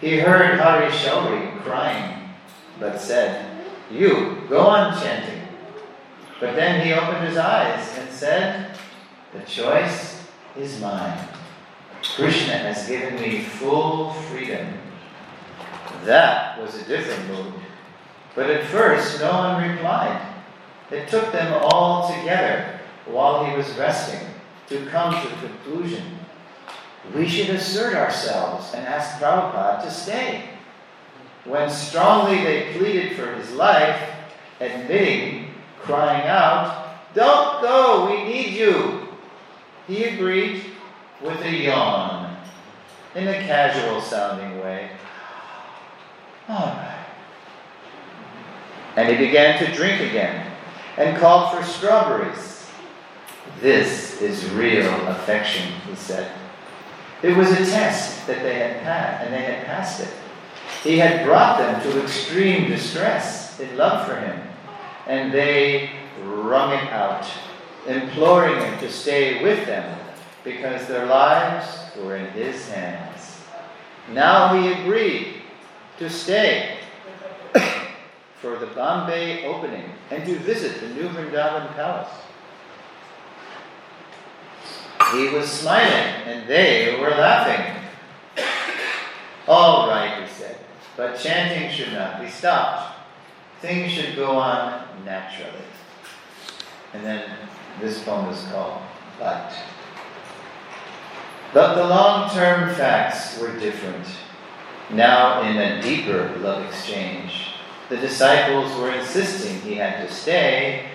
He 0.00 0.18
heard 0.18 0.60
Hari 0.60 0.92
Sauri 0.92 1.58
crying, 1.62 2.28
but 2.78 3.00
said, 3.00 3.64
You, 3.90 4.42
go 4.48 4.60
on 4.60 5.00
chanting. 5.00 5.45
But 6.40 6.54
then 6.54 6.86
he 6.86 6.92
opened 6.92 7.26
his 7.26 7.36
eyes 7.36 7.98
and 7.98 8.10
said, 8.10 8.76
The 9.32 9.40
choice 9.40 10.26
is 10.58 10.80
mine. 10.80 11.18
Krishna 12.14 12.54
has 12.58 12.86
given 12.86 13.16
me 13.16 13.40
full 13.40 14.12
freedom. 14.12 14.66
That 16.04 16.60
was 16.60 16.74
a 16.74 16.84
different 16.84 17.28
mood. 17.28 17.54
But 18.34 18.50
at 18.50 18.66
first, 18.66 19.20
no 19.20 19.30
one 19.32 19.70
replied. 19.70 20.20
It 20.90 21.08
took 21.08 21.32
them 21.32 21.60
all 21.62 22.12
together 22.14 22.80
while 23.06 23.44
he 23.44 23.56
was 23.56 23.68
resting 23.76 24.28
to 24.68 24.86
come 24.86 25.14
to 25.14 25.28
the 25.28 25.48
conclusion 25.48 26.16
we 27.14 27.28
should 27.28 27.50
assert 27.50 27.94
ourselves 27.94 28.72
and 28.74 28.86
ask 28.86 29.20
Prabhupada 29.20 29.82
to 29.84 29.90
stay. 29.90 30.44
When 31.44 31.70
strongly 31.70 32.42
they 32.42 32.72
pleaded 32.76 33.16
for 33.16 33.32
his 33.34 33.52
life, 33.52 34.00
admitting, 34.60 35.45
crying 35.86 36.26
out, 36.26 37.14
Don't 37.14 37.62
go, 37.62 38.10
we 38.10 38.24
need 38.24 38.52
you, 38.52 39.08
he 39.86 40.04
agreed 40.04 40.64
with 41.22 41.40
a 41.42 41.50
yawn 41.50 42.36
in 43.14 43.28
a 43.28 43.34
casual 43.46 44.00
sounding 44.00 44.60
way. 44.60 44.90
All 46.48 46.66
right. 46.66 47.06
And 48.96 49.08
he 49.08 49.26
began 49.26 49.58
to 49.64 49.72
drink 49.72 50.00
again 50.00 50.52
and 50.96 51.16
called 51.18 51.56
for 51.56 51.64
strawberries. 51.64 52.66
This 53.60 54.20
is 54.20 54.50
real 54.50 54.88
affection, 55.08 55.72
he 55.88 55.94
said. 55.94 56.30
It 57.22 57.36
was 57.36 57.50
a 57.52 57.56
test 57.56 58.26
that 58.26 58.42
they 58.42 58.54
had 58.54 58.82
passed, 58.82 59.24
and 59.24 59.34
they 59.34 59.42
had 59.42 59.64
passed 59.64 60.00
it. 60.00 60.08
He 60.82 60.98
had 60.98 61.24
brought 61.24 61.58
them 61.58 61.82
to 61.82 62.02
extreme 62.02 62.68
distress 62.68 63.58
in 63.58 63.76
love 63.76 64.06
for 64.06 64.16
him, 64.16 64.45
and 65.06 65.32
they 65.32 65.90
wrung 66.22 66.72
it 66.72 66.92
out, 66.92 67.26
imploring 67.86 68.60
him 68.60 68.78
to 68.80 68.90
stay 68.90 69.42
with 69.42 69.66
them 69.66 69.98
because 70.44 70.86
their 70.86 71.06
lives 71.06 71.96
were 71.96 72.16
in 72.16 72.26
his 72.32 72.68
hands. 72.68 73.40
Now 74.12 74.54
he 74.54 74.72
agreed 74.72 75.42
to 75.98 76.08
stay 76.08 76.78
for 78.40 78.56
the 78.58 78.66
Bombay 78.66 79.44
opening 79.44 79.90
and 80.10 80.24
to 80.24 80.38
visit 80.38 80.80
the 80.80 80.88
new 80.88 81.08
Vrindavan 81.08 81.74
Palace. 81.74 82.12
He 85.12 85.28
was 85.28 85.48
smiling, 85.48 86.22
and 86.26 86.48
they 86.48 86.98
were 87.00 87.10
laughing. 87.10 87.82
All 89.46 89.88
right, 89.88 90.22
he 90.22 90.28
said, 90.34 90.58
but 90.96 91.18
chanting 91.18 91.70
should 91.70 91.92
not 91.92 92.20
be 92.20 92.28
stopped. 92.28 92.95
Things 93.60 93.92
should 93.92 94.16
go 94.16 94.36
on 94.36 94.84
naturally. 95.04 95.52
And 96.92 97.04
then 97.04 97.30
this 97.80 98.02
poem 98.04 98.28
is 98.30 98.42
called 98.50 98.82
But. 99.18 99.52
But 101.52 101.74
the 101.74 101.86
long 101.86 102.30
term 102.30 102.74
facts 102.74 103.40
were 103.40 103.58
different. 103.58 104.06
Now, 104.90 105.42
in 105.42 105.56
a 105.56 105.82
deeper 105.82 106.36
love 106.38 106.64
exchange, 106.66 107.56
The 107.88 107.96
disciples 107.96 108.76
were 108.80 108.90
insisting 108.90 109.60
he 109.60 109.76
had 109.76 110.04
to 110.04 110.12
stay, 110.12 110.88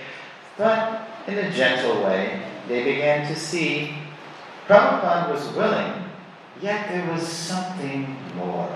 but 0.58 1.08
in 1.26 1.38
a 1.38 1.50
gentle 1.52 2.04
way, 2.04 2.44
they 2.68 2.84
began 2.84 3.26
to 3.28 3.36
see 3.36 3.96
Prabhupada 4.68 5.32
was 5.32 5.48
willing, 5.56 6.04
yet 6.62 6.90
there 6.90 7.10
was 7.12 7.26
something 7.26 8.18
more. 8.36 8.76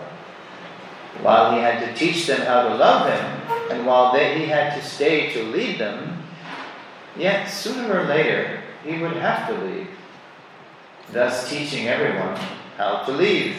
While 1.22 1.54
he 1.54 1.62
had 1.62 1.80
to 1.86 1.94
teach 1.94 2.28
them 2.28 2.42
how 2.42 2.70
to 2.70 2.76
love 2.76 3.10
him, 3.10 3.72
and 3.72 3.86
while 3.86 4.14
they, 4.14 4.40
he 4.40 4.46
had 4.46 4.76
to 4.76 4.86
stay 4.88 5.34
to 5.34 5.44
lead 5.44 5.80
them, 5.80 6.24
yet 7.18 7.48
sooner 7.48 8.00
or 8.00 8.04
later 8.04 8.62
he 8.84 9.00
would 9.00 9.16
have 9.18 9.48
to 9.50 9.66
leave, 9.66 9.88
thus 11.12 11.50
teaching 11.50 11.88
everyone 11.88 12.38
how 12.78 13.04
to 13.04 13.12
leave 13.12 13.56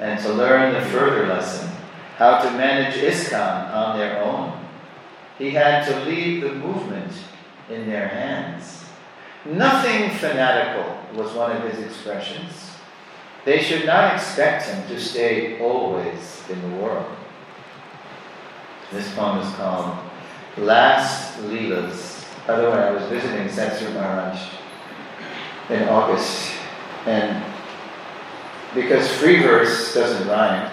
and 0.00 0.20
to 0.20 0.32
learn 0.32 0.72
the 0.74 0.88
further 0.90 1.26
lesson 1.26 1.72
how 2.16 2.38
to 2.38 2.50
manage 2.52 2.94
ISKCON 2.94 3.72
on 3.72 3.98
their 3.98 4.22
own. 4.22 4.52
He 5.38 5.50
had 5.50 5.84
to 5.86 6.04
leave 6.04 6.42
the 6.42 6.52
movement 6.52 7.12
in 7.70 7.88
their 7.88 8.08
hands. 8.08 8.84
Nothing 9.44 10.10
fanatical 10.10 10.98
was 11.14 11.32
one 11.32 11.50
of 11.56 11.62
his 11.62 11.84
expressions. 11.84 12.71
They 13.44 13.60
should 13.60 13.86
not 13.86 14.14
expect 14.14 14.66
him 14.66 14.86
to 14.88 15.00
stay 15.00 15.60
always 15.60 16.42
in 16.48 16.60
the 16.62 16.76
world. 16.76 17.10
This 18.92 19.12
poem 19.14 19.38
is 19.38 19.52
called 19.54 19.98
Last 20.58 21.38
Leelas. 21.40 22.24
By 22.46 22.56
the 22.56 22.70
way, 22.70 22.76
I 22.76 22.90
was 22.90 23.04
visiting 23.04 23.48
Satsur 23.48 23.92
Maharaj 23.94 24.38
in 25.70 25.88
August, 25.88 26.52
and 27.06 27.42
because 28.74 29.08
free 29.16 29.42
verse 29.42 29.94
doesn't 29.94 30.28
rhyme, 30.28 30.70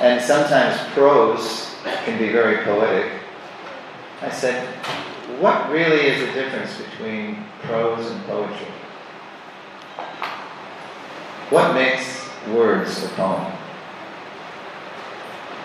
and 0.00 0.22
sometimes 0.22 0.80
prose 0.92 1.74
can 2.04 2.18
be 2.18 2.30
very 2.30 2.64
poetic, 2.64 3.12
I 4.22 4.30
said, 4.30 4.66
what 5.40 5.70
really 5.70 6.06
is 6.06 6.26
the 6.26 6.32
difference 6.32 6.76
between 6.78 7.44
prose 7.62 8.10
and 8.10 8.24
poetry? 8.24 8.69
What 11.50 11.74
makes 11.74 12.28
words 12.48 13.04
a 13.04 13.08
poem? 13.08 13.52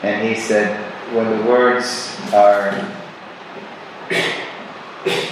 And 0.02 0.28
he 0.28 0.36
said, 0.36 0.76
when 1.14 1.30
the 1.30 1.50
words 1.50 2.18
are 2.34 2.72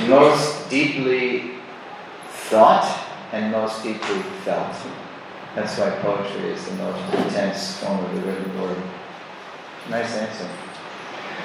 most 0.08 0.70
deeply 0.70 1.52
thought 2.28 3.08
and 3.32 3.52
most 3.52 3.82
deeply 3.84 4.22
felt. 4.46 4.76
That's 5.56 5.78
why 5.78 5.90
poetry 6.02 6.52
is 6.52 6.66
the 6.66 6.76
most 6.76 7.14
intense 7.16 7.78
form 7.80 8.06
of 8.06 8.16
the 8.16 8.22
written 8.22 8.62
word. 8.62 8.78
Nice 9.90 10.16
answer. 10.16 10.48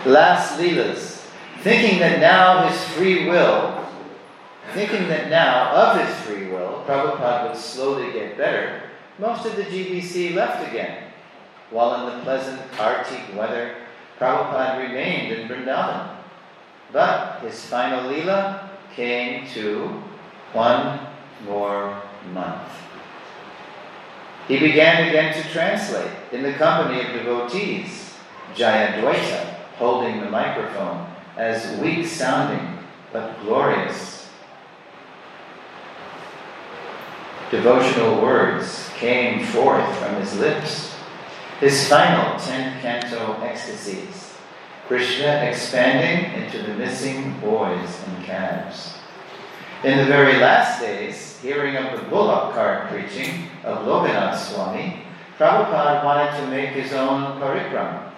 Last 0.04 0.59
Leelas. 0.59 1.24
Thinking 1.61 1.98
that 1.98 2.20
now 2.20 2.68
his 2.68 2.84
free 2.94 3.28
will, 3.28 3.84
thinking 4.72 5.09
that 5.09 5.28
now 5.28 5.74
of 5.74 6.06
his 6.06 6.14
free 6.20 6.50
will, 6.50 6.84
Prabhupada 6.86 7.48
would 7.48 7.56
slowly 7.56 8.12
get 8.12 8.36
better, 8.38 8.82
most 9.18 9.46
of 9.46 9.56
the 9.56 9.64
GBC 9.64 10.34
left 10.34 10.68
again. 10.68 11.04
While 11.70 12.08
in 12.08 12.16
the 12.18 12.22
pleasant 12.22 12.60
Kartik 12.72 13.36
weather, 13.36 13.74
Prabhupada 14.18 14.78
remained 14.78 15.32
in 15.32 15.48
Vrindavan. 15.48 16.16
But 16.92 17.40
his 17.40 17.66
final 17.66 18.10
Leela 18.10 18.68
came 18.94 19.46
to 19.48 20.02
one 20.52 21.00
more 21.44 22.02
month. 22.32 22.72
He 24.48 24.58
began 24.58 25.08
again 25.08 25.34
to 25.34 25.48
translate 25.50 26.10
in 26.32 26.42
the 26.42 26.54
company 26.54 27.00
of 27.00 27.12
devotees, 27.12 28.14
Jayadvaita 28.54 29.56
holding 29.76 30.20
the 30.20 30.30
microphone 30.30 31.06
as 31.36 31.78
weak 31.80 32.06
sounding 32.06 32.78
but 33.12 33.40
glorious. 33.42 34.17
Devotional 37.51 38.20
words 38.20 38.90
came 38.99 39.42
forth 39.46 39.96
from 39.96 40.16
his 40.16 40.38
lips. 40.38 40.94
His 41.61 41.88
final 41.88 42.38
ten 42.38 42.78
canto 42.82 43.40
ecstasies, 43.40 44.34
Krishna 44.86 45.44
expanding 45.44 46.42
into 46.42 46.62
the 46.62 46.74
missing 46.74 47.40
boys 47.40 48.05
and 48.07 48.24
calves. 48.26 48.99
In 49.82 49.96
the 49.96 50.05
very 50.05 50.38
last 50.38 50.80
days, 50.80 51.40
hearing 51.40 51.76
of 51.76 51.99
the 51.99 52.07
bullock 52.11 52.53
cart 52.53 52.90
preaching 52.90 53.49
of 53.64 53.86
Lokanath 53.86 54.36
Swami, 54.36 55.05
Prabhupada 55.38 56.05
wanted 56.05 56.38
to 56.38 56.46
make 56.49 56.70
his 56.70 56.92
own 56.92 57.40
parikrama. 57.40 58.12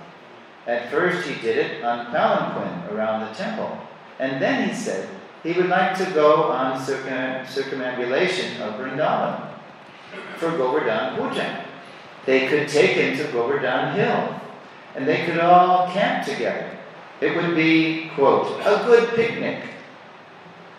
At 0.67 0.91
first, 0.91 1.29
he 1.29 1.41
did 1.41 1.57
it 1.57 1.85
on 1.85 2.07
palanquin 2.07 2.93
around 2.93 3.29
the 3.29 3.35
temple, 3.35 3.79
and 4.19 4.43
then 4.43 4.69
he 4.69 4.75
said 4.75 5.09
he 5.43 5.53
would 5.53 5.69
like 5.69 5.97
to 5.99 6.05
go 6.13 6.45
on 6.45 6.83
circum- 6.83 7.47
circumambulation 7.47 8.61
of 8.63 8.75
Vrindavan 8.75 9.49
for 10.37 10.51
Govardhan 10.57 11.17
Puja. 11.17 11.65
They 12.27 12.49
could 12.49 12.69
take 12.69 12.91
him 12.91 13.17
to 13.17 13.33
Govardhan 13.33 13.95
Hill, 13.95 14.41
and 14.95 15.09
they 15.09 15.25
could 15.25 15.39
all 15.39 15.91
camp 15.91 16.27
together. 16.27 16.79
It 17.21 17.37
would 17.37 17.55
be, 17.55 18.11
quote, 18.15 18.61
a 18.61 18.85
good 18.85 19.11
picnic. 19.15 19.65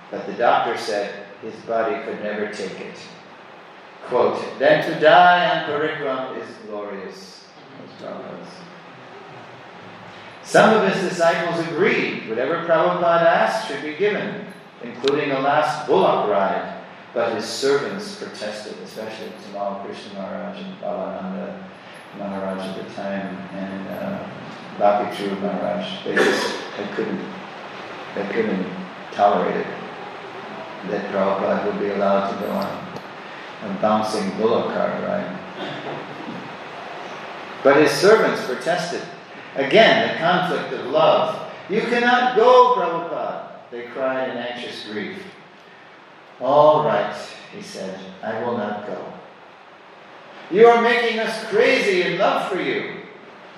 But 0.09 0.26
the 0.28 0.34
doctor 0.34 0.78
said, 0.78 1.26
his 1.41 1.55
body 1.62 2.03
could 2.03 2.22
never 2.22 2.51
take 2.51 2.80
it. 2.80 2.97
Quote, 4.07 4.43
then 4.59 4.84
to 4.91 4.99
die 4.99 5.59
on 5.59 5.70
Parikram 5.70 6.38
is 6.38 6.47
glorious. 6.68 7.45
Some 10.43 10.74
of 10.76 10.91
his 10.91 11.09
disciples 11.09 11.66
agreed 11.68 12.28
whatever 12.28 12.66
Prabhupada 12.66 13.26
asked 13.26 13.68
should 13.68 13.84
be 13.84 13.95
given, 13.95 14.51
including 14.84 15.32
a 15.32 15.39
last 15.39 15.88
bullock 15.88 16.29
ride. 16.29 16.79
But 17.13 17.36
his 17.36 17.45
servants 17.45 18.15
protested, 18.15 18.77
especially 18.84 19.32
Tamal 19.43 19.84
Krishna 19.86 20.13
Maharaj 20.13 20.61
and 20.61 20.79
Bhavananda 20.79 21.63
Maharaj 22.17 22.67
at 22.67 22.88
the 22.88 22.93
time, 22.93 23.38
and 23.53 23.88
uh, 23.89 24.27
Bhakti 24.79 25.27
Maharaj. 25.27 26.05
They 26.05 26.15
just 26.15 26.55
they 26.77 26.88
couldn't 26.95 27.21
they 28.15 28.25
couldn't 28.34 28.65
tolerate 29.11 29.57
it 29.57 29.67
that 30.89 31.11
Prabhupada 31.11 31.65
would 31.65 31.79
be 31.79 31.89
allowed 31.89 32.32
to 32.32 32.45
go 32.45 32.51
on 32.51 32.91
a 33.63 33.82
bouncing 33.82 34.36
bullock 34.38 34.73
cart 34.73 35.03
ride. 35.03 35.38
But 37.63 37.77
his 37.77 37.91
servants 37.91 38.43
protested. 38.45 39.03
Again, 39.55 40.13
the 40.13 40.17
conflict 40.17 40.73
of 40.73 40.88
love. 40.88 41.51
You 41.69 41.82
cannot 41.82 42.36
go, 42.36 42.75
Prabhupada, 42.75 43.51
they 43.72 43.84
cried 43.84 44.30
in 44.30 44.38
anxious 44.38 44.88
grief. 44.91 45.17
All 46.41 46.84
right, 46.84 47.15
he 47.55 47.61
said, 47.61 47.99
I 48.22 48.43
will 48.43 48.57
not 48.57 48.86
go. 48.86 49.13
You 50.51 50.67
are 50.67 50.82
making 50.82 51.19
us 51.19 51.45
crazy 51.45 52.01
in 52.01 52.19
love 52.19 52.51
for 52.51 52.61
you. 52.61 52.97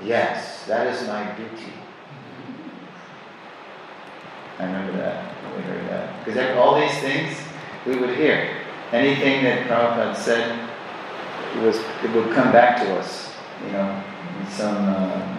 Yes, 0.03 0.65
that 0.67 0.87
is 0.87 1.07
my 1.07 1.31
duty. 1.35 1.73
I 4.59 4.65
remember 4.65 4.97
that. 4.97 5.33
We 5.55 5.61
heard 5.63 5.89
that. 5.89 6.25
Because 6.25 6.57
all 6.57 6.79
these 6.79 6.97
things 6.99 7.35
we 7.85 7.95
would 7.95 8.15
hear. 8.15 8.57
Anything 8.91 9.43
that 9.43 9.67
Prabhupada 9.67 10.15
said, 10.15 10.69
it, 11.55 11.61
was, 11.61 11.77
it 12.03 12.11
would 12.13 12.31
come 12.35 12.51
back 12.51 12.77
to 12.83 12.99
us, 12.99 13.33
you 13.65 13.71
know, 13.71 14.03
in 14.39 14.47
some, 14.51 14.85
uh, 14.87 15.37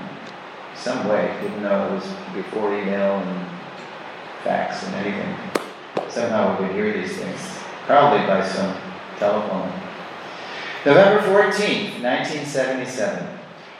some 0.75 1.09
way, 1.09 1.39
even 1.45 1.63
though 1.63 1.87
it 1.87 1.93
was 1.93 2.05
before 2.35 2.77
email 2.77 3.19
and 3.19 3.54
fax 4.45 4.85
and 4.85 4.95
anything. 4.97 5.35
Somehow 6.09 6.59
we 6.59 6.67
would 6.67 6.77
hear 6.77 6.93
these 6.93 7.17
things, 7.17 7.41
probably 7.87 8.25
by 8.27 8.47
some 8.47 8.77
telephone. 9.19 9.73
November 10.87 11.21
14th, 11.23 12.03
1977. 12.03 13.27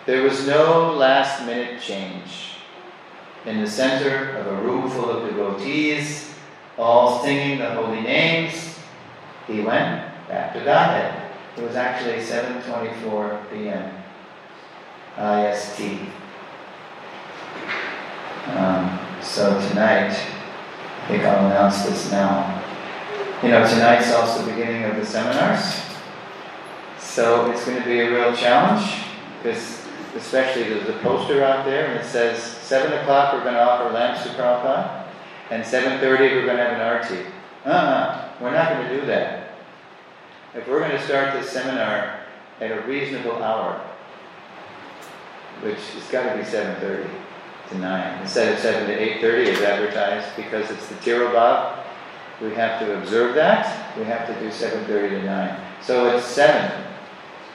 There 0.07 0.23
was 0.23 0.47
no 0.47 0.93
last 0.95 1.47
minute 1.47 1.81
change 1.81 2.55
in 3.47 3.61
the 3.61 3.69
center 3.69 4.37
of 4.37 4.47
a 4.47 4.57
room 4.63 4.91
full 4.91 5.11
of 5.11 5.29
devotees, 5.29 6.35
all 6.79 7.23
singing 7.23 7.59
the 7.59 7.71
holy 7.71 8.01
names, 8.01 8.79
he 9.47 9.61
went 9.61 10.03
back 10.29 10.55
to 10.55 10.61
Godhead. 10.65 11.31
It 11.57 11.63
was 11.63 11.77
actually 11.77 12.23
7.24 12.25 13.51
p.m. 13.51 14.03
IST. 15.17 16.01
Um, 18.57 18.99
so 19.23 19.61
tonight, 19.69 20.19
I 21.05 21.07
think 21.07 21.23
I'll 21.23 21.47
announce 21.47 21.85
this 21.85 22.11
now. 22.11 22.63
You 23.43 23.51
know, 23.51 23.69
tonight's 23.69 24.11
also 24.11 24.43
the 24.43 24.53
beginning 24.53 24.85
of 24.85 24.97
the 24.97 25.05
seminars. 25.05 25.83
So 26.99 27.51
it's 27.51 27.67
going 27.67 27.79
to 27.79 27.85
be 27.85 28.01
a 28.01 28.11
real 28.11 28.35
challenge 28.35 28.91
because 29.37 29.87
especially 30.17 30.63
there's 30.63 30.89
a 30.89 30.99
poster 31.01 31.45
out 31.45 31.67
there 31.67 31.89
and 31.89 32.01
it 32.01 32.07
says 32.07 32.43
7 32.43 32.91
o'clock 33.01 33.35
we're 33.35 33.43
going 33.43 33.53
to 33.53 33.63
offer 33.63 33.93
lamps 33.93 34.23
to 34.23 34.31
Prabhupada 34.31 35.05
and 35.51 35.63
7.30 35.63 36.01
we're 36.01 36.47
going 36.47 36.57
to 36.57 36.65
have 36.65 36.73
an 36.73 36.81
arti. 36.81 37.27
Uh-uh, 37.67 38.31
we're 38.41 38.51
not 38.51 38.73
going 38.73 38.89
to 38.89 39.01
do 39.01 39.07
that. 39.07 39.51
If 40.55 40.67
we're 40.67 40.79
going 40.79 40.93
to 40.93 41.05
start 41.05 41.35
this 41.35 41.51
seminar 41.51 42.21
at 42.63 42.73
a 42.73 42.81
reasonable 42.87 43.43
hour, 43.43 43.79
which 45.61 45.77
it's 45.99 46.11
got 46.11 46.33
to 46.33 46.39
be 46.39 46.45
7.30, 46.45 47.11
to 47.71 47.79
9. 47.79 48.23
Instead 48.23 48.53
of 48.53 48.59
7 48.61 48.87
to 48.87 48.97
8.30 49.21 49.47
as 49.49 49.61
advertised, 49.63 50.37
because 50.37 50.71
it's 50.71 50.89
the 50.89 50.95
Tirobhav, 50.97 51.85
we 52.41 52.55
have 52.55 52.81
to 52.81 52.99
observe 52.99 53.35
that. 53.35 53.97
We 53.97 54.05
have 54.05 54.27
to 54.27 54.35
do 54.41 54.49
7.30 54.49 54.87
to 54.87 55.23
9. 55.23 55.61
So 55.83 56.09
at 56.09 56.23
7, 56.23 56.85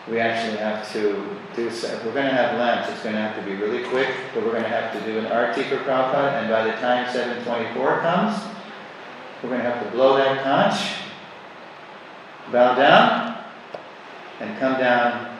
we 0.09 0.19
actually 0.19 0.57
have 0.57 0.91
to 0.93 1.37
do, 1.55 1.67
if 1.67 2.05
we're 2.05 2.13
going 2.13 2.25
to 2.25 2.33
have 2.33 2.57
lunch, 2.57 2.89
it's 2.89 3.03
going 3.03 3.15
to 3.15 3.21
have 3.21 3.35
to 3.35 3.43
be 3.43 3.55
really 3.55 3.83
quick, 3.89 4.09
but 4.33 4.43
we're 4.43 4.51
going 4.51 4.63
to 4.63 4.69
have 4.69 4.93
to 4.93 5.11
do 5.11 5.19
an 5.19 5.27
arti 5.27 5.63
for 5.63 5.77
Prabhupada, 5.77 6.41
and 6.41 6.49
by 6.49 6.63
the 6.63 6.71
time 6.73 7.05
7.24 7.07 8.01
comes, 8.01 8.43
we're 9.43 9.49
going 9.49 9.61
to 9.61 9.69
have 9.69 9.83
to 9.83 9.91
blow 9.91 10.17
that 10.17 10.43
conch, 10.43 11.03
bow 12.51 12.75
down, 12.75 13.43
and 14.39 14.57
come 14.59 14.79
down 14.79 15.37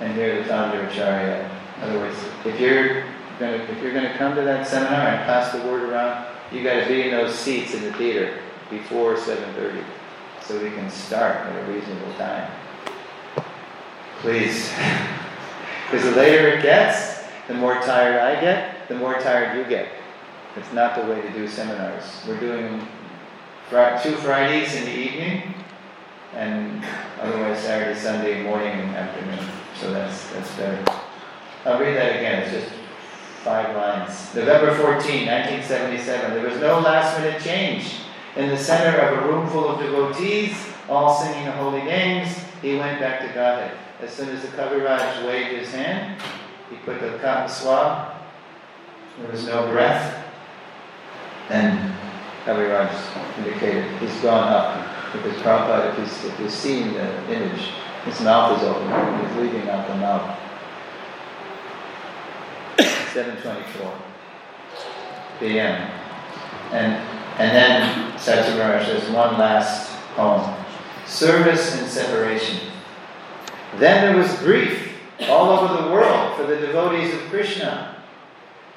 and 0.00 0.14
hear 0.14 0.42
the 0.42 0.88
Acharya. 0.88 1.50
In 1.76 1.82
other 1.82 1.98
words, 1.98 2.16
if 2.44 2.58
you're 2.60 3.04
if 3.40 3.82
you're 3.82 3.92
going 3.92 4.10
to 4.10 4.16
come 4.18 4.34
to 4.34 4.42
that 4.42 4.66
seminar 4.66 5.08
and 5.08 5.24
pass 5.24 5.52
the 5.52 5.58
word 5.62 5.82
around, 5.84 6.26
you 6.52 6.62
got 6.62 6.82
to 6.82 6.88
be 6.88 7.02
in 7.02 7.10
those 7.10 7.34
seats 7.34 7.74
in 7.74 7.82
the 7.82 7.92
theater 7.92 8.38
before 8.70 9.16
7:30, 9.16 9.84
so 10.42 10.62
we 10.62 10.70
can 10.70 10.90
start 10.90 11.36
at 11.36 11.68
a 11.68 11.72
reasonable 11.72 12.12
time. 12.14 12.50
Please. 14.20 14.70
Because 15.90 16.04
the 16.04 16.16
later 16.20 16.48
it 16.48 16.60
gets, 16.60 17.24
the 17.46 17.54
more 17.54 17.76
tired 17.76 18.20
I 18.20 18.38
get, 18.42 18.88
the 18.88 18.94
more 18.94 19.14
tired 19.14 19.56
you 19.56 19.64
get. 19.64 19.88
It's 20.54 20.70
not 20.74 20.94
the 20.94 21.10
way 21.10 21.22
to 21.22 21.32
do 21.32 21.48
seminars. 21.48 22.04
We're 22.28 22.38
doing 22.38 22.86
two 24.02 24.14
Fridays 24.16 24.74
in 24.74 24.84
the 24.84 24.94
evening, 24.94 25.54
and 26.34 26.84
otherwise 27.22 27.60
Saturday, 27.60 27.98
Sunday 27.98 28.42
morning 28.42 28.78
and 28.78 28.96
afternoon. 28.96 29.48
So 29.80 29.90
that's 29.90 30.30
that's 30.32 30.54
better. 30.56 30.84
I'll 31.64 31.80
read 31.80 31.96
that 31.96 32.16
again. 32.16 32.42
It's 32.42 32.52
just 32.52 32.72
five 33.44 33.74
lines. 33.74 34.34
November 34.34 34.74
14, 34.76 35.26
1977. 35.26 36.34
There 36.34 36.48
was 36.48 36.60
no 36.60 36.80
last 36.80 37.18
minute 37.18 37.42
change. 37.42 37.94
In 38.36 38.48
the 38.48 38.56
center 38.56 38.98
of 38.98 39.18
a 39.18 39.28
room 39.28 39.48
full 39.48 39.68
of 39.68 39.80
devotees, 39.80 40.56
all 40.88 41.14
singing 41.14 41.44
the 41.44 41.52
holy 41.52 41.82
names, 41.82 42.36
he 42.62 42.76
went 42.76 43.00
back 43.00 43.20
to 43.20 43.26
Godhead. 43.28 43.76
As 44.00 44.12
soon 44.12 44.28
as 44.28 44.42
the 44.42 44.48
Kaviraj 44.48 45.26
waved 45.26 45.58
his 45.58 45.72
hand, 45.72 46.20
he 46.70 46.76
put 46.76 47.00
the 47.00 47.18
cotton 47.18 47.48
swab. 47.48 48.14
There 49.20 49.30
was 49.30 49.46
no 49.46 49.70
breath. 49.70 50.24
And 51.48 51.94
Kaviraj 52.44 53.38
indicated 53.38 53.90
he's 53.98 54.20
gone 54.20 54.48
up. 54.48 55.12
Because 55.12 55.40
Prabhupada, 55.42 55.92
if 55.92 55.98
he's, 55.98 56.24
if 56.24 56.38
he's 56.38 56.52
seeing 56.52 56.92
the 56.92 57.32
image, 57.32 57.70
his 58.04 58.20
mouth 58.20 58.58
is 58.58 58.64
open. 58.68 59.26
He's 59.26 59.36
leaving 59.36 59.68
out 59.68 59.88
the 59.88 59.94
mouth. 59.96 60.38
7.24 63.14 63.94
p.m. 65.40 65.90
And, 66.72 66.92
and 67.38 67.56
then 67.56 68.12
Satyavaraj 68.12 68.84
says 68.86 69.10
one 69.10 69.38
last 69.38 69.90
poem. 70.14 70.54
Service 71.06 71.78
and 71.80 71.88
separation. 71.88 72.70
Then 73.76 74.12
there 74.12 74.22
was 74.22 74.38
grief 74.40 74.92
all 75.22 75.50
over 75.50 75.82
the 75.82 75.90
world 75.90 76.36
for 76.36 76.44
the 76.44 76.56
devotees 76.56 77.14
of 77.14 77.20
Krishna. 77.30 77.96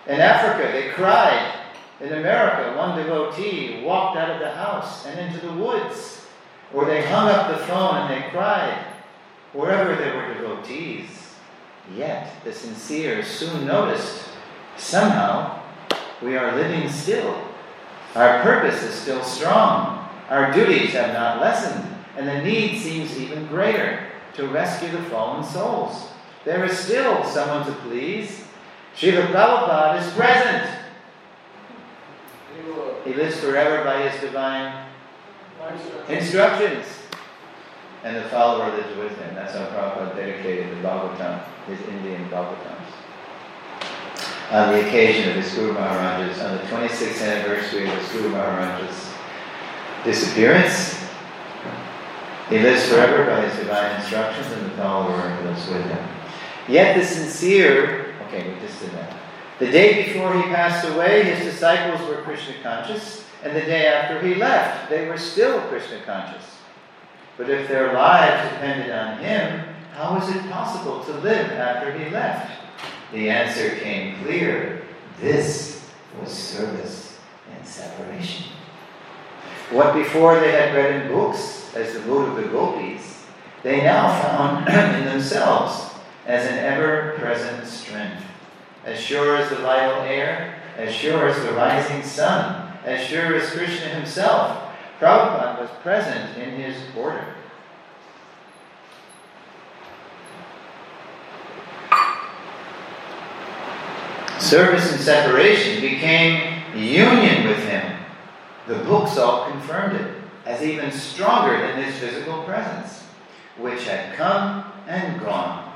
In 0.07 0.19
Africa, 0.19 0.71
they 0.71 0.89
cried. 0.89 1.59
In 1.99 2.13
America, 2.13 2.75
one 2.77 2.97
devotee 2.97 3.83
walked 3.83 4.17
out 4.17 4.31
of 4.31 4.39
the 4.39 4.51
house 4.51 5.05
and 5.05 5.19
into 5.19 5.45
the 5.45 5.53
woods, 5.53 6.25
or 6.73 6.85
they 6.85 7.05
hung 7.05 7.29
up 7.29 7.55
the 7.55 7.65
phone 7.65 7.95
and 7.97 8.09
they 8.23 8.29
cried. 8.29 8.85
Wherever 9.53 9.95
there 9.95 10.15
were 10.15 10.33
devotees, 10.33 11.09
yet 11.95 12.43
the 12.43 12.53
sincere 12.53 13.23
soon 13.23 13.65
noticed 13.65 14.29
somehow 14.77 15.59
we 16.21 16.37
are 16.37 16.55
living 16.55 16.89
still. 16.89 17.35
Our 18.15 18.41
purpose 18.43 18.83
is 18.83 18.93
still 18.93 19.23
strong. 19.23 20.07
Our 20.29 20.53
duties 20.53 20.93
have 20.93 21.13
not 21.13 21.41
lessened, 21.41 21.87
and 22.17 22.27
the 22.27 22.41
need 22.41 22.79
seems 22.79 23.17
even 23.17 23.47
greater 23.47 24.07
to 24.35 24.47
rescue 24.47 24.89
the 24.89 25.03
fallen 25.03 25.43
souls. 25.43 26.07
There 26.45 26.63
is 26.65 26.77
still 26.77 27.23
someone 27.25 27.65
to 27.65 27.73
please. 27.73 28.43
Srila 28.95 29.27
Prabhupada 29.27 30.01
is 30.01 30.13
present. 30.13 30.69
He 33.05 33.13
lives 33.13 33.39
forever 33.39 33.83
by 33.83 34.07
his 34.07 34.21
divine 34.21 34.85
instructions. 36.07 36.85
And 38.03 38.15
the 38.15 38.23
follower 38.29 38.75
lives 38.75 38.97
with 38.97 39.17
him. 39.19 39.35
That's 39.35 39.53
how 39.53 39.65
Prabhupada 39.67 40.15
dedicated 40.15 40.71
the 40.71 40.81
Bhagavatam, 40.87 41.43
his 41.67 41.79
Indian 41.87 42.27
Bhagavatams. 42.29 42.91
On 44.51 44.73
the 44.73 44.87
occasion 44.87 45.29
of 45.29 45.35
his 45.35 45.53
Guru 45.53 45.73
Maharaj's, 45.73 46.39
on 46.41 46.57
the 46.57 46.63
26th 46.63 47.21
anniversary 47.21 47.87
of 47.87 47.93
his 47.93 48.11
Guru 48.11 48.29
Maharaj's 48.29 49.13
disappearance, 50.03 50.99
he 52.49 52.59
lives 52.59 52.89
forever 52.89 53.23
by 53.25 53.47
his 53.47 53.57
divine 53.59 53.95
instructions, 54.01 54.51
and 54.51 54.65
the 54.65 54.71
follower 54.71 55.41
lives 55.45 55.69
with 55.69 55.85
him. 55.85 56.07
Yet 56.67 56.97
the 56.97 57.05
sincere, 57.05 58.15
okay, 58.27 58.51
we 58.51 58.59
just 58.59 58.81
did 58.81 58.91
that. 58.91 59.15
The 59.59 59.71
day 59.71 60.05
before 60.05 60.33
he 60.33 60.41
passed 60.49 60.85
away, 60.85 61.23
his 61.23 61.53
disciples 61.53 62.05
were 62.09 62.23
Krishna 62.23 62.55
conscious, 62.63 63.25
and 63.43 63.55
the 63.55 63.61
day 63.61 63.87
after 63.87 64.19
he 64.25 64.35
left, 64.35 64.89
they 64.89 65.07
were 65.07 65.17
still 65.17 65.61
Krishna 65.69 66.01
conscious. 66.05 66.50
But 67.37 67.49
if 67.49 67.67
their 67.67 67.93
lives 67.93 68.51
depended 68.51 68.91
on 68.91 69.17
him, 69.19 69.65
how 69.93 70.15
was 70.15 70.29
it 70.35 70.49
possible 70.49 71.03
to 71.03 71.11
live 71.19 71.51
after 71.51 71.91
he 71.97 72.09
left? 72.09 72.51
The 73.11 73.29
answer 73.29 73.75
came 73.77 74.23
clear 74.23 74.83
this 75.19 75.89
was 76.19 76.31
service 76.31 77.19
and 77.53 77.65
separation. 77.67 78.45
What 79.71 79.93
before 79.93 80.39
they 80.39 80.51
had 80.51 80.75
read 80.75 81.01
in 81.01 81.11
books, 81.11 81.73
as 81.75 81.93
the 81.93 82.01
mood 82.01 82.29
of 82.29 82.35
the 82.35 82.49
gopis, 82.49 83.25
they 83.63 83.83
now 83.83 84.21
found 84.21 84.67
in 84.99 85.05
themselves 85.05 85.93
as 86.25 86.45
an 86.45 86.57
ever 86.59 87.15
present 87.17 87.65
strength. 87.65 88.23
As 88.85 88.99
sure 88.99 89.37
as 89.37 89.49
the 89.49 89.57
vital 89.57 90.01
air, 90.01 90.55
as 90.77 90.93
sure 90.93 91.27
as 91.27 91.41
the 91.43 91.53
rising 91.53 92.03
sun, 92.03 92.73
as 92.83 93.05
sure 93.05 93.35
as 93.35 93.51
Krishna 93.51 93.89
himself, 93.89 94.70
Prabhupada 95.01 95.59
was 95.59 95.69
present 95.81 96.37
in 96.37 96.61
his 96.61 96.75
order. 96.95 97.25
Service 104.37 104.91
and 104.91 105.01
separation 105.01 105.81
became 105.81 106.61
union 106.75 107.47
with 107.47 107.67
him. 107.67 107.97
The 108.67 108.75
books 108.75 109.17
all 109.17 109.49
confirmed 109.49 109.99
it 109.99 110.11
as 110.45 110.61
even 110.61 110.91
stronger 110.91 111.57
than 111.59 111.83
his 111.83 111.95
physical 111.95 112.43
presence, 112.43 113.03
which 113.57 113.87
had 113.87 114.15
come 114.15 114.71
and 114.87 115.19
gone. 115.19 115.73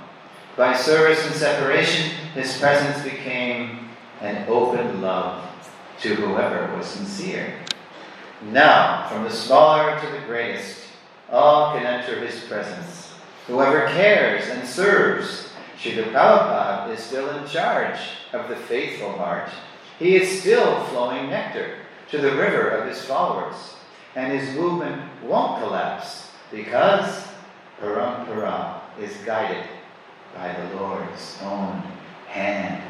By 0.55 0.77
service 0.77 1.25
and 1.25 1.33
separation, 1.33 2.11
his 2.35 2.55
presence 2.59 3.03
became 3.03 3.89
an 4.21 4.47
open 4.47 5.01
love 5.01 5.49
to 6.01 6.13
whoever 6.13 6.77
was 6.77 6.85
sincere. 6.85 7.55
Now, 8.41 9.07
from 9.09 9.23
the 9.23 9.31
smaller 9.31 9.99
to 9.99 10.07
the 10.07 10.25
greatest, 10.25 10.81
all 11.31 11.73
can 11.73 11.85
enter 11.85 12.19
his 12.19 12.43
presence. 12.45 13.13
Whoever 13.47 13.87
cares 13.87 14.47
and 14.49 14.67
serves, 14.67 15.49
Srila 15.79 16.11
Prabhupada 16.11 16.93
is 16.93 16.99
still 16.99 17.29
in 17.37 17.47
charge 17.47 17.99
of 18.33 18.49
the 18.49 18.55
faithful 18.55 19.11
heart. 19.13 19.49
He 19.99 20.15
is 20.15 20.41
still 20.41 20.83
flowing 20.85 21.29
nectar 21.29 21.77
to 22.11 22.17
the 22.17 22.35
river 22.35 22.69
of 22.69 22.87
his 22.87 23.03
followers 23.03 23.75
and 24.15 24.31
his 24.31 24.55
movement 24.55 25.01
won't 25.23 25.61
collapse 25.61 26.31
because 26.51 27.27
Parampara 27.81 28.79
is 28.99 29.15
guided 29.25 29.65
by 30.33 30.53
the 30.53 30.75
Lord's 30.75 31.37
own 31.43 31.83
hand. 32.27 32.81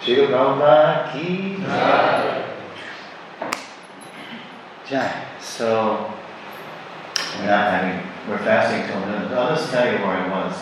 Srila 0.00 0.28
Prabhupada 0.28 1.12
ki 1.12 1.56
Jai. 4.88 5.26
So, 5.40 6.12
we're 7.38 7.46
not 7.46 7.72
having, 7.72 8.06
we're 8.28 8.38
fasting 8.38 8.86
till 8.86 9.00
noon. 9.00 9.32
I'll 9.32 9.56
just 9.56 9.70
tell 9.72 9.84
you 9.84 9.98
where 9.98 10.16
I 10.16 10.28
was. 10.28 10.56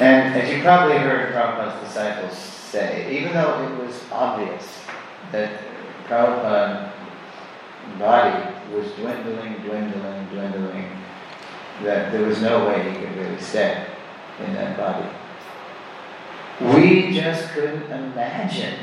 And 0.00 0.34
as 0.34 0.50
you 0.50 0.62
probably 0.62 0.96
heard 0.96 1.34
Prabhupada's 1.34 1.86
disciples 1.86 2.38
say, 2.38 3.18
even 3.18 3.34
though 3.34 3.62
it 3.64 3.84
was 3.84 4.02
obvious 4.10 4.78
that 5.30 5.60
Prabhupada 6.06 6.90
body 7.98 8.54
was 8.74 8.90
dwindling, 8.92 9.56
dwindling, 9.58 10.26
dwindling, 10.30 10.90
that 11.82 12.12
there 12.12 12.22
was 12.22 12.40
no 12.40 12.66
way 12.66 12.90
he 12.90 12.96
could 12.98 13.14
really 13.16 13.40
stay 13.40 13.86
in 14.42 14.54
that 14.54 14.78
body. 14.78 15.06
We 16.78 17.12
just 17.12 17.50
couldn't 17.50 17.90
imagine 17.90 18.74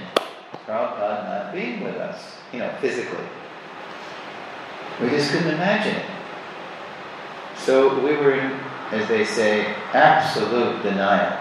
Prabhupada 0.65 1.45
not 1.45 1.53
being 1.53 1.83
with 1.83 1.95
us, 1.95 2.37
you 2.51 2.59
know, 2.59 2.71
physically. 2.81 3.25
We 5.01 5.09
just 5.09 5.31
couldn't 5.31 5.53
imagine 5.53 5.95
it. 5.95 6.05
So 7.57 7.95
we 8.03 8.15
were 8.15 8.33
in, 8.33 8.59
as 8.91 9.07
they 9.07 9.25
say, 9.25 9.75
absolute 9.93 10.83
denial. 10.83 11.37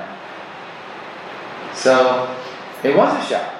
So 1.74 2.36
it 2.82 2.96
was 2.96 3.24
a 3.24 3.28
shock 3.28 3.52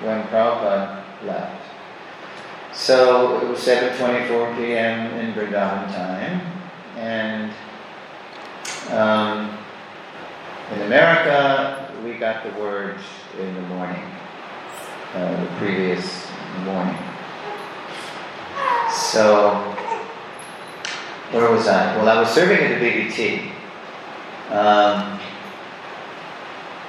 when 0.00 0.22
Prabhupada 0.24 1.02
left. 1.24 1.62
So 2.72 3.40
it 3.40 3.48
was 3.48 3.58
7.24 3.60 4.56
p.m. 4.56 5.18
in 5.18 5.32
Vrindavan 5.32 5.86
time, 5.94 6.40
and 6.96 7.52
um, 8.90 9.58
in 10.72 10.82
America, 10.82 11.90
we 12.04 12.18
got 12.18 12.44
the 12.44 12.50
word 12.60 12.98
in 13.38 13.54
the 13.54 13.62
morning, 13.62 14.02
uh, 15.14 15.40
the 15.40 15.50
previous 15.58 16.26
morning. 16.64 16.96
So, 18.92 19.54
where 21.32 21.50
was 21.50 21.68
I? 21.68 21.96
Well, 21.96 22.08
I 22.08 22.20
was 22.20 22.30
serving 22.30 22.58
at 22.58 22.80
the 22.80 22.86
BBT. 22.86 23.50
Um, 24.50 25.20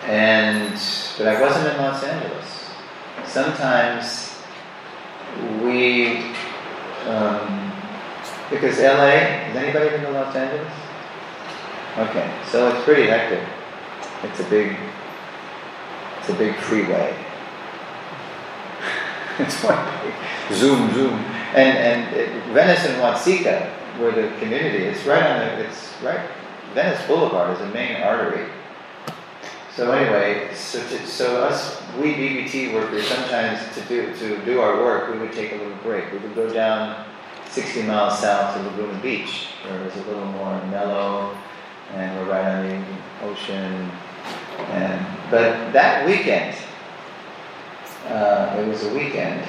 and, 0.05 0.74
but 1.18 1.28
I 1.28 1.41
wasn't 1.41 1.74
in 1.74 1.78
Los 1.82 2.03
Angeles. 2.03 2.70
Sometimes 3.26 4.38
we, 5.61 6.18
um, 7.07 7.72
because 8.49 8.80
LA, 8.80 9.18
has 9.49 9.55
anybody 9.55 9.89
been 9.89 10.01
to 10.03 10.11
Los 10.11 10.36
Angeles? 10.36 10.74
Okay, 11.97 12.32
so 12.49 12.70
it's 12.70 12.84
pretty 12.86 13.07
hectic. 13.07 13.43
It's 14.24 14.39
a 14.39 14.49
big, 14.49 14.78
it's 16.20 16.30
a 16.30 16.34
big 16.36 16.55
freeway. 16.55 17.26
it's 19.39 19.63
one 19.63 19.77
zoom, 20.51 20.93
zoom. 20.93 21.13
And, 21.53 21.77
and 21.77 22.15
it, 22.15 22.43
Venice 22.53 22.85
and 22.85 22.95
Watseka, 23.01 23.69
where 23.99 24.11
the 24.11 24.35
community 24.39 24.85
is, 24.85 25.05
right 25.05 25.23
on 25.23 25.39
the, 25.39 25.65
it's 25.65 25.93
right, 26.03 26.27
Venice 26.73 27.05
Boulevard 27.07 27.55
is 27.55 27.61
a 27.61 27.69
main 27.69 28.01
artery. 28.01 28.49
So 29.75 29.91
anyway, 29.91 30.53
so, 30.55 30.79
to, 30.79 31.05
so 31.05 31.43
us, 31.43 31.79
we 31.99 32.13
BBT 32.13 32.73
workers, 32.73 33.07
sometimes 33.07 33.59
to 33.75 33.81
do, 33.81 34.11
to 34.15 34.43
do 34.43 34.59
our 34.59 34.83
work, 34.83 35.13
we 35.13 35.19
would 35.19 35.33
take 35.33 35.51
a 35.51 35.55
little 35.55 35.77
break. 35.83 36.11
We 36.11 36.17
would 36.17 36.33
go 36.33 36.51
down 36.51 37.05
60 37.49 37.83
miles 37.83 38.19
south 38.19 38.55
to 38.55 38.63
Laguna 38.63 38.99
Beach, 39.01 39.49
where 39.63 39.79
it 39.79 39.85
was 39.85 39.95
a 39.95 40.07
little 40.07 40.25
more 40.25 40.65
mellow, 40.65 41.38
and 41.93 42.17
we're 42.17 42.31
right 42.31 42.45
on 42.45 42.67
the 42.67 43.25
ocean. 43.27 43.91
And, 44.69 45.05
but 45.29 45.71
that 45.73 46.07
weekend, 46.07 46.57
uh, 48.07 48.57
it 48.59 48.67
was 48.67 48.83
a 48.83 48.93
weekend, 48.93 49.43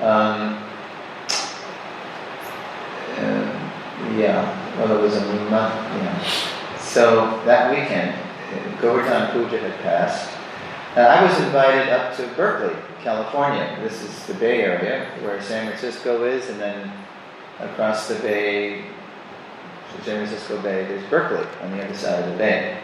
um, 0.00 0.62
uh, 3.16 3.60
yeah, 4.16 4.78
well, 4.78 4.98
it 4.98 5.02
was 5.02 5.16
a 5.16 5.24
month, 5.50 5.74
yeah. 5.74 6.24
So 6.78 7.40
that 7.44 7.70
weekend, 7.70 8.16
Govardhan 8.80 9.30
Puja 9.32 9.58
had 9.58 9.78
passed. 9.80 10.30
And 10.96 11.06
I 11.06 11.22
was 11.22 11.38
invited 11.40 11.88
up 11.90 12.16
to 12.16 12.26
Berkeley, 12.34 12.74
California. 13.02 13.78
This 13.80 14.02
is 14.02 14.26
the 14.26 14.34
Bay 14.34 14.62
Area 14.62 15.06
where 15.20 15.40
San 15.40 15.66
Francisco 15.68 16.24
is, 16.24 16.48
and 16.48 16.58
then 16.58 16.90
across 17.60 18.08
the 18.08 18.16
bay, 18.16 18.82
the 19.96 20.04
San 20.04 20.26
Francisco 20.26 20.60
Bay, 20.62 20.84
there's 20.86 21.08
Berkeley 21.08 21.46
on 21.62 21.76
the 21.76 21.84
other 21.84 21.94
side 21.94 22.24
of 22.24 22.30
the 22.32 22.36
bay. 22.38 22.80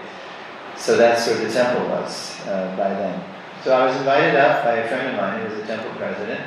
So 0.77 0.97
that's 0.97 1.27
where 1.27 1.37
the 1.37 1.53
temple 1.53 1.89
was 1.89 2.39
uh, 2.47 2.77
by 2.77 2.91
then. 2.91 3.36
So 3.67 3.73
I 3.73 3.85
was 3.85 3.97
invited 3.97 4.37
up 4.37 4.63
by 4.63 4.75
a 4.75 4.87
friend 4.87 5.09
of 5.09 5.17
mine 5.17 5.41
who 5.41 5.53
was 5.53 5.65
a 5.65 5.67
temple 5.67 5.91
president, 5.99 6.41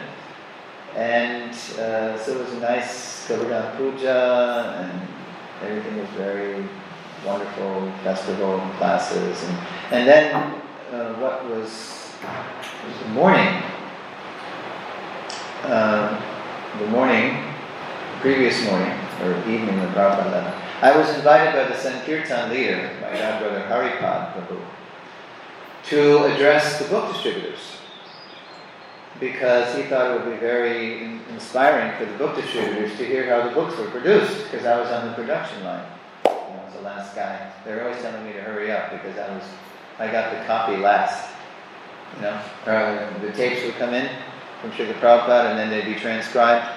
and 0.96 1.52
uh, 1.78 2.18
so 2.18 2.32
it 2.32 2.46
was 2.46 2.54
a 2.54 2.60
nice 2.62 3.28
Govardhan 3.28 3.76
Puja, 3.76 4.80
and 4.80 5.08
everything 5.62 5.98
was 5.98 6.08
very 6.12 6.66
wonderful 7.26 7.92
festival 8.06 8.62
and 8.62 8.72
classes, 8.76 9.44
and 9.44 9.58
and 9.92 10.08
then 10.08 10.34
uh, 10.94 11.14
what 11.16 11.44
was, 11.50 12.16
was 12.88 13.00
the 13.04 13.10
morning, 13.10 13.64
uh, 15.64 16.22
the 16.80 16.88
morning, 16.88 17.44
previous 18.22 18.64
morning 18.64 18.98
or 19.24 19.36
evening 19.40 19.76
when 19.76 19.90
Prabhupada. 19.90 20.56
I 20.82 20.96
was 20.96 21.14
invited 21.18 21.52
by 21.52 21.68
the 21.68 21.76
Sankirtan 21.76 22.50
leader, 22.50 22.96
my 23.02 23.10
godbrother 23.10 23.68
Haripad 23.68 24.32
Prabhu, 24.32 24.62
to 25.90 26.24
address 26.26 26.80
the 26.80 26.88
book 26.88 27.12
distributors 27.12 27.60
because 29.20 29.76
he 29.76 29.84
thought 29.84 30.12
it 30.12 30.24
would 30.24 30.32
be 30.32 30.40
very 30.40 31.04
inspiring 31.32 31.98
for 31.98 32.06
the 32.06 32.18
book 32.18 32.36
distributors 32.36 32.96
to 32.98 33.06
hear 33.06 33.28
how 33.28 33.48
the 33.48 33.54
books 33.54 33.78
were 33.78 33.90
produced 33.90 34.44
because 34.44 34.66
I 34.66 34.80
was 34.80 34.90
on 34.90 35.08
the 35.08 35.14
production 35.14 35.64
line 35.64 35.86
I 36.26 36.66
was 36.66 36.74
the 36.74 36.82
last 36.82 37.16
guy. 37.16 37.52
They 37.66 37.74
were 37.74 37.84
always 37.84 38.02
telling 38.02 38.24
me 38.26 38.34
to 38.34 38.42
hurry 38.42 38.72
up 38.72 38.92
because 38.92 39.18
I 39.18 39.34
was, 39.34 39.44
I 39.98 40.12
got 40.12 40.32
the 40.32 40.46
copy 40.46 40.78
last. 40.78 41.30
You 42.16 42.22
know, 42.22 42.42
uh, 42.66 43.20
the 43.20 43.32
tapes 43.32 43.66
would 43.66 43.76
come 43.76 43.94
in 43.94 44.10
from 44.62 44.72
Srila 44.72 44.94
Prabhupada 45.00 45.52
and 45.52 45.60
then 45.60 45.70
they'd 45.70 45.92
be 45.92 46.00
transcribed 46.00 46.68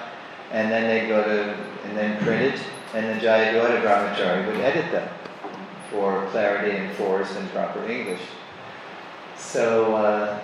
and 0.51 0.71
then 0.71 0.87
they'd 0.87 1.07
go 1.07 1.23
to, 1.23 1.53
and 1.85 1.97
then 1.97 2.17
printed 2.23 2.59
and 2.93 3.05
then 3.05 3.19
Jayadvaita 3.19 3.81
Brahmachari 3.81 4.45
would 4.47 4.57
edit 4.57 4.91
them 4.91 5.09
for 5.89 6.27
clarity 6.31 6.77
and 6.77 6.95
force 6.95 7.35
and 7.35 7.49
proper 7.51 7.83
English. 7.85 8.21
So, 9.43 9.95
uh, 9.95 10.39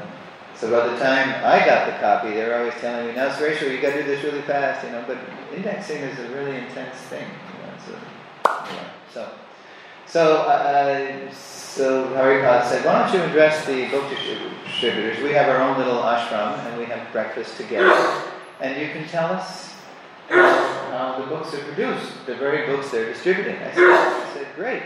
so 0.55 0.69
by 0.69 0.87
the 0.87 0.99
time 0.99 1.29
I 1.43 1.65
got 1.65 1.87
the 1.87 1.97
copy, 1.99 2.33
they 2.33 2.45
were 2.45 2.55
always 2.55 2.75
telling 2.75 3.07
me, 3.07 3.13
"Now, 3.15 3.29
Suresha, 3.29 3.71
you 3.71 3.81
got 3.81 3.93
to 3.93 4.03
do 4.03 4.07
this 4.07 4.23
really 4.23 4.41
fast," 4.41 4.85
you 4.85 4.91
know. 4.91 5.03
But 5.07 5.17
indexing 5.55 6.01
is 6.01 6.19
a 6.19 6.29
really 6.35 6.57
intense 6.57 6.97
thing, 7.09 7.25
you 7.25 7.65
know. 7.65 7.97
So, 8.43 8.61
so 9.13 9.29
so, 10.09 10.37
uh, 10.37 11.31
so 11.31 12.07
Haripad 12.15 12.67
said, 12.67 12.83
why 12.83 13.03
don't 13.03 13.13
you 13.13 13.21
address 13.21 13.63
the 13.67 13.87
book 13.89 14.09
distributors? 14.09 15.21
We 15.21 15.33
have 15.33 15.47
our 15.49 15.61
own 15.61 15.77
little 15.77 16.01
ashram 16.01 16.57
and 16.65 16.79
we 16.79 16.85
have 16.85 17.11
breakfast 17.11 17.57
together. 17.57 17.93
And 18.59 18.81
you 18.81 18.89
can 18.89 19.07
tell 19.07 19.31
us 19.31 19.75
how 20.29 21.17
the 21.19 21.27
books 21.27 21.53
are 21.53 21.63
produced, 21.63 22.25
the 22.25 22.33
very 22.33 22.65
books 22.65 22.89
they're 22.89 23.13
distributing. 23.13 23.57
I 23.57 23.71
said, 23.71 23.83
I 23.83 24.33
said 24.33 24.47
great. 24.55 24.81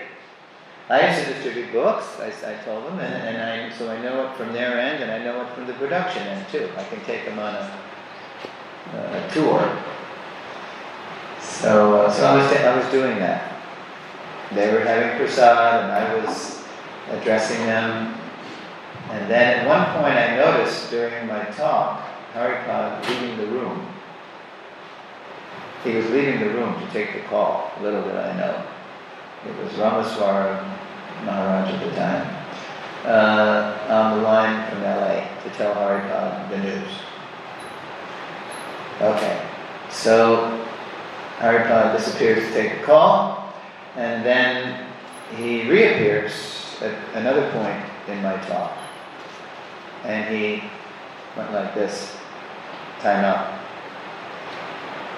I 0.89 1.09
used 1.09 1.25
to 1.25 1.33
distribute 1.33 1.71
books, 1.71 2.19
I, 2.19 2.27
I 2.45 2.55
told 2.63 2.85
them, 2.85 2.99
and, 2.99 3.13
and 3.13 3.41
I, 3.41 3.75
so 3.77 3.89
I 3.89 4.01
know 4.01 4.27
it 4.27 4.35
from 4.35 4.51
their 4.51 4.77
end 4.79 5.01
and 5.01 5.11
I 5.11 5.23
know 5.23 5.41
it 5.41 5.49
from 5.53 5.65
the 5.65 5.73
production 5.73 6.23
end 6.23 6.45
too. 6.51 6.69
I 6.77 6.83
can 6.83 6.99
take 7.05 7.23
them 7.25 7.39
on 7.39 7.55
a, 7.55 7.79
tour. 9.31 9.59
So, 11.39 11.95
uh, 11.95 12.11
so 12.11 12.25
I 12.25 12.35
was, 12.35 12.57
I 12.57 12.77
was 12.77 12.85
doing 12.91 13.17
that. 13.19 13.53
They 14.53 14.71
were 14.71 14.81
having 14.81 15.17
prasad 15.17 15.83
and 15.83 15.91
I 15.91 16.15
was 16.15 16.63
addressing 17.09 17.57
them. 17.65 18.15
And 19.09 19.31
then 19.31 19.59
at 19.59 19.67
one 19.67 19.85
point 20.01 20.17
I 20.17 20.35
noticed 20.35 20.91
during 20.91 21.27
my 21.27 21.45
talk, 21.45 22.05
Haripad 22.33 23.07
leaving 23.07 23.37
the 23.37 23.47
room. 23.47 23.87
He 25.83 25.95
was 25.95 26.09
leaving 26.09 26.39
the 26.39 26.49
room 26.49 26.79
to 26.79 26.85
take 26.91 27.13
the 27.13 27.21
call, 27.21 27.71
little 27.81 28.03
did 28.03 28.15
I 28.15 28.37
know. 28.37 28.65
It 29.45 29.57
was 29.61 29.73
Rameshvara 29.73 30.63
Maharaj 31.25 31.73
at 31.73 31.83
the 31.83 31.95
time, 31.95 32.45
uh, 33.05 33.77
on 33.89 34.17
the 34.17 34.23
line 34.23 34.69
from 34.69 34.83
LA 34.83 35.27
to 35.43 35.49
tell 35.57 35.75
Haripad 35.75 36.49
the 36.49 36.57
news. 36.59 36.89
Okay, 39.01 39.45
so 39.89 40.65
Haripad 41.39 41.97
disappears 41.97 42.47
to 42.47 42.53
take 42.53 42.79
the 42.79 42.85
call. 42.85 43.53
And 43.97 44.25
then 44.25 44.87
he 45.35 45.69
reappears 45.69 46.77
at 46.81 46.95
another 47.15 47.51
point 47.51 47.83
in 48.07 48.23
my 48.23 48.37
talk. 48.47 48.77
And 50.05 50.33
he 50.33 50.63
went 51.35 51.51
like 51.51 51.75
this 51.75 52.15
time 53.01 53.25
out. 53.25 53.59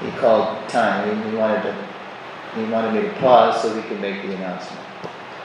He 0.02 0.10
called 0.18 0.68
time. 0.68 1.30
He 1.30 1.38
wanted 1.38 1.62
to 1.64 1.95
he 2.56 2.64
wanted 2.72 2.94
me 2.94 3.02
to 3.08 3.14
pause 3.16 3.62
so 3.62 3.76
we 3.76 3.82
could 3.84 4.00
make 4.00 4.22
the 4.22 4.34
announcement. 4.36 4.82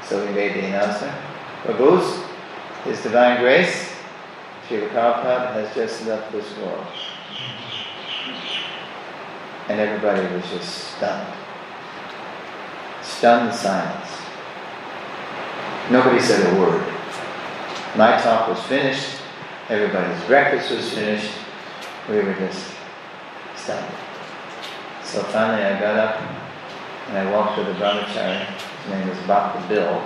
So 0.05 0.25
we 0.25 0.33
made 0.33 0.55
the 0.55 0.67
announcement. 0.67 1.15
Prabhu's, 1.65 2.25
His 2.85 3.03
Divine 3.03 3.41
Grace, 3.41 3.93
Srila 4.69 4.89
Prabhupada 4.91 5.53
has 5.53 5.75
just 5.75 6.07
left 6.07 6.33
this 6.33 6.57
world. 6.59 6.87
And 9.69 9.79
everybody 9.81 10.35
was 10.35 10.49
just 10.51 10.97
stunned 10.97 11.35
stunned 13.21 13.55
silence. 13.55 14.09
Nobody 15.91 16.19
said 16.21 16.55
a 16.55 16.59
word. 16.59 16.83
My 17.95 18.17
talk 18.17 18.49
was 18.49 18.63
finished. 18.63 19.21
Everybody's 19.69 20.25
breakfast 20.25 20.71
was 20.71 20.91
finished. 20.95 21.31
We 22.09 22.17
were 22.17 22.33
just 22.33 22.73
stunned. 23.57 23.95
So 25.05 25.23
finally 25.25 25.63
I 25.63 25.79
got 25.79 25.99
up 25.99 26.40
and 27.11 27.19
I 27.19 27.31
walked 27.33 27.57
to 27.57 27.65
the 27.65 27.73
brahmachari. 27.73 28.47
His 28.47 28.93
name 28.93 29.09
was 29.09 29.19
Bhakta 29.27 29.67
Bill, 29.69 29.99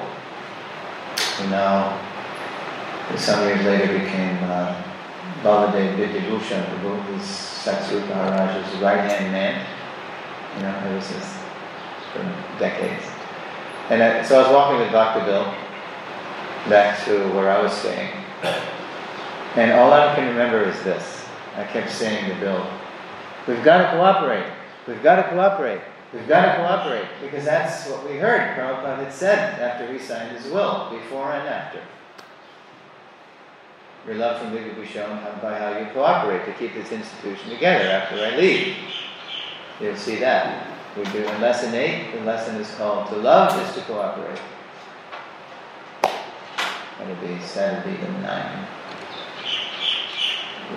who 1.36 1.50
now, 1.50 2.00
some 3.16 3.46
years 3.46 3.62
later, 3.62 3.98
became 3.98 4.42
uh, 4.44 4.82
Baladev 5.42 5.96
Vidyabhushan 5.96 6.64
Prabhu, 6.64 7.02
who's 7.02 7.20
Satsvarupa 7.20 8.09
Maharaj's 8.09 8.80
right 8.80 9.11
hand 9.11 9.32
man. 9.32 9.66
You 10.57 10.62
know, 10.62 10.90
it 10.90 10.96
was 10.96 11.07
his 11.11 11.44
for 12.14 12.22
decades. 12.59 13.05
And 13.90 14.02
I, 14.02 14.22
so 14.22 14.38
I 14.38 14.42
was 14.44 14.52
walking 14.52 14.80
with 14.80 14.90
Dr. 14.90 15.26
Bill, 15.26 15.44
back 16.70 17.05
to 17.05 17.28
where 17.34 17.50
I 17.50 17.61
was 17.61 17.72
staying. 17.72 18.12
And 19.57 19.72
all 19.72 19.92
I 19.92 20.14
can 20.14 20.28
remember 20.28 20.64
is 20.64 20.82
this. 20.84 21.26
I 21.57 21.64
kept 21.64 21.90
saying 21.90 22.30
to 22.30 22.40
Bill, 22.40 22.66
we've 23.46 23.62
got 23.62 23.90
to 23.90 23.98
cooperate. 23.98 24.50
We've 24.88 25.02
got 25.02 25.16
to 25.16 25.24
cooperate. 25.24 25.82
We've 26.14 26.28
got 26.28 26.52
to 26.52 26.62
cooperate. 26.62 27.08
Because 27.20 27.44
that's 27.44 27.88
what 27.88 28.08
we 28.08 28.16
heard 28.16 28.56
Prabhupada 28.56 29.04
had 29.04 29.12
said 29.12 29.60
after 29.60 29.92
he 29.92 29.98
signed 29.98 30.36
his 30.36 30.50
will, 30.50 30.88
before 30.90 31.32
and 31.32 31.48
after. 31.48 31.80
Your 34.06 34.16
love 34.16 34.40
for 34.40 34.48
me 34.48 34.68
will 34.68 34.80
be 34.80 34.86
shown 34.86 35.18
by 35.42 35.58
how 35.58 35.78
you 35.78 35.86
cooperate 35.92 36.44
to 36.44 36.52
keep 36.52 36.74
this 36.74 36.92
institution 36.92 37.50
together 37.50 37.84
after 37.86 38.16
I 38.16 38.36
leave. 38.36 38.76
You'll 39.80 39.96
see 39.96 40.16
that. 40.16 40.68
We 40.96 41.02
do 41.04 41.26
in 41.26 41.40
lesson 41.40 41.74
8, 41.74 42.12
the 42.12 42.20
lesson 42.20 42.56
is 42.56 42.72
called 42.76 43.08
To 43.08 43.16
Love 43.16 43.60
is 43.66 43.74
to 43.74 43.80
Cooperate. 43.80 44.38
That'll 46.98 47.16
be 47.16 47.40
Saturday 47.40 47.96
the 47.96 48.12
9. 48.12 48.22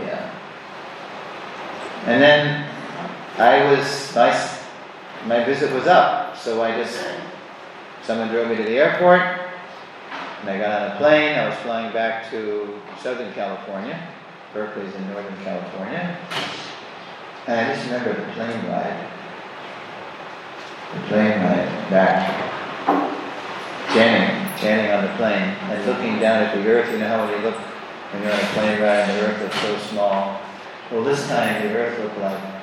Yeah. 0.02 0.34
And 2.06 2.22
then 2.22 2.72
I 3.38 3.72
was, 3.72 4.16
my, 4.16 4.57
my 5.26 5.44
visit 5.44 5.74
was 5.74 5.88
up, 5.88 6.38
so 6.38 6.62
I 6.62 6.72
just, 6.78 7.04
someone 8.04 8.30
drove 8.30 8.50
me 8.50 8.56
to 8.58 8.64
the 8.64 8.78
airport, 8.78 9.22
and 10.42 10.50
I 10.50 10.58
got 10.60 10.82
on 10.82 10.96
a 10.96 10.98
plane. 10.98 11.38
I 11.38 11.50
was 11.50 11.58
flying 11.60 11.92
back 11.92 12.30
to 12.32 12.80
Southern 13.02 13.34
California. 13.34 14.00
Berkeley's 14.54 14.94
in 14.96 15.08
Northern 15.10 15.38
California. 15.44 16.18
And 17.48 17.60
I 17.60 17.74
just 17.74 17.86
remember 17.86 18.14
the 18.14 18.32
plane 18.34 18.66
ride. 18.68 19.10
The 20.94 21.00
plane 21.08 21.42
ride 21.42 21.90
back. 21.90 22.54
Chanting, 23.94 24.60
chanting 24.60 24.92
on 24.92 25.04
the 25.04 25.14
plane, 25.18 25.56
and 25.72 25.86
looking 25.86 26.20
down 26.20 26.44
at 26.44 26.56
the 26.56 26.68
earth. 26.70 26.92
You 26.92 27.00
know 27.00 27.08
how 27.08 27.26
when 27.26 27.38
you 27.38 27.44
look 27.44 27.56
when 27.56 28.24
you're 28.24 28.32
on 28.32 28.40
a 28.40 28.48
plane 28.54 28.82
ride 28.82 29.10
and 29.10 29.18
the 29.18 29.28
earth 29.28 29.42
looks 29.42 29.60
so 29.62 29.78
small. 29.90 30.40
Well, 30.92 31.04
this 31.04 31.28
time 31.28 31.62
the 31.64 31.74
earth 31.74 32.00
looked 32.00 32.18
like 32.20 32.57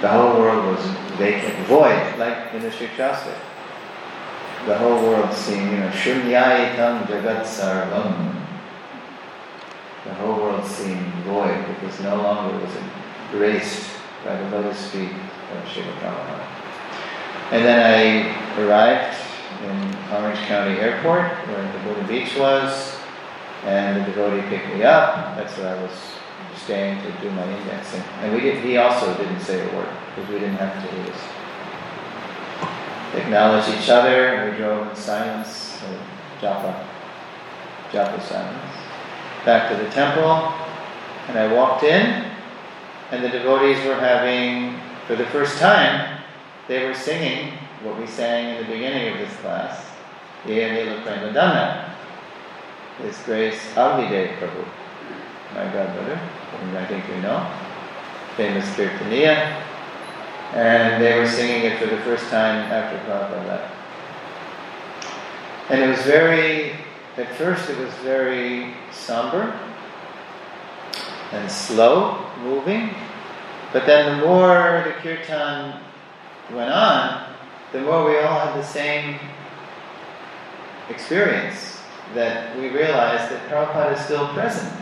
the 0.00 0.08
whole 0.08 0.38
world 0.38 0.76
was 0.76 0.84
vacant, 1.18 1.66
void, 1.66 2.18
like 2.18 2.52
in 2.54 2.62
the 2.62 2.68
Shikshashtaka. 2.68 3.34
The 4.66 4.76
whole 4.78 5.00
world 5.02 5.32
seemed, 5.32 5.70
you 5.70 5.78
know, 5.78 5.88
Shunyayitam 5.90 7.06
Jagat 7.06 7.42
Sarvam. 7.44 8.34
The 10.04 10.14
whole 10.14 10.36
world 10.36 10.66
seemed 10.66 11.06
void 11.24 11.64
because 11.68 12.00
no 12.00 12.16
longer 12.16 12.58
was 12.58 12.74
it 12.74 12.82
graced 13.30 13.88
by 14.24 14.36
the 14.36 14.50
lotus 14.50 14.90
feet 14.90 15.10
of 15.10 15.64
Srila 15.64 15.92
Prabhupada. 16.00 16.46
And 17.52 17.64
then 17.64 17.78
I 17.78 18.60
arrived 18.60 19.16
in 19.62 19.96
Orange 20.12 20.38
County 20.40 20.78
Airport, 20.80 21.30
where 21.46 21.62
the 21.62 21.88
Laguna 21.88 22.08
Beach 22.08 22.36
was, 22.36 22.98
and 23.64 24.04
the 24.04 24.12
devotee 24.12 24.46
picked 24.48 24.74
me 24.74 24.82
up. 24.82 25.36
That's 25.36 25.56
where 25.58 25.76
I 25.76 25.82
was 25.82 25.92
staying 26.66 27.00
to 27.00 27.10
do 27.22 27.30
my 27.30 27.46
indexing. 27.46 28.02
And 28.20 28.34
we 28.34 28.40
did, 28.40 28.64
he 28.64 28.76
also 28.76 29.16
didn't 29.16 29.40
say 29.40 29.62
a 29.62 29.76
word, 29.76 29.88
because 30.14 30.28
we 30.28 30.40
didn't 30.40 30.56
have 30.56 30.74
to. 30.82 30.96
Acknowledged 33.16 33.68
each 33.68 33.88
other, 33.88 34.34
and 34.34 34.50
we 34.50 34.58
drove 34.58 34.88
in 34.88 34.96
silence, 34.96 35.80
uh, 35.84 36.42
japa, 36.42 36.84
japa 37.90 38.20
silence, 38.20 38.74
back 39.44 39.70
to 39.70 39.76
the 39.82 39.88
temple, 39.90 40.52
and 41.28 41.38
I 41.38 41.52
walked 41.54 41.84
in, 41.84 42.30
and 43.12 43.24
the 43.24 43.28
devotees 43.28 43.82
were 43.86 43.94
having, 43.94 44.78
for 45.06 45.14
the 45.14 45.24
first 45.26 45.58
time, 45.58 46.20
they 46.66 46.84
were 46.84 46.94
singing 46.94 47.52
what 47.84 47.98
we 47.98 48.06
sang 48.06 48.56
in 48.56 48.66
the 48.66 48.72
beginning 48.72 49.12
of 49.12 49.18
this 49.18 49.34
class, 49.36 49.86
Ye 50.44 50.56
Nila 50.56 51.00
Premadana, 51.02 51.94
His 53.00 53.16
Grace 53.18 53.62
Avlidev 53.76 54.36
Prabhu, 54.38 54.64
my 55.54 55.64
godbrother, 55.72 56.20
whom 56.58 56.76
I 56.76 56.86
think 56.86 57.08
you 57.08 57.20
know, 57.22 57.50
famous 58.36 58.64
Kirtaniya, 58.76 59.62
and 60.52 61.02
they 61.02 61.18
were 61.18 61.28
singing 61.28 61.64
it 61.64 61.78
for 61.78 61.86
the 61.86 62.00
first 62.02 62.24
time 62.30 62.70
after 62.72 62.98
Prabhupada 63.10 63.46
left. 63.46 63.74
And 65.68 65.82
it 65.82 65.88
was 65.88 66.00
very, 66.02 66.72
at 67.16 67.34
first 67.34 67.68
it 67.68 67.76
was 67.78 67.92
very 68.04 68.74
somber 68.92 69.58
and 71.32 71.50
slow 71.50 72.24
moving, 72.42 72.90
but 73.72 73.84
then 73.84 74.20
the 74.20 74.26
more 74.26 74.84
the 74.86 74.92
kirtan 75.02 75.80
went 76.52 76.70
on, 76.70 77.34
the 77.72 77.80
more 77.80 78.08
we 78.08 78.16
all 78.18 78.38
had 78.38 78.56
the 78.56 78.64
same 78.64 79.18
experience 80.88 81.82
that 82.14 82.56
we 82.56 82.68
realized 82.68 83.32
that 83.32 83.48
Prabhupada 83.50 83.98
is 83.98 84.04
still 84.04 84.28
present. 84.28 84.72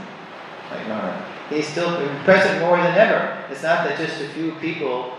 Like 0.71 0.87
Mara. 0.87 1.34
He's 1.51 1.69
still 1.69 1.97
present 2.25 2.61
more 2.61 2.77
than 2.79 2.97
ever. 2.97 3.45
It's 3.51 3.63
not 3.63 3.87
that 3.87 3.99
just 3.99 4.21
a 4.21 4.29
few 4.31 4.53
people 4.57 5.15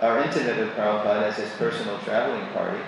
are 0.00 0.22
intimate 0.22 0.58
with 0.58 0.70
Prabhupada 0.70 1.22
as 1.22 1.36
his 1.36 1.50
personal 1.52 1.98
traveling 2.00 2.46
party, 2.52 2.80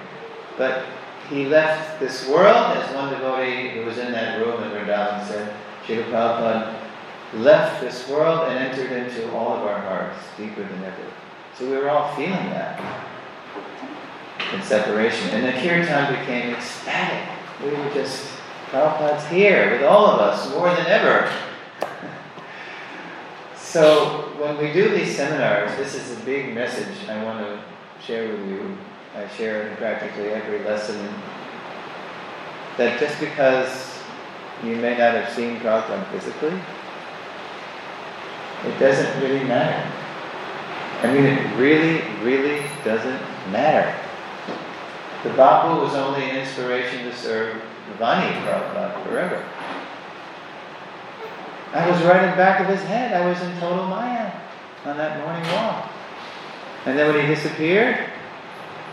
but 0.56 0.84
he 1.30 1.46
left 1.46 2.00
this 2.00 2.26
world, 2.28 2.76
as 2.76 2.94
one 2.94 3.10
devotee 3.10 3.70
who 3.70 3.84
was 3.84 3.98
in 3.98 4.12
that 4.12 4.38
room 4.38 4.62
in 4.62 4.70
Vrindavan 4.70 5.26
said, 5.26 5.54
Srila 5.86 6.04
Prabhupada 6.10 6.74
left 7.34 7.80
this 7.82 8.08
world 8.08 8.48
and 8.48 8.58
entered 8.58 8.90
into 8.92 9.30
all 9.32 9.56
of 9.56 9.62
our 9.62 9.80
hearts 9.80 10.18
deeper 10.36 10.62
than 10.62 10.84
ever. 10.84 11.12
So 11.56 11.68
we 11.68 11.76
were 11.76 11.90
all 11.90 12.14
feeling 12.14 12.50
that 12.50 12.80
in 14.54 14.62
separation. 14.62 15.28
And 15.30 15.44
the 15.44 15.60
kirtan 15.60 16.18
became 16.18 16.54
ecstatic. 16.54 17.28
We 17.62 17.70
were 17.70 17.90
just, 17.92 18.26
Prabhupada's 18.70 19.26
here 19.26 19.72
with 19.72 19.82
all 19.82 20.06
of 20.06 20.20
us 20.20 20.50
more 20.50 20.74
than 20.74 20.86
ever. 20.86 21.30
So 23.68 24.32
when 24.38 24.56
we 24.56 24.72
do 24.72 24.88
these 24.88 25.14
seminars, 25.14 25.76
this 25.76 25.94
is 25.94 26.18
a 26.18 26.24
big 26.24 26.54
message 26.54 27.06
I 27.06 27.22
want 27.22 27.40
to 27.40 27.62
share 28.02 28.26
with 28.26 28.48
you. 28.48 28.78
I 29.14 29.28
share 29.28 29.68
in 29.68 29.76
practically 29.76 30.30
every 30.30 30.64
lesson. 30.64 30.96
That 32.78 32.98
just 32.98 33.20
because 33.20 33.98
you 34.64 34.74
may 34.76 34.92
not 34.92 35.12
have 35.12 35.30
seen 35.34 35.60
Prabhupada 35.60 36.10
physically, 36.10 36.58
it 38.64 38.78
doesn't 38.80 39.22
really 39.22 39.44
matter. 39.44 39.86
I 41.02 41.12
mean, 41.12 41.24
it 41.24 41.56
really, 41.58 42.00
really 42.22 42.62
doesn't 42.86 43.20
matter. 43.52 43.94
The 45.24 45.30
Vapu 45.30 45.82
was 45.82 45.94
only 45.94 46.30
an 46.30 46.36
inspiration 46.36 47.04
to 47.04 47.14
serve 47.14 47.60
the 47.90 48.02
Vani 48.02 48.32
Prabhupada 48.46 49.04
forever. 49.04 49.44
I 51.72 51.90
was 51.90 52.02
right 52.02 52.28
in 52.28 52.36
back 52.36 52.60
of 52.60 52.66
his 52.66 52.82
head. 52.82 53.12
I 53.12 53.28
was 53.28 53.40
in 53.42 53.52
total 53.60 53.86
Maya 53.86 54.32
on 54.84 54.96
that 54.96 55.18
morning 55.20 55.42
walk. 55.52 55.90
And 56.86 56.98
then 56.98 57.12
when 57.12 57.26
he 57.26 57.34
disappeared, 57.34 58.08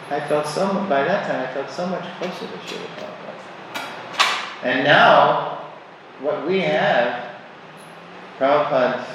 I 0.10 0.20
felt 0.28 0.46
so 0.48 0.72
much, 0.74 0.90
by 0.90 1.04
that 1.04 1.26
time 1.28 1.48
I 1.48 1.54
felt 1.54 1.70
so 1.70 1.88
much 1.88 2.04
closer 2.20 2.48
to 2.48 2.58
Srila 2.58 2.88
Prabhupada. 2.98 3.86
And 4.64 4.84
now, 4.84 5.66
what 6.20 6.46
we 6.46 6.60
have, 6.62 7.36
Prabhupada 8.38 9.06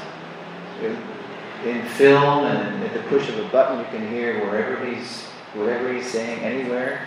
in 1.64 1.82
film 1.88 2.46
and 2.46 2.82
at 2.82 2.94
the 2.94 3.02
push 3.10 3.28
of 3.28 3.38
a 3.38 3.48
button 3.50 3.78
you 3.80 3.84
can 3.86 4.08
hear 4.08 4.40
wherever 4.46 4.82
he's 4.86 5.24
whatever 5.54 5.92
he's 5.92 6.06
saying 6.06 6.40
anywhere. 6.40 7.06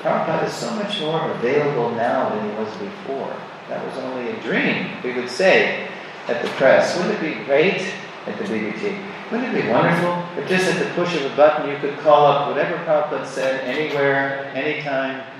Prabhupada 0.00 0.46
is 0.46 0.54
so 0.54 0.70
much 0.74 1.00
more 1.00 1.30
available 1.32 1.90
now 1.90 2.30
than 2.30 2.48
he 2.48 2.56
was 2.56 2.74
before. 2.78 3.36
That 3.68 3.84
was 3.84 3.96
only 3.98 4.30
a 4.30 4.40
dream, 4.42 4.88
we 5.02 5.12
would 5.12 5.30
say 5.30 5.88
at 6.28 6.42
the 6.42 6.48
press. 6.50 6.96
Wouldn't 6.96 7.14
it 7.14 7.20
be 7.20 7.44
great 7.44 7.82
at 8.26 8.38
the 8.38 8.44
BBT? 8.44 8.98
Wouldn't 9.30 9.54
it 9.54 9.62
be 9.62 9.68
wonderful 9.68 10.24
if 10.36 10.48
just 10.48 10.66
at 10.70 10.78
the 10.78 10.92
push 10.94 11.14
of 11.16 11.32
a 11.32 11.36
button 11.36 11.70
you 11.70 11.78
could 11.78 11.98
call 12.00 12.26
up 12.26 12.48
whatever 12.48 12.76
Prabhupada 12.84 13.26
said 13.26 13.60
anywhere, 13.64 14.50
anytime? 14.54 15.22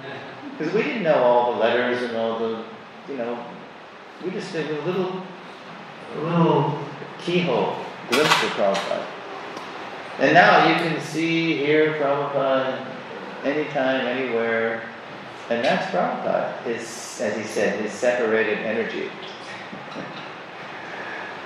Because 0.59 0.75
we 0.75 0.83
didn't 0.83 1.03
know 1.03 1.25
all 1.25 1.55
the 1.55 1.61
letters 1.61 2.03
and 2.03 2.17
all 2.17 2.39
the, 2.39 2.63
you 3.09 3.17
know, 3.17 3.43
we 4.23 4.31
just 4.31 4.53
did 4.53 4.71
a 4.71 4.85
little, 4.85 5.23
a 6.15 6.21
little 6.21 6.79
keyhole 7.25 7.75
glimpse 8.11 8.43
of 8.45 8.51
Prabhupada. 8.51 9.07
And 10.19 10.35
now 10.35 10.69
you 10.69 10.75
can 10.75 11.01
see, 11.01 11.57
hear 11.57 11.95
Prabhupada 11.95 12.87
anytime, 13.45 14.07
anywhere. 14.07 14.83
And 15.51 15.65
that's 15.65 15.87
Prabhupada, 15.93 16.63
his, 16.63 17.21
as 17.21 17.37
he 17.37 17.43
said, 17.43 17.81
his 17.81 17.93
separated 17.93 18.59
energy. 18.59 19.11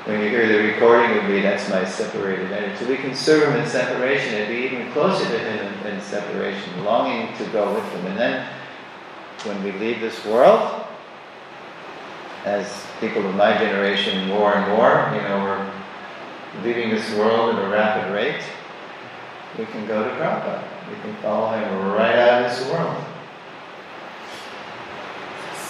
when 0.04 0.20
you 0.20 0.28
hear 0.28 0.46
the 0.46 0.72
recording 0.72 1.16
of 1.18 1.24
me, 1.24 1.40
that's 1.40 1.68
my 1.70 1.84
separated 1.84 2.52
energy. 2.52 2.76
So 2.84 2.88
we 2.88 2.96
can 2.96 3.14
serve 3.14 3.52
him 3.52 3.60
in 3.60 3.68
separation 3.68 4.34
and 4.34 4.48
be 4.48 4.66
even 4.66 4.92
closer 4.92 5.24
to 5.24 5.38
him 5.38 5.86
in, 5.86 6.00
separation, 6.02 6.84
longing 6.84 7.36
to 7.38 7.44
go 7.46 7.74
with 7.74 7.84
him. 7.92 8.06
And 8.06 8.18
then 8.18 8.46
when 9.44 9.62
we 9.64 9.72
leave 9.72 10.00
this 10.00 10.24
world, 10.26 10.84
as 12.44 12.86
people 13.00 13.26
of 13.26 13.34
my 13.34 13.58
generation 13.58 14.28
more 14.28 14.54
and 14.54 14.70
more, 14.70 15.10
you 15.16 15.22
know, 15.26 15.42
we're 15.42 16.62
leaving 16.62 16.90
this 16.90 17.12
world 17.14 17.56
at 17.56 17.64
a 17.64 17.68
rapid 17.68 18.12
rate. 18.12 18.42
we 19.58 19.64
can 19.66 19.86
go 19.86 20.04
to 20.04 20.10
Prabhupada. 20.10 20.62
We 20.88 21.00
can 21.00 21.16
follow 21.22 21.58
him 21.58 21.92
right 21.92 22.14
out 22.14 22.44
of 22.44 22.56
this 22.56 22.70
world. 22.70 23.04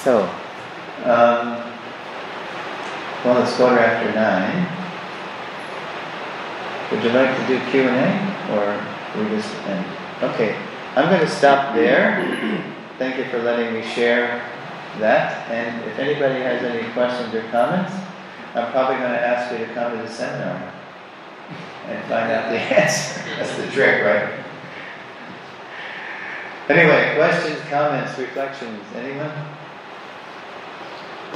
So, 0.06 0.22
um, 1.02 1.58
well, 3.24 3.42
it's 3.42 3.56
quarter 3.56 3.80
after 3.80 4.14
nine. 4.14 4.70
Would 6.92 7.02
you 7.02 7.10
like 7.10 7.36
to 7.36 7.46
do 7.48 7.58
Q 7.72 7.88
and 7.88 7.96
A, 7.96 8.54
or 8.54 9.20
we 9.20 9.28
just 9.30 9.52
end? 9.66 9.84
Okay, 10.22 10.56
I'm 10.94 11.08
going 11.08 11.22
to 11.22 11.28
stop 11.28 11.74
there. 11.74 12.22
Thank 12.98 13.18
you 13.18 13.24
for 13.32 13.42
letting 13.42 13.74
me 13.74 13.82
share 13.82 14.48
that. 15.00 15.50
And 15.50 15.84
if 15.90 15.98
anybody 15.98 16.38
has 16.38 16.62
any 16.62 16.88
questions 16.92 17.34
or 17.34 17.42
comments, 17.50 17.92
I'm 18.54 18.70
probably 18.70 18.98
going 18.98 19.10
to 19.10 19.26
ask 19.26 19.50
you 19.50 19.66
to 19.66 19.74
come 19.74 19.90
to 19.90 20.04
the 20.04 20.08
seminar 20.08 20.72
and 21.88 22.00
find 22.04 22.30
out 22.30 22.52
the 22.52 22.58
answer. 22.78 23.22
That's 23.38 23.56
the 23.56 23.66
trick, 23.72 24.04
right? 24.04 24.38
Anyway, 26.68 27.16
questions, 27.16 27.60
comments, 27.68 28.16
reflections. 28.16 28.84
Anyone? 28.94 29.32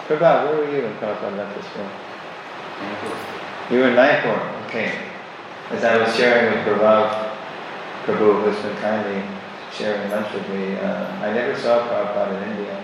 Prabhat, 0.07 0.45
where 0.47 0.57
were 0.57 0.71
you 0.77 0.83
when 0.83 0.95
Prabhupada 0.95 1.37
left 1.37 1.57
this 1.57 1.67
world? 1.77 1.91
You 3.71 3.79
were 3.79 3.89
in 3.89 3.95
Mayapur, 3.95 4.67
okay. 4.67 4.93
As 5.71 5.85
I 5.85 5.97
was 5.99 6.15
sharing 6.17 6.57
with 6.57 6.67
Prabhupada, 6.67 7.37
Prabhu, 8.05 8.43
who's 8.43 8.61
been 8.63 8.77
kindly 8.79 9.23
sharing 9.73 10.11
lunch 10.11 10.33
with 10.35 10.49
me, 10.51 10.77
uh, 10.77 11.07
I 11.23 11.33
never 11.33 11.55
saw 11.59 11.87
Prabhupada 11.89 12.43
in 12.43 12.51
India, 12.51 12.83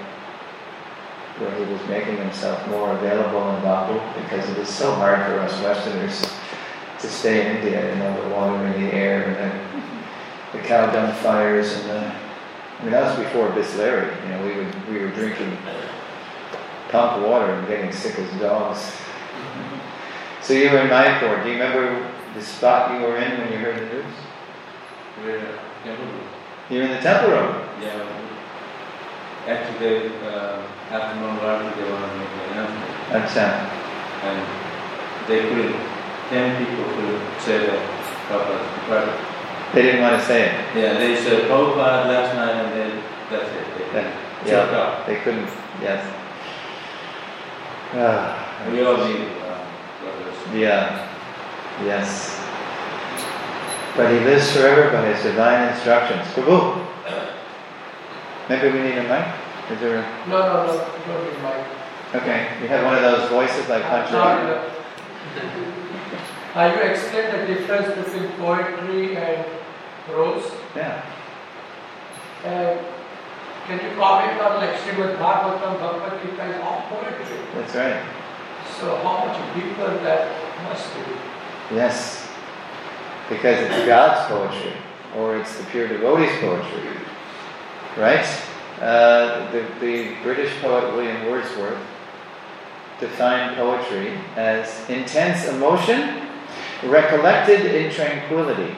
where 1.38 1.54
he 1.58 1.72
was 1.72 1.82
making 1.88 2.16
himself 2.16 2.66
more 2.68 2.92
available 2.92 3.50
in 3.50 3.62
Vapu, 3.62 4.00
because 4.22 4.48
it 4.48 4.58
is 4.58 4.68
so 4.68 4.94
hard 4.94 5.26
for 5.26 5.38
us 5.40 5.52
Westerners 5.62 6.24
to 7.00 7.08
stay 7.08 7.40
in 7.40 7.56
India, 7.56 7.92
you 7.92 7.98
know, 7.98 8.22
the 8.22 8.34
water 8.34 8.56
and 8.56 8.74
the 8.74 8.94
air 8.94 9.22
and 9.22 9.36
the, 9.36 10.58
the 10.58 10.64
cow 10.64 10.90
dung 10.90 11.12
fires 11.16 11.74
and 11.74 11.90
the, 11.90 11.98
I 12.78 12.82
mean, 12.82 12.92
that 12.92 13.04
was 13.04 13.24
before 13.24 13.48
Bisleri, 13.50 14.22
you 14.22 14.28
know, 14.30 14.46
we, 14.46 14.56
would, 14.56 14.88
we 14.88 14.98
were 15.00 15.10
drinking 15.10 15.56
pump 16.90 17.26
water 17.26 17.52
and 17.52 17.66
getting 17.68 17.92
sick 17.92 18.18
as 18.18 18.40
dogs. 18.40 18.92
So 20.42 20.52
you 20.52 20.70
were 20.70 20.78
in 20.78 20.88
Mayapur. 20.88 21.42
Do 21.42 21.50
you 21.50 21.56
remember 21.58 22.08
the 22.34 22.42
spot 22.42 22.94
you 22.94 23.06
were 23.06 23.16
in 23.16 23.40
when 23.40 23.52
you 23.52 23.58
heard 23.58 23.78
the 23.80 23.94
news? 23.94 24.14
You 26.70 26.78
were 26.78 26.84
in 26.84 26.90
the 26.90 27.00
temple 27.00 27.30
room. 27.30 27.68
Yeah. 27.82 28.16
Actually, 29.46 30.14
uh, 30.26 30.62
after 30.90 31.20
Mangalore, 31.20 31.70
they 31.74 31.90
want 31.90 32.12
to 32.12 32.18
make 32.18 32.28
an 32.28 32.52
announcement. 32.52 32.96
That's 33.10 33.36
And 33.36 34.42
they 35.28 35.48
couldn't, 35.48 35.74
10 36.30 36.66
people 36.66 36.84
couldn't 36.94 37.40
say 37.40 37.66
that 37.66 38.06
Prabhupada 38.28 38.74
departed. 38.74 39.14
They 39.74 39.82
didn't 39.82 40.02
want 40.02 40.20
to 40.20 40.26
say 40.26 40.46
it. 40.46 40.76
Yeah, 40.76 40.94
they 40.94 41.16
said 41.16 41.48
Prabhupada 41.50 42.06
last 42.06 42.34
night 42.34 42.54
and 42.54 42.72
then 42.72 43.02
that's 43.30 43.50
it. 43.50 43.66
They 43.78 43.92
checked 43.92 44.72
yeah, 44.72 45.04
they 45.06 45.16
couldn't. 45.16 45.48
Yes. 45.80 46.25
Ah, 47.96 48.68
We 48.70 48.82
all 48.84 48.96
need 49.08 49.28
uh, 49.40 49.64
brothers. 50.02 50.36
yeah. 50.54 51.08
Yes. 51.84 52.40
But 53.96 54.12
he 54.12 54.20
lives 54.20 54.52
forever 54.52 54.90
by 54.92 55.06
his 55.12 55.22
divine 55.22 55.68
instructions. 55.72 56.26
Prabhu. 56.34 56.84
Maybe 58.48 58.70
we 58.70 58.78
need 58.84 58.98
a 58.98 59.02
mic. 59.08 59.26
Is 59.72 59.80
there? 59.80 59.98
A, 59.98 60.28
No, 60.28 60.38
no, 60.38 60.66
no, 60.66 60.72
don't 60.76 61.24
need 61.24 61.42
mic. 61.42 61.64
okay. 62.14 62.48
You 62.62 62.68
have 62.68 62.84
one 62.84 62.94
of 62.94 63.02
those 63.02 63.28
voices 63.30 63.68
like 63.68 63.82
Not 63.82 64.06
Panchali. 64.06 64.44
enough. 64.44 64.72
Uh, 66.54 66.72
you 66.74 66.90
explain 66.90 67.32
the 67.32 67.46
difference 67.54 67.88
between 68.06 68.28
poetry 68.38 69.16
and 69.16 69.44
prose. 70.06 70.50
Yeah. 70.76 71.02
Uh, 72.44 72.76
can 73.66 73.82
you 73.84 73.96
comment 73.96 74.40
on 74.40 74.56
like 74.56 74.76
Srimad 74.76 75.18
Bhagavatam, 75.18 75.80
Bhagavad 75.80 76.22
Gita 76.22 76.44
is 76.50 76.62
all 76.62 76.82
poetry. 76.88 77.38
That's 77.54 77.74
right. 77.74 78.02
So 78.78 78.96
how 78.98 79.26
much 79.26 79.54
deeper 79.54 79.98
that 80.04 80.62
must 80.64 80.94
be? 80.94 81.74
Yes. 81.74 82.28
Because 83.28 83.58
it's 83.58 83.86
God's 83.86 84.28
poetry, 84.28 84.72
or 85.16 85.36
it's 85.36 85.56
the 85.58 85.64
pure 85.64 85.88
devotee's 85.88 86.38
poetry. 86.38 86.90
Right? 87.96 88.26
Uh, 88.80 89.50
the, 89.50 89.66
the 89.80 90.14
British 90.22 90.52
poet 90.60 90.94
William 90.94 91.26
Wordsworth 91.30 91.78
defined 93.00 93.56
poetry 93.56 94.16
as 94.36 94.88
intense 94.88 95.48
emotion 95.48 96.28
recollected 96.84 97.66
in 97.74 97.90
tranquility. 97.90 98.74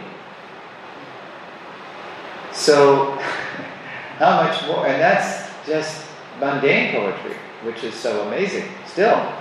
So, 2.52 3.20
how 4.18 4.42
much 4.42 4.66
more? 4.66 4.86
And 4.86 5.00
that's 5.00 5.48
just 5.64 6.04
mundane 6.40 6.92
poetry, 6.92 7.36
which 7.62 7.84
is 7.84 7.94
so 7.94 8.26
amazing 8.26 8.64
still. 8.86 9.32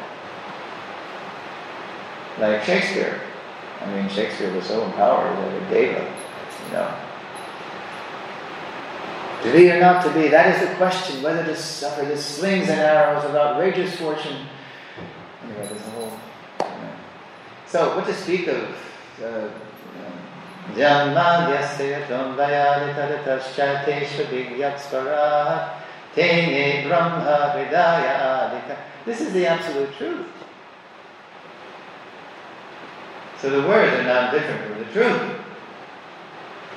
Like 2.39 2.63
Shakespeare. 2.63 3.19
I 3.81 3.91
mean, 3.91 4.09
Shakespeare 4.09 4.53
was 4.53 4.65
so 4.65 4.83
empowered 4.85 5.35
that 5.37 5.53
it 5.53 5.69
gave 5.69 5.97
up, 5.97 6.09
you 6.65 6.73
know. 6.73 6.95
To 9.43 9.51
be 9.51 9.71
or 9.71 9.79
not 9.79 10.03
to 10.03 10.13
be, 10.13 10.27
that 10.27 10.55
is 10.55 10.67
the 10.67 10.75
question, 10.75 11.23
whether 11.23 11.43
to 11.43 11.55
suffer 11.55 12.05
the 12.05 12.17
slings 12.17 12.69
and 12.69 12.79
arrows 12.79 13.23
of 13.23 13.35
outrageous 13.35 13.95
fortune. 13.95 14.45
Anyway, 15.43 15.67
there's 15.67 15.71
a 15.71 15.89
whole. 15.91 16.11
You 16.59 16.65
know. 16.65 16.91
So, 17.67 17.95
what 17.95 18.05
to 18.05 18.13
speak 18.13 18.47
of? 18.47 18.75
Uh, 19.23 19.49
Vigyatspara 24.25 25.69
Tene 26.15 26.87
Brahma. 26.87 28.63
This 29.05 29.21
is 29.21 29.33
the 29.33 29.45
absolute 29.45 29.95
truth. 29.97 30.27
So 33.39 33.49
the 33.49 33.67
words 33.67 33.93
are 33.93 34.03
not 34.03 34.31
different 34.31 34.65
from 34.65 34.79
the 34.79 34.85
truth. 34.91 35.41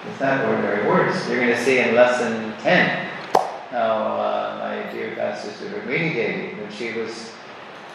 It's 0.08 0.20
not 0.20 0.44
ordinary 0.44 0.86
words. 0.86 1.28
You're 1.28 1.40
going 1.40 1.54
to 1.54 1.64
see 1.64 1.78
in 1.78 1.94
lesson 1.94 2.54
10 2.58 3.10
how 3.70 3.78
uh, 3.78 4.58
my 4.58 4.92
dear 4.92 5.14
god 5.14 5.38
sister 5.38 5.68
Devi, 5.70 6.54
when 6.54 6.70
she 6.72 6.92
was 6.92 7.32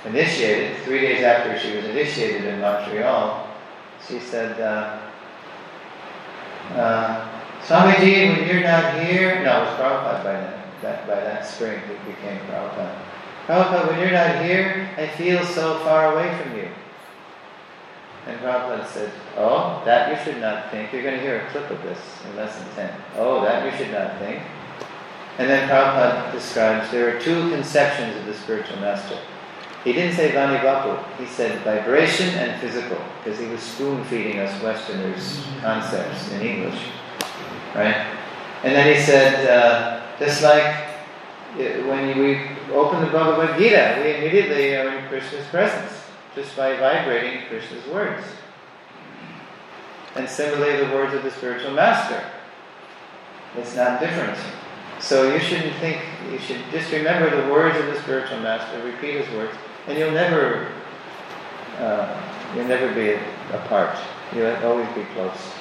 initiated, 0.06 0.78
three 0.84 1.02
days 1.02 1.24
after 1.24 1.60
she 1.60 1.76
was 1.76 1.86
initiated 1.86 2.46
in 2.46 2.62
Montreal, 2.62 3.48
she 4.08 4.20
said, 4.20 4.60
uh, 4.60 5.00
uh, 6.74 7.42
Swamiji, 7.64 8.38
when 8.38 8.48
you're 8.48 8.64
not 8.64 9.00
here, 9.02 9.44
no, 9.44 9.64
it 9.64 9.66
was 9.66 9.80
Prabhupada 9.80 10.24
by 10.24 10.34
then. 10.34 10.62
That, 10.82 11.08
by 11.08 11.16
that 11.16 11.46
spring, 11.46 11.80
it 11.80 12.06
became 12.06 12.40
Prabhupada. 12.42 13.00
Prabhupada, 13.48 13.88
when 13.88 14.00
you're 14.00 14.12
not 14.12 14.44
here, 14.44 14.90
I 14.98 15.08
feel 15.08 15.44
so 15.46 15.80
far 15.80 16.14
away 16.14 16.38
from 16.42 16.56
you. 16.58 16.68
And 18.28 18.40
Prabhupada 18.40 18.88
said, 18.88 19.12
Oh, 19.38 19.82
that 19.86 20.10
you 20.10 20.24
should 20.24 20.42
not 20.42 20.72
think. 20.72 20.92
You're 20.92 21.04
going 21.04 21.16
to 21.16 21.22
hear 21.22 21.42
a 21.42 21.50
clip 21.52 21.70
of 21.70 21.82
this 21.84 22.00
in 22.26 22.36
lesson 22.36 22.66
10. 22.76 22.92
Oh, 23.18 23.42
that 23.42 23.66
you 23.66 23.78
should 23.78 23.92
not 23.92 24.18
think. 24.20 24.42
And 25.38 25.50
then 25.50 25.68
Prabhupada 25.70 26.32
describes 26.32 26.92
there 26.92 27.16
are 27.16 27.20
two 27.20 27.50
conceptions 27.50 28.16
of 28.16 28.26
the 28.26 28.34
spiritual 28.34 28.78
master. 28.78 29.18
He 29.86 29.94
didn't 29.94 30.16
say 30.16 30.32
Vani 30.32 30.60
Vapu, 30.62 30.98
he 31.20 31.28
said 31.28 31.64
vibration 31.64 32.30
and 32.30 32.60
physical, 32.60 32.98
because 33.24 33.40
he 33.40 33.46
was 33.46 33.62
spoon 33.62 34.04
feeding 34.06 34.40
us 34.40 34.62
Westerners 34.64 35.46
concepts 35.62 36.32
in 36.32 36.42
English. 36.42 36.82
Right? 37.76 38.08
And 38.64 38.74
then 38.74 38.96
he 38.96 39.00
said, 39.00 39.48
uh, 39.48 40.02
just 40.18 40.42
like 40.42 40.64
uh, 40.64 41.88
when 41.88 42.18
we 42.18 42.42
open 42.74 43.02
the 43.02 43.12
Bhagavad 43.12 43.60
Gita, 43.60 44.02
we 44.04 44.16
immediately 44.16 44.76
are 44.76 44.90
in 44.90 45.08
Krishna's 45.08 45.46
presence 45.50 46.02
just 46.34 46.58
by 46.58 46.76
vibrating 46.78 47.46
Krishna's 47.48 47.86
words. 47.86 48.26
And 50.16 50.28
similarly, 50.28 50.84
the 50.84 50.92
words 50.96 51.14
of 51.14 51.22
the 51.22 51.30
spiritual 51.30 51.72
master. 51.74 52.24
It's 53.56 53.76
not 53.76 54.00
different. 54.00 54.38
So 55.00 55.32
you 55.32 55.40
shouldn't 55.40 55.76
think, 55.76 56.02
you 56.32 56.40
should 56.40 56.62
just 56.72 56.92
remember 56.92 57.30
the 57.30 57.52
words 57.52 57.78
of 57.78 57.86
the 57.86 58.02
spiritual 58.02 58.40
master, 58.40 58.82
repeat 58.84 59.24
his 59.24 59.30
words, 59.36 59.56
and 59.88 59.98
you'll 59.98 60.12
never, 60.12 60.72
uh, 61.80 62.22
you'll 62.56 62.68
never 62.68 62.94
be 62.94 63.20
apart. 63.54 63.98
You'll 64.34 64.56
always 64.64 64.88
be 64.96 65.04
close. 65.14 65.52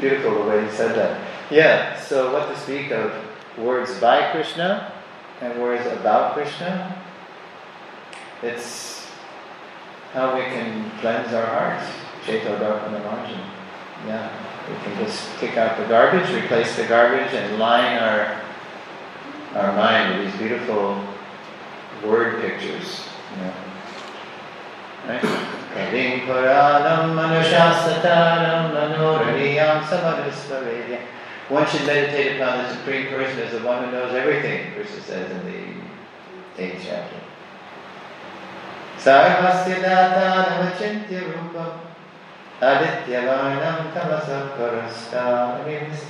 Beautiful 0.00 0.44
the 0.44 0.50
way 0.50 0.64
he 0.64 0.70
said 0.70 0.94
that. 0.96 1.20
Yeah, 1.50 1.98
so 1.98 2.32
what 2.32 2.48
to 2.48 2.60
speak 2.60 2.90
of 2.90 3.12
words 3.56 3.98
by 4.00 4.30
Krishna 4.32 4.92
and 5.40 5.60
words 5.60 5.86
about 5.86 6.34
Krishna? 6.34 7.02
It's 8.42 9.06
how 10.12 10.36
we 10.36 10.42
can 10.42 10.90
cleanse 11.00 11.32
our 11.32 11.46
hearts. 11.46 11.86
Cheto 12.24 12.58
Darpana 12.58 13.00
Marjanam. 13.02 13.46
Yeah. 14.06 14.30
We 14.68 14.74
can 14.84 15.04
just 15.04 15.36
kick 15.38 15.56
out 15.56 15.78
the 15.78 15.86
garbage, 15.86 16.30
replace 16.30 16.76
the 16.76 16.86
garbage, 16.86 17.32
and 17.32 17.58
line 17.58 17.96
our 17.98 18.42
our 19.54 19.72
mind 19.74 20.18
with 20.18 20.30
these 20.30 20.38
beautiful 20.38 21.02
word 22.04 22.40
pictures. 22.40 23.08
You 23.36 23.42
know. 23.42 23.54
Right? 25.06 25.22
Kadim 25.74 26.26
Puranam 26.26 27.14
Manushasataram 27.14 28.72
Manuraniya 28.74 29.80
Mam 29.80 31.00
One 31.48 31.66
should 31.66 31.86
meditate 31.86 32.40
upon 32.40 32.58
the 32.58 32.74
Supreme 32.74 33.06
Person 33.08 33.38
as 33.40 33.52
the 33.52 33.60
one 33.66 33.84
who 33.84 33.92
knows 33.92 34.14
everything, 34.14 34.72
Krishna 34.74 35.00
says 35.00 35.30
in 35.30 35.44
the 35.46 36.62
eighth 36.62 36.82
chapter. 36.84 37.16
Sarvasya 38.98 39.82
Datanamachintya 39.82 41.32
Rupam 41.32 41.78
Adityavarnam 42.60 43.92
Tamasam 43.92 44.58
I 45.14 45.66
mean, 45.66 45.90
this, 45.90 46.04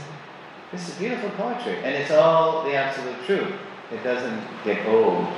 this 0.73 0.89
is 0.89 0.95
beautiful 0.97 1.31
poetry, 1.31 1.77
and 1.85 1.95
it's 1.95 2.11
all 2.11 2.65
the 2.65 2.75
absolute 2.75 3.23
truth. 3.27 3.53
It 3.93 4.03
doesn't 4.03 4.43
get 4.65 4.87
old. 4.87 5.29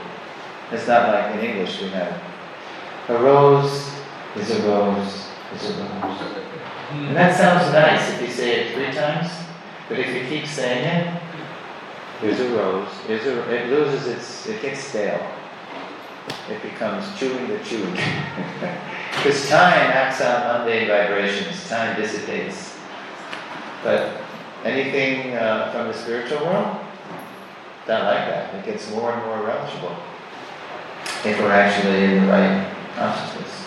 It's 0.72 0.86
not 0.86 1.08
like 1.08 1.34
in 1.34 1.40
English 1.40 1.82
we 1.82 1.88
have 1.88 2.20
a 3.08 3.18
rose 3.18 3.90
is 4.36 4.50
a 4.52 4.62
rose 4.68 5.26
is 5.52 5.70
a 5.70 5.82
rose. 5.82 6.20
And 6.92 7.16
that 7.16 7.36
sounds 7.36 7.72
nice 7.72 8.14
if 8.14 8.20
you 8.22 8.28
say 8.28 8.60
it 8.60 8.74
three 8.74 8.92
times, 8.92 9.30
but 9.88 9.98
if 9.98 10.14
you 10.14 10.28
keep 10.28 10.46
saying 10.46 10.84
it, 10.84 11.22
there's 12.20 12.38
a 12.38 12.50
rose, 12.50 12.88
there's 13.08 13.26
a, 13.26 13.50
it 13.50 13.70
loses 13.70 14.06
its, 14.06 14.46
it 14.46 14.62
gets 14.62 14.84
stale. 14.84 15.26
It 16.48 16.62
becomes 16.62 17.04
chewing 17.18 17.48
the 17.48 17.58
chewed. 17.64 17.98
Because 19.16 19.48
time 19.48 19.90
acts 19.90 20.20
on 20.20 20.58
mundane 20.58 20.86
vibrations, 20.86 21.68
time 21.68 22.00
dissipates. 22.00 22.76
But 23.82 24.20
anything 24.64 25.34
uh, 25.34 25.72
from 25.72 25.88
the 25.88 25.94
spiritual 25.94 26.44
world, 26.44 26.76
not 27.88 28.04
like 28.04 28.28
that. 28.28 28.54
It 28.54 28.64
gets 28.64 28.88
more 28.90 29.12
and 29.12 29.24
more 29.24 29.38
relishable 29.38 29.96
if 31.24 31.38
we're 31.38 31.52
actually 31.52 32.04
in 32.04 32.22
the 32.22 32.32
right 32.32 32.72
consciousness. 32.94 33.66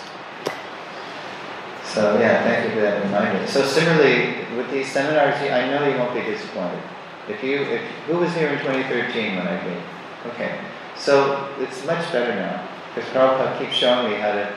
So 1.84 2.18
yeah, 2.18 2.42
thank 2.42 2.64
you 2.64 2.74
for 2.74 2.80
that 2.80 3.04
reminder. 3.04 3.46
So 3.46 3.64
similarly, 3.64 4.44
with 4.56 4.70
these 4.70 4.90
seminars, 4.90 5.36
I 5.36 5.68
know 5.68 5.86
you 5.86 5.96
won't 5.96 6.14
be 6.14 6.22
disappointed. 6.22 6.82
If 7.28 7.42
you, 7.42 7.62
if 7.62 7.82
who 8.06 8.18
was 8.18 8.34
here 8.34 8.48
in 8.48 8.58
2013 8.58 9.36
when 9.36 9.46
I 9.46 9.60
came? 9.60 9.82
Okay, 10.26 10.58
so 10.96 11.48
it's 11.60 11.84
much 11.86 12.10
better 12.12 12.34
now 12.34 12.68
because 12.94 13.08
Prabhupada 13.10 13.58
keeps 13.58 13.74
showing 13.74 14.10
me 14.10 14.16
how 14.16 14.32
to, 14.32 14.52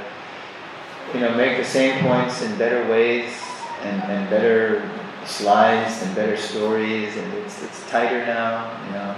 you 1.14 1.20
know, 1.20 1.36
make 1.36 1.58
the 1.58 1.66
same 1.66 2.04
points 2.04 2.42
in 2.42 2.58
better 2.58 2.90
ways 2.90 3.32
and, 3.84 4.02
and 4.04 4.30
better 4.30 4.90
slides 5.26 6.02
and 6.04 6.16
better 6.16 6.38
stories, 6.38 7.16
and 7.18 7.34
it's 7.36 7.64
it's 7.64 7.88
tighter 7.90 8.26
now, 8.26 8.72
you 8.86 8.94
know. 8.94 9.16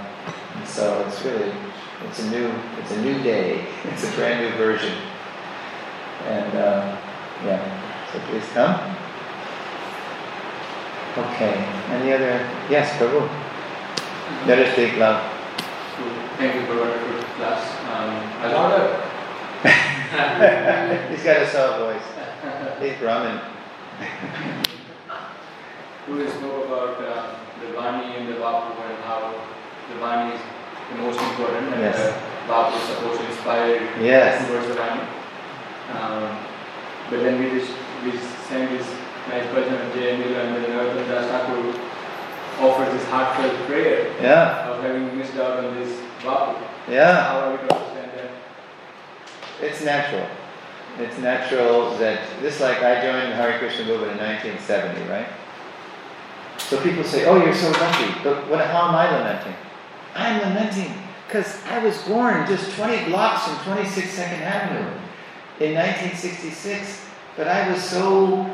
And 0.56 0.68
so 0.68 1.04
it's 1.06 1.24
really 1.24 1.52
it's 2.06 2.18
a 2.20 2.30
new 2.30 2.52
it's 2.80 2.92
a 2.92 3.02
new 3.02 3.22
day. 3.22 3.66
It's 3.84 4.04
a 4.04 4.16
brand 4.16 4.44
new 4.44 4.56
version. 4.56 4.96
And 6.26 6.56
uh, 6.56 6.96
yeah, 7.44 8.12
so 8.12 8.18
please 8.20 8.46
come. 8.52 8.96
Okay. 11.18 11.54
Any 11.90 12.12
other? 12.12 12.48
Yes, 12.70 12.96
Prabhu. 12.98 13.28
Let 14.46 14.58
us 14.60 14.74
take 14.76 14.96
love. 14.96 15.20
Thank 16.38 16.54
you 16.54 16.66
for 16.66 16.78
wonderful 16.78 17.22
class. 17.36 17.66
Um, 17.90 18.10
I 18.40 18.52
Louder. 18.54 18.86
He's 21.10 21.22
got 21.22 21.42
a 21.42 21.46
soft 21.50 21.78
voice. 21.80 22.08
He's 22.80 22.98
Brahmin. 22.98 23.40
We 26.08 26.28
spoke 26.28 26.66
about 26.66 27.00
uh, 27.02 27.36
the 27.60 27.66
Vani 27.76 28.16
and 28.16 28.28
the 28.28 28.34
Vapu 28.34 28.72
and 28.88 28.98
how 29.04 29.34
the 29.88 29.94
Vani 30.00 30.34
is 30.34 30.40
the 30.40 30.59
most 30.98 31.20
important 31.20 31.72
and 31.74 31.80
Yes. 31.82 31.96
the 31.96 32.52
Vapu 32.52 32.76
is 32.76 32.82
supposed 32.88 33.20
to 33.20 33.26
inspire 33.26 33.80
Yes. 34.00 34.46
towards 34.48 34.66
the 34.68 34.74
Vani. 34.74 35.02
Um, 35.94 36.36
but 37.10 37.20
then 37.22 37.38
we 37.38 37.58
just 37.58 37.72
we 38.04 38.12
sang 38.48 38.68
this 38.76 38.86
nice 39.28 39.46
version 39.54 39.74
of 39.74 39.92
Jay 39.94 40.14
and 40.14 40.22
then 40.22 40.64
Narottam 40.70 41.08
Das 41.08 41.26
Thakur 41.30 41.60
offers 42.60 42.92
this 42.92 43.08
heartfelt 43.08 43.66
prayer 43.66 44.12
Yeah. 44.22 44.68
of 44.70 44.82
having 44.82 45.16
missed 45.18 45.36
out 45.36 45.58
on 45.64 45.74
this 45.78 45.98
Vapu. 46.22 46.54
Yeah. 46.88 47.14
How 47.28 47.38
are 47.40 47.50
we 47.52 47.56
going 47.58 47.68
to 47.68 47.74
understand 47.76 48.10
that? 48.16 48.30
It's 49.66 49.80
natural. 49.82 50.26
It's 50.98 51.18
natural 51.18 51.96
that 51.98 52.18
just 52.42 52.60
like 52.60 52.82
I 52.82 53.00
joined 53.00 53.32
the 53.32 53.36
Hare 53.36 53.58
Krishna 53.58 53.84
movement 53.86 54.12
in 54.12 54.18
1970, 54.18 55.02
right? 55.10 55.26
So 56.58 56.76
people 56.80 57.04
say, 57.04 57.24
"Oh, 57.26 57.36
you're 57.36 57.54
so 57.54 57.70
lucky," 57.70 58.14
but 58.22 58.46
what, 58.48 58.60
how 58.66 58.88
am 58.88 58.94
I 58.94 59.10
lamenting? 59.10 59.54
I'm 60.14 60.40
lamenting 60.40 60.92
because 61.26 61.56
I 61.66 61.78
was 61.78 61.96
born 62.02 62.46
just 62.46 62.74
20 62.76 63.10
blocks 63.10 63.46
from 63.46 63.74
26 63.74 64.10
Second 64.10 64.42
Avenue 64.42 64.90
in 65.60 65.74
1966. 65.74 67.06
But 67.36 67.46
I 67.46 67.70
was 67.70 67.82
so 67.82 68.50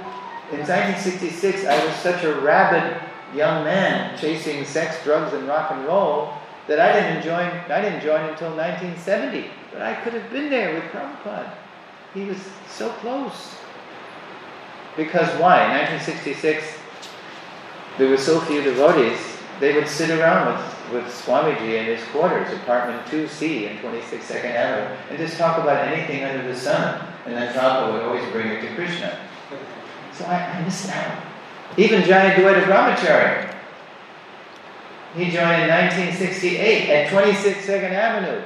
in 0.53 0.61
1966, 0.61 1.65
I 1.65 1.85
was 1.85 1.95
such 1.97 2.23
a 2.23 2.33
rabid 2.41 3.01
young 3.35 3.65
man 3.65 4.17
chasing 4.17 4.65
sex, 4.65 5.03
drugs, 5.03 5.33
and 5.33 5.49
rock 5.49 5.73
and 5.73 5.85
roll 5.87 6.35
that 6.69 6.79
I 6.79 6.93
didn't 6.93 7.25
join. 7.25 7.49
I 7.69 7.81
didn't 7.81 8.01
join 8.01 8.21
until 8.31 8.55
1970. 8.55 9.51
But 9.73 9.83
I 9.83 9.95
could 9.95 10.13
have 10.13 10.31
been 10.31 10.49
there 10.49 10.75
with 10.75 10.85
Prabhupada. 10.85 11.51
He 12.15 12.25
was 12.25 12.39
so 12.69 12.91
close. 12.91 13.57
Because 14.97 15.29
why? 15.41 15.69
1966, 15.81 16.79
there 17.99 18.09
were 18.09 18.17
so 18.17 18.39
few 18.41 18.63
devotees. 18.63 19.19
They 19.59 19.75
would 19.75 19.89
sit 19.89 20.11
around 20.11 20.55
with, 20.55 20.76
with 20.93 21.05
Swamiji 21.05 21.79
in 21.79 21.87
his 21.87 22.03
quarters, 22.09 22.53
apartment 22.53 23.05
2C 23.07 23.71
in 23.71 23.79
26 23.79 24.25
Second 24.25 24.51
Avenue, 24.51 24.97
and 25.11 25.19
just 25.19 25.37
talk 25.37 25.59
about 25.59 25.89
anything 25.89 26.25
under 26.25 26.47
the 26.47 26.59
sun. 26.59 27.07
And 27.27 27.35
then 27.35 27.53
Prabhupada 27.55 27.93
would 27.93 28.03
always 28.03 28.31
bring 28.33 28.49
it 28.49 28.61
to 28.63 28.75
Krishna. 28.75 29.19
So 30.13 30.25
I, 30.25 30.37
I 30.37 30.63
missed 30.63 30.89
out. 30.91 31.23
Even 31.77 32.03
Jayadvaita 32.03 32.65
Brahmachari. 32.65 33.55
He 35.15 35.25
joined 35.25 35.63
in 35.63 35.69
1968 35.69 36.91
at 36.91 37.11
26 37.11 37.65
Second 37.65 37.95
Avenue. 37.95 38.43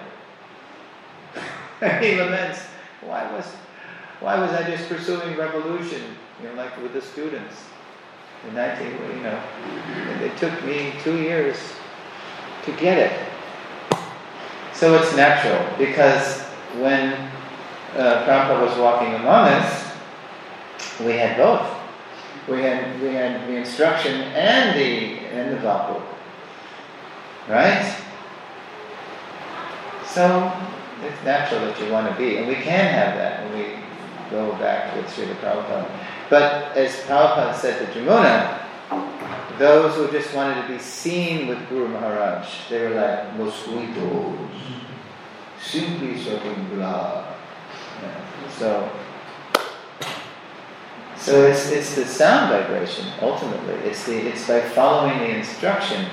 he 2.01 2.17
laments, 2.17 2.61
why 3.03 3.31
was, 3.33 3.47
why 4.21 4.39
was 4.39 4.51
I 4.53 4.63
just 4.71 4.89
pursuing 4.89 5.37
revolution, 5.37 6.03
you 6.41 6.49
know, 6.49 6.55
like 6.55 6.81
with 6.83 6.93
the 6.93 7.03
students 7.03 7.65
in 8.47 8.55
19, 8.55 8.87
you 8.87 9.23
know, 9.23 9.43
and 9.95 10.23
it 10.23 10.37
took 10.37 10.65
me 10.65 10.93
two 11.03 11.19
years 11.19 11.57
to 12.65 12.73
get 12.73 12.99
it. 12.99 13.27
So 14.75 14.95
it's 14.95 15.15
natural 15.15 15.77
because 15.77 16.41
when 16.81 17.13
uh, 17.97 18.25
Prabhupada 18.25 18.67
was 18.67 18.79
walking 18.79 19.15
among 19.15 19.49
us, 19.49 19.93
we 21.01 21.13
had 21.13 21.37
both. 21.37 21.69
We 22.49 22.63
had 22.63 23.01
we 23.01 23.09
had 23.15 23.47
the 23.47 23.57
instruction 23.57 24.23
and 24.23 24.79
the 24.79 25.19
and 25.29 25.53
the 25.53 25.57
Vapu. 25.59 26.01
Right? 27.49 27.97
So 30.07 30.53
it's 31.03 31.25
natural 31.25 31.61
that 31.61 31.81
you 31.81 31.93
want 31.93 32.11
to 32.11 32.17
be, 32.17 32.39
and 32.39 32.49
we 32.49 32.55
can 32.55 32.93
have 32.93 33.17
that 33.17 33.45
when 33.45 33.59
we 33.59 33.77
go 34.31 34.53
back 34.57 34.95
with 34.97 35.07
Srila 35.07 35.35
Prabhupada. 35.37 35.91
But 36.29 36.77
as 36.77 36.95
Prabhupada 37.07 37.55
said 37.55 37.79
to 37.79 38.01
Jamuna, 38.01 38.61
those 39.61 39.95
who 39.95 40.11
just 40.11 40.35
wanted 40.35 40.63
to 40.63 40.73
be 40.73 40.79
seen 40.79 41.47
with 41.47 41.69
Guru 41.69 41.87
Maharaj, 41.89 42.49
they 42.71 42.81
were 42.81 42.95
like 42.95 43.37
mosquitoes, 43.37 44.39
simply 45.61 46.19
sucking 46.19 46.71
blood. 46.71 47.37
So, 48.57 48.91
so 51.15 51.47
it's 51.47 51.71
it's 51.71 51.95
the 51.95 52.07
sound 52.07 52.51
vibration 52.51 53.07
ultimately. 53.21 53.75
It's 53.85 54.07
the 54.07 54.17
it's 54.29 54.49
by 54.49 54.63
following 54.63 55.19
the 55.19 55.37
instruction 55.37 56.07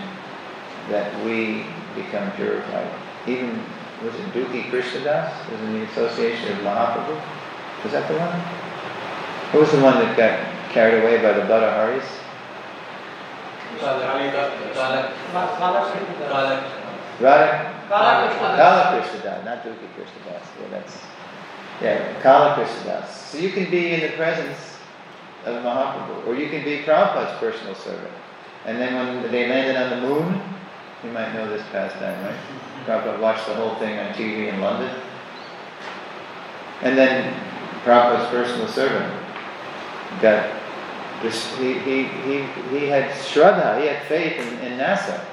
that 0.90 1.08
we 1.24 1.66
become 1.96 2.30
purified. 2.34 2.94
Even 3.28 3.64
was 4.04 4.14
it 4.14 4.26
Duki 4.34 4.70
Krishnadas 4.70 5.50
was 5.50 5.62
in 5.62 5.74
the 5.74 5.86
association 5.86 6.52
of 6.52 6.58
Mahaprabhu? 6.66 7.16
Was 7.84 7.94
that 7.94 8.10
the 8.10 8.18
one? 8.18 8.40
Who 9.54 9.60
was 9.60 9.72
the 9.72 9.80
one 9.80 10.00
that 10.00 10.18
got 10.18 10.74
carried 10.74 11.02
away 11.02 11.22
by 11.22 11.32
the 11.32 11.44
Bhattatharis? 11.44 12.27
Radha 17.20 17.74
Kala 17.90 18.28
Krishna. 18.28 18.48
Kala 18.58 18.84
Krishnadas, 18.94 19.46
not 19.46 19.64
Duki 19.64 19.88
Krishnadas. 19.96 20.46
Yeah, 20.62 20.70
that's 20.72 20.98
yeah, 21.82 22.22
Kala 22.22 22.56
Krishnadas. 22.56 23.08
So 23.08 23.38
you 23.38 23.52
can 23.52 23.70
be 23.70 23.94
in 23.94 24.02
the 24.02 24.16
presence 24.18 24.78
of 25.46 25.64
Mahaprabhu, 25.64 26.28
or 26.28 26.36
you 26.36 26.50
can 26.50 26.64
be 26.64 26.84
Prabhupada's 26.84 27.40
personal 27.40 27.76
servant. 27.76 28.14
And 28.66 28.80
then 28.80 28.96
when 28.96 29.32
they 29.32 29.48
landed 29.48 29.78
on 29.78 29.90
the 29.90 30.08
moon, 30.08 30.42
you 31.04 31.12
might 31.12 31.34
know 31.34 31.48
this 31.50 31.64
pastime, 31.72 32.24
right? 32.26 32.36
Prabhupada 32.86 33.20
watched 33.20 33.46
the 33.48 33.54
whole 33.56 33.76
thing 33.76 33.98
on 34.00 34.14
TV 34.14 34.52
in 34.52 34.60
London. 34.60 34.94
And 36.82 36.98
then 36.98 37.34
Prabhupada's 37.84 38.30
personal 38.30 38.68
servant 38.68 39.14
got 40.22 40.50
this, 41.22 41.56
he, 41.58 41.74
he, 41.80 42.04
he, 42.04 42.42
he 42.70 42.88
had 42.88 43.10
Shraddha, 43.12 43.82
he 43.82 43.88
had 43.88 44.04
faith 44.04 44.40
in, 44.40 44.60
in 44.60 44.80
NASA. 44.80 45.24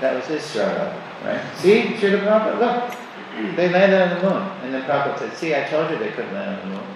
That 0.00 0.14
was 0.16 0.24
his 0.26 0.42
Shraddha, 0.42 1.00
right? 1.24 1.40
See, 1.58 1.82
Srila 1.94 2.20
Prabhupada, 2.20 2.58
look, 2.58 3.56
they 3.56 3.68
landed 3.68 4.02
on 4.02 4.08
the 4.10 4.28
moon. 4.28 4.42
And 4.62 4.74
then 4.74 4.82
Prabhupada 4.82 5.18
said, 5.18 5.36
see, 5.36 5.54
I 5.54 5.64
told 5.64 5.90
you 5.90 5.98
they 5.98 6.10
couldn't 6.10 6.34
land 6.34 6.60
on 6.60 6.68
the 6.68 6.74
moon. 6.74 6.86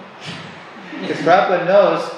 Because 1.01 1.17
Prabhupada 1.23 1.65
knows 1.65 2.11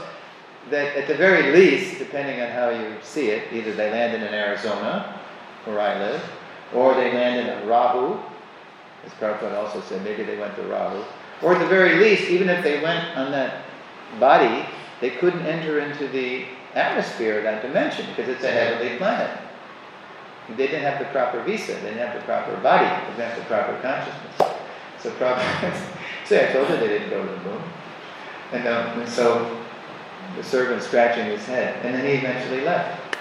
that 0.70 0.96
at 0.96 1.08
the 1.08 1.16
very 1.16 1.52
least, 1.52 2.00
depending 2.00 2.42
on 2.42 2.50
how 2.50 2.70
you 2.70 2.96
see 3.02 3.30
it, 3.30 3.52
either 3.54 3.74
they 3.74 3.92
landed 3.92 4.22
in 4.28 4.34
Arizona, 4.34 5.20
where 5.66 5.80
I 5.80 6.00
live, 6.00 6.22
or 6.74 6.94
they 6.94 7.14
landed 7.14 7.62
in 7.62 7.68
Rahu, 7.68 8.20
as 9.06 9.12
Prabhupada 9.14 9.56
also 9.56 9.82
said, 9.82 10.04
maybe 10.04 10.24
they 10.24 10.38
went 10.38 10.56
to 10.56 10.64
Rahu, 10.64 11.04
or 11.42 11.54
at 11.56 11.60
the 11.60 11.68
very 11.68 12.00
least, 12.00 12.30
even 12.30 12.50
if 12.50 12.64
they 12.64 12.82
went 12.82 13.18
on 13.18 13.32
that 13.32 13.64
body, 14.20 14.66
they 15.02 15.12
couldn't 15.12 15.46
enter 15.46 15.80
into 15.80 16.08
the 16.08 16.46
atmosphere 16.76 17.38
of 17.38 17.44
that 17.44 17.62
dimension 17.62 18.06
because 18.10 18.30
it's 18.30 18.44
a 18.44 18.52
heavenly 18.52 18.98
planet. 18.98 19.40
They 20.50 20.68
didn't 20.68 20.82
have 20.82 21.00
the 21.00 21.06
proper 21.06 21.44
visa, 21.44 21.74
they 21.74 21.82
didn't 21.82 22.00
have 22.00 22.16
the 22.16 22.26
proper 22.26 22.56
body, 22.58 22.86
they 22.86 23.18
didn't 23.18 23.32
have 23.32 23.38
the 23.38 23.46
proper 23.46 23.80
consciousness. 23.82 24.58
So 25.00 25.12
Prabhupada, 25.12 25.80
see, 26.26 26.40
I 26.40 26.52
told 26.52 26.70
you 26.70 26.78
they 26.78 26.88
didn't 26.88 27.10
go 27.10 27.24
to 27.24 27.32
the 27.32 27.38
moon. 27.38 27.62
And, 28.52 28.68
um, 28.68 29.00
and 29.00 29.10
so 29.10 29.60
the 30.36 30.44
servant 30.44 30.82
scratching 30.82 31.26
his 31.26 31.46
head, 31.46 31.86
and 31.86 31.96
then 31.96 32.06
he 32.06 32.14
eventually 32.14 32.62
left 32.62 33.18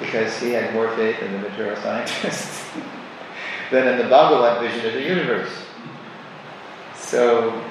because 0.00 0.38
he 0.38 0.50
had 0.50 0.72
more 0.74 0.94
faith 0.96 1.20
in 1.22 1.32
the 1.32 1.38
material 1.38 1.76
scientists 1.76 2.64
than 3.70 3.88
in 3.88 3.98
the 3.98 4.04
Bhagavat 4.04 4.60
vision 4.60 4.86
of 4.86 4.92
the 4.92 5.02
universe. 5.02 5.50
So, 6.94 7.64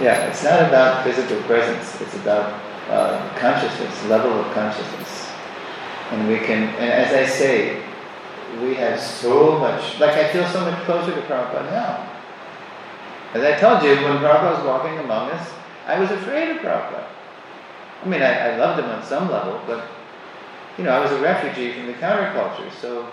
yeah, 0.00 0.26
it's 0.26 0.42
not 0.42 0.60
about 0.60 1.04
physical 1.04 1.40
presence, 1.42 2.00
it's 2.00 2.14
about 2.16 2.60
uh, 2.90 3.38
consciousness, 3.38 4.04
level 4.06 4.32
of 4.32 4.52
consciousness. 4.52 5.30
And 6.10 6.28
we 6.28 6.38
can, 6.38 6.68
and 6.76 6.90
as 6.90 7.12
I 7.14 7.26
say, 7.26 7.82
we 8.62 8.74
have 8.74 9.00
so 9.00 9.58
much, 9.58 9.98
like 10.00 10.16
I 10.16 10.32
feel 10.32 10.46
so 10.48 10.60
much 10.60 10.82
closer 10.84 11.14
to 11.14 11.20
Prabhupada 11.22 11.70
now. 11.70 12.10
As 13.34 13.42
I 13.42 13.58
told 13.58 13.82
you, 13.82 13.94
when 14.04 14.18
Prabhupada 14.18 14.58
was 14.58 14.66
walking 14.66 14.98
among 14.98 15.30
us, 15.30 15.50
I 15.86 15.98
was 15.98 16.10
afraid 16.10 16.50
of 16.50 16.58
Prabhupada. 16.58 17.06
I 18.04 18.06
mean, 18.06 18.22
I, 18.22 18.50
I 18.50 18.56
loved 18.58 18.80
him 18.80 18.90
on 18.90 19.02
some 19.02 19.30
level, 19.30 19.60
but, 19.66 19.86
you 20.76 20.84
know, 20.84 20.90
I 20.90 21.00
was 21.00 21.10
a 21.12 21.20
refugee 21.20 21.72
from 21.72 21.86
the 21.86 21.94
counterculture, 21.94 22.70
so 22.80 23.08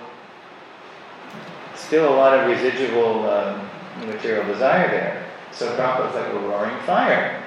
still 1.76 2.14
a 2.14 2.16
lot 2.16 2.38
of 2.38 2.48
residual 2.48 3.30
um, 3.30 3.70
material 4.06 4.46
desire 4.46 4.90
there. 4.90 5.31
So 5.52 5.76
Prabhupada's 5.76 6.16
like 6.16 6.34
a 6.34 6.40
roaring 6.40 6.80
fire. 6.82 7.44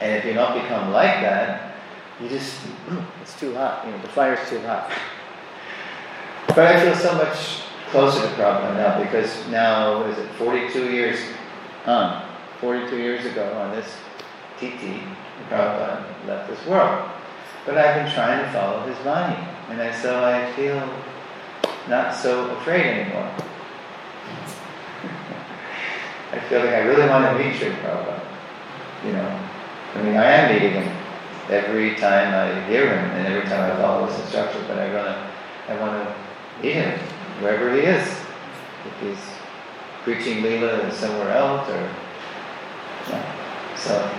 And 0.00 0.16
if 0.16 0.24
you 0.24 0.34
don't 0.34 0.60
become 0.60 0.92
like 0.92 1.20
that, 1.22 1.74
you 2.20 2.28
just, 2.28 2.60
mm, 2.88 3.04
it's 3.22 3.38
too 3.38 3.54
hot, 3.54 3.84
you 3.84 3.92
know, 3.92 4.02
the 4.02 4.08
fire's 4.08 4.48
too 4.48 4.60
hot. 4.60 4.90
But 6.48 6.58
I 6.58 6.80
feel 6.80 6.94
so 6.94 7.14
much 7.14 7.62
closer 7.90 8.20
to 8.20 8.34
Prabhupada 8.34 8.76
now 8.76 9.02
because 9.02 9.46
now, 9.48 10.00
what 10.00 10.10
is 10.10 10.18
it, 10.18 10.28
42 10.32 10.90
years 10.90 11.18
on, 11.86 12.26
42 12.60 12.96
years 12.96 13.24
ago 13.26 13.52
on 13.58 13.70
this 13.72 13.86
tithi, 14.58 15.02
Prabhupada 15.48 16.04
left 16.26 16.48
this 16.48 16.66
world. 16.66 17.10
But 17.64 17.78
I've 17.78 18.04
been 18.04 18.12
trying 18.12 18.44
to 18.44 18.50
follow 18.52 18.86
his 18.86 18.96
Vani, 18.98 19.36
and 19.70 19.80
I, 19.80 19.92
so 19.92 20.24
I 20.24 20.52
feel 20.52 20.88
not 21.88 22.14
so 22.14 22.50
afraid 22.56 22.86
anymore. 22.86 23.30
I 26.32 26.40
feel 26.48 26.60
like 26.60 26.70
I 26.70 26.80
really 26.80 27.08
want 27.08 27.24
to 27.24 27.44
meet 27.44 27.56
Sri 27.56 27.68
Prabhupada. 27.68 28.24
You 29.04 29.12
know, 29.12 29.40
I 29.94 30.02
mean, 30.02 30.16
I 30.16 30.24
am 30.24 30.52
meeting 30.52 30.82
him 30.82 30.96
every 31.50 31.94
time 31.94 32.34
I 32.34 32.68
hear 32.68 32.88
him 32.88 33.10
and 33.12 33.26
every 33.26 33.48
time 33.48 33.70
I 33.70 33.76
follow 33.80 34.06
his 34.06 34.18
instructions, 34.20 34.64
but 34.66 34.78
I 34.78 34.92
want 34.92 35.06
to, 35.06 35.72
I 35.72 35.80
want 35.80 36.08
to 36.08 36.62
meet 36.62 36.74
him 36.74 36.98
wherever 37.40 37.72
he 37.74 37.80
is. 37.80 38.06
If 38.86 39.00
he's 39.00 39.24
preaching 40.02 40.42
Leela 40.42 40.92
somewhere 40.92 41.32
else 41.32 41.68
or, 41.68 41.90
yeah. 43.08 43.76
So, 43.76 44.10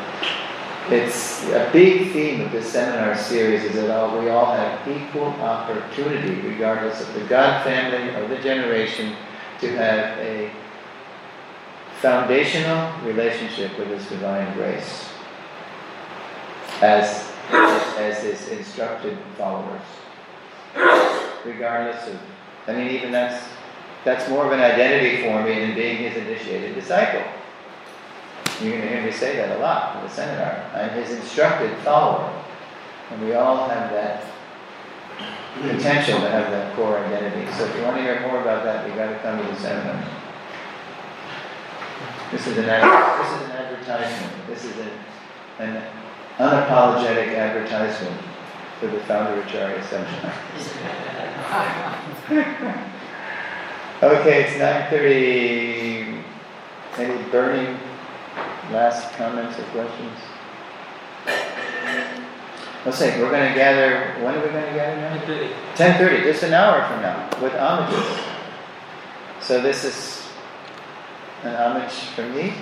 it's 0.90 1.44
a 1.50 1.70
big 1.74 2.14
theme 2.14 2.42
of 2.42 2.52
this 2.54 2.72
seminar 2.72 3.18
series 3.18 3.64
is 3.66 3.74
that 3.74 3.90
all, 3.90 4.18
we 4.18 4.30
all 4.30 4.56
have 4.56 4.88
equal 4.88 5.28
opportunity, 5.42 6.36
regardless 6.48 7.02
of 7.02 7.14
the 7.14 7.22
God 7.22 7.64
family 7.66 8.16
or 8.16 8.28
the 8.30 8.42
generation, 8.42 9.14
to 9.60 9.76
have 9.76 10.18
a 10.20 10.50
foundational 12.02 13.00
relationship 13.02 13.78
with 13.78 13.88
His 13.88 14.06
divine 14.08 14.54
grace 14.54 15.10
as, 16.82 17.32
as 17.52 18.24
His 18.24 18.50
instructed 18.50 19.18
followers. 19.38 19.82
Regardless 21.46 22.08
of, 22.08 22.20
I 22.68 22.74
mean, 22.74 22.92
even 22.92 23.12
that's, 23.12 23.48
that's 24.04 24.30
more 24.30 24.46
of 24.46 24.52
an 24.52 24.60
identity 24.60 25.24
for 25.24 25.44
me 25.44 25.60
than 25.60 25.76
being 25.76 25.98
His 25.98 26.18
initiated 26.18 26.76
disciple. 26.76 27.24
You're 28.62 28.72
going 28.72 28.84
to 28.84 28.90
hear 28.90 29.04
me 29.04 29.12
say 29.12 29.36
that 29.38 29.58
a 29.58 29.60
lot 29.60 29.98
in 29.98 30.04
the 30.04 30.10
seminar. 30.10 30.70
I'm 30.74 30.90
His 30.92 31.12
instructed 31.12 31.76
follower. 31.80 32.44
And 33.10 33.22
we 33.24 33.34
all 33.34 33.70
have 33.70 33.92
that 33.92 34.24
potential 35.62 36.20
to 36.20 36.30
have 36.30 36.52
that 36.52 36.76
core 36.76 37.00
identity. 37.00 37.52
So 37.54 37.66
if 37.66 37.76
you 37.76 37.84
want 37.84 37.98
to 37.98 38.04
hear 38.04 38.20
more 38.22 38.42
about 38.42 38.64
that, 38.64 38.86
you've 38.86 38.98
got 38.98 39.10
to 39.10 39.20
come 39.20 39.38
to 39.40 39.52
the 39.52 39.60
seminar. 39.60 40.17
This 42.32 42.46
is 42.46 42.58
an, 42.58 42.66
ad- 42.66 43.24
this 43.24 43.32
is 43.32 43.50
an 43.50 43.52
advertisement. 43.56 44.48
This 44.48 44.66
is 44.66 44.78
an, 44.78 44.90
an 45.60 45.84
unapologetic 46.38 47.34
advertisement 47.34 48.22
for 48.80 48.88
the 48.88 49.00
Founder 49.02 49.40
of 49.40 49.48
Acharya 49.48 49.82
seminar. 49.84 50.34
okay, 54.04 54.44
it's 54.44 54.58
9.30. 54.58 56.24
Any 56.98 57.32
burning 57.32 57.80
last 58.72 59.14
comments 59.14 59.58
or 59.58 59.64
questions? 59.64 60.20
Let's 62.86 63.00
see, 63.00 63.10
we're 63.22 63.32
going 63.32 63.48
to 63.48 63.56
gather, 63.56 64.22
when 64.22 64.36
are 64.36 64.44
we 64.44 64.50
going 64.50 64.66
to 64.66 64.74
gather 64.74 65.00
now? 65.00 65.18
10.30, 65.26 65.54
10.30, 65.76 66.24
just 66.24 66.44
an 66.44 66.54
hour 66.54 66.86
from 66.88 67.02
now, 67.02 67.30
with 67.42 67.54
homages. 67.54 68.06
So 69.42 69.62
this 69.62 69.86
is 69.86 70.27
an 71.44 71.56
homage 71.56 71.94
from 72.16 72.36
me, 72.36 72.54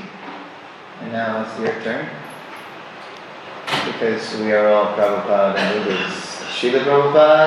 and 1.01 1.11
now 1.11 1.43
it's 1.43 1.59
your 1.59 1.81
turn. 1.81 2.07
Because 3.85 4.35
we 4.39 4.51
are 4.51 4.67
all 4.69 4.95
Prabhupada 4.95 5.57
and 5.57 5.85
Srila 6.53 6.83
Prabhupada. 6.83 7.45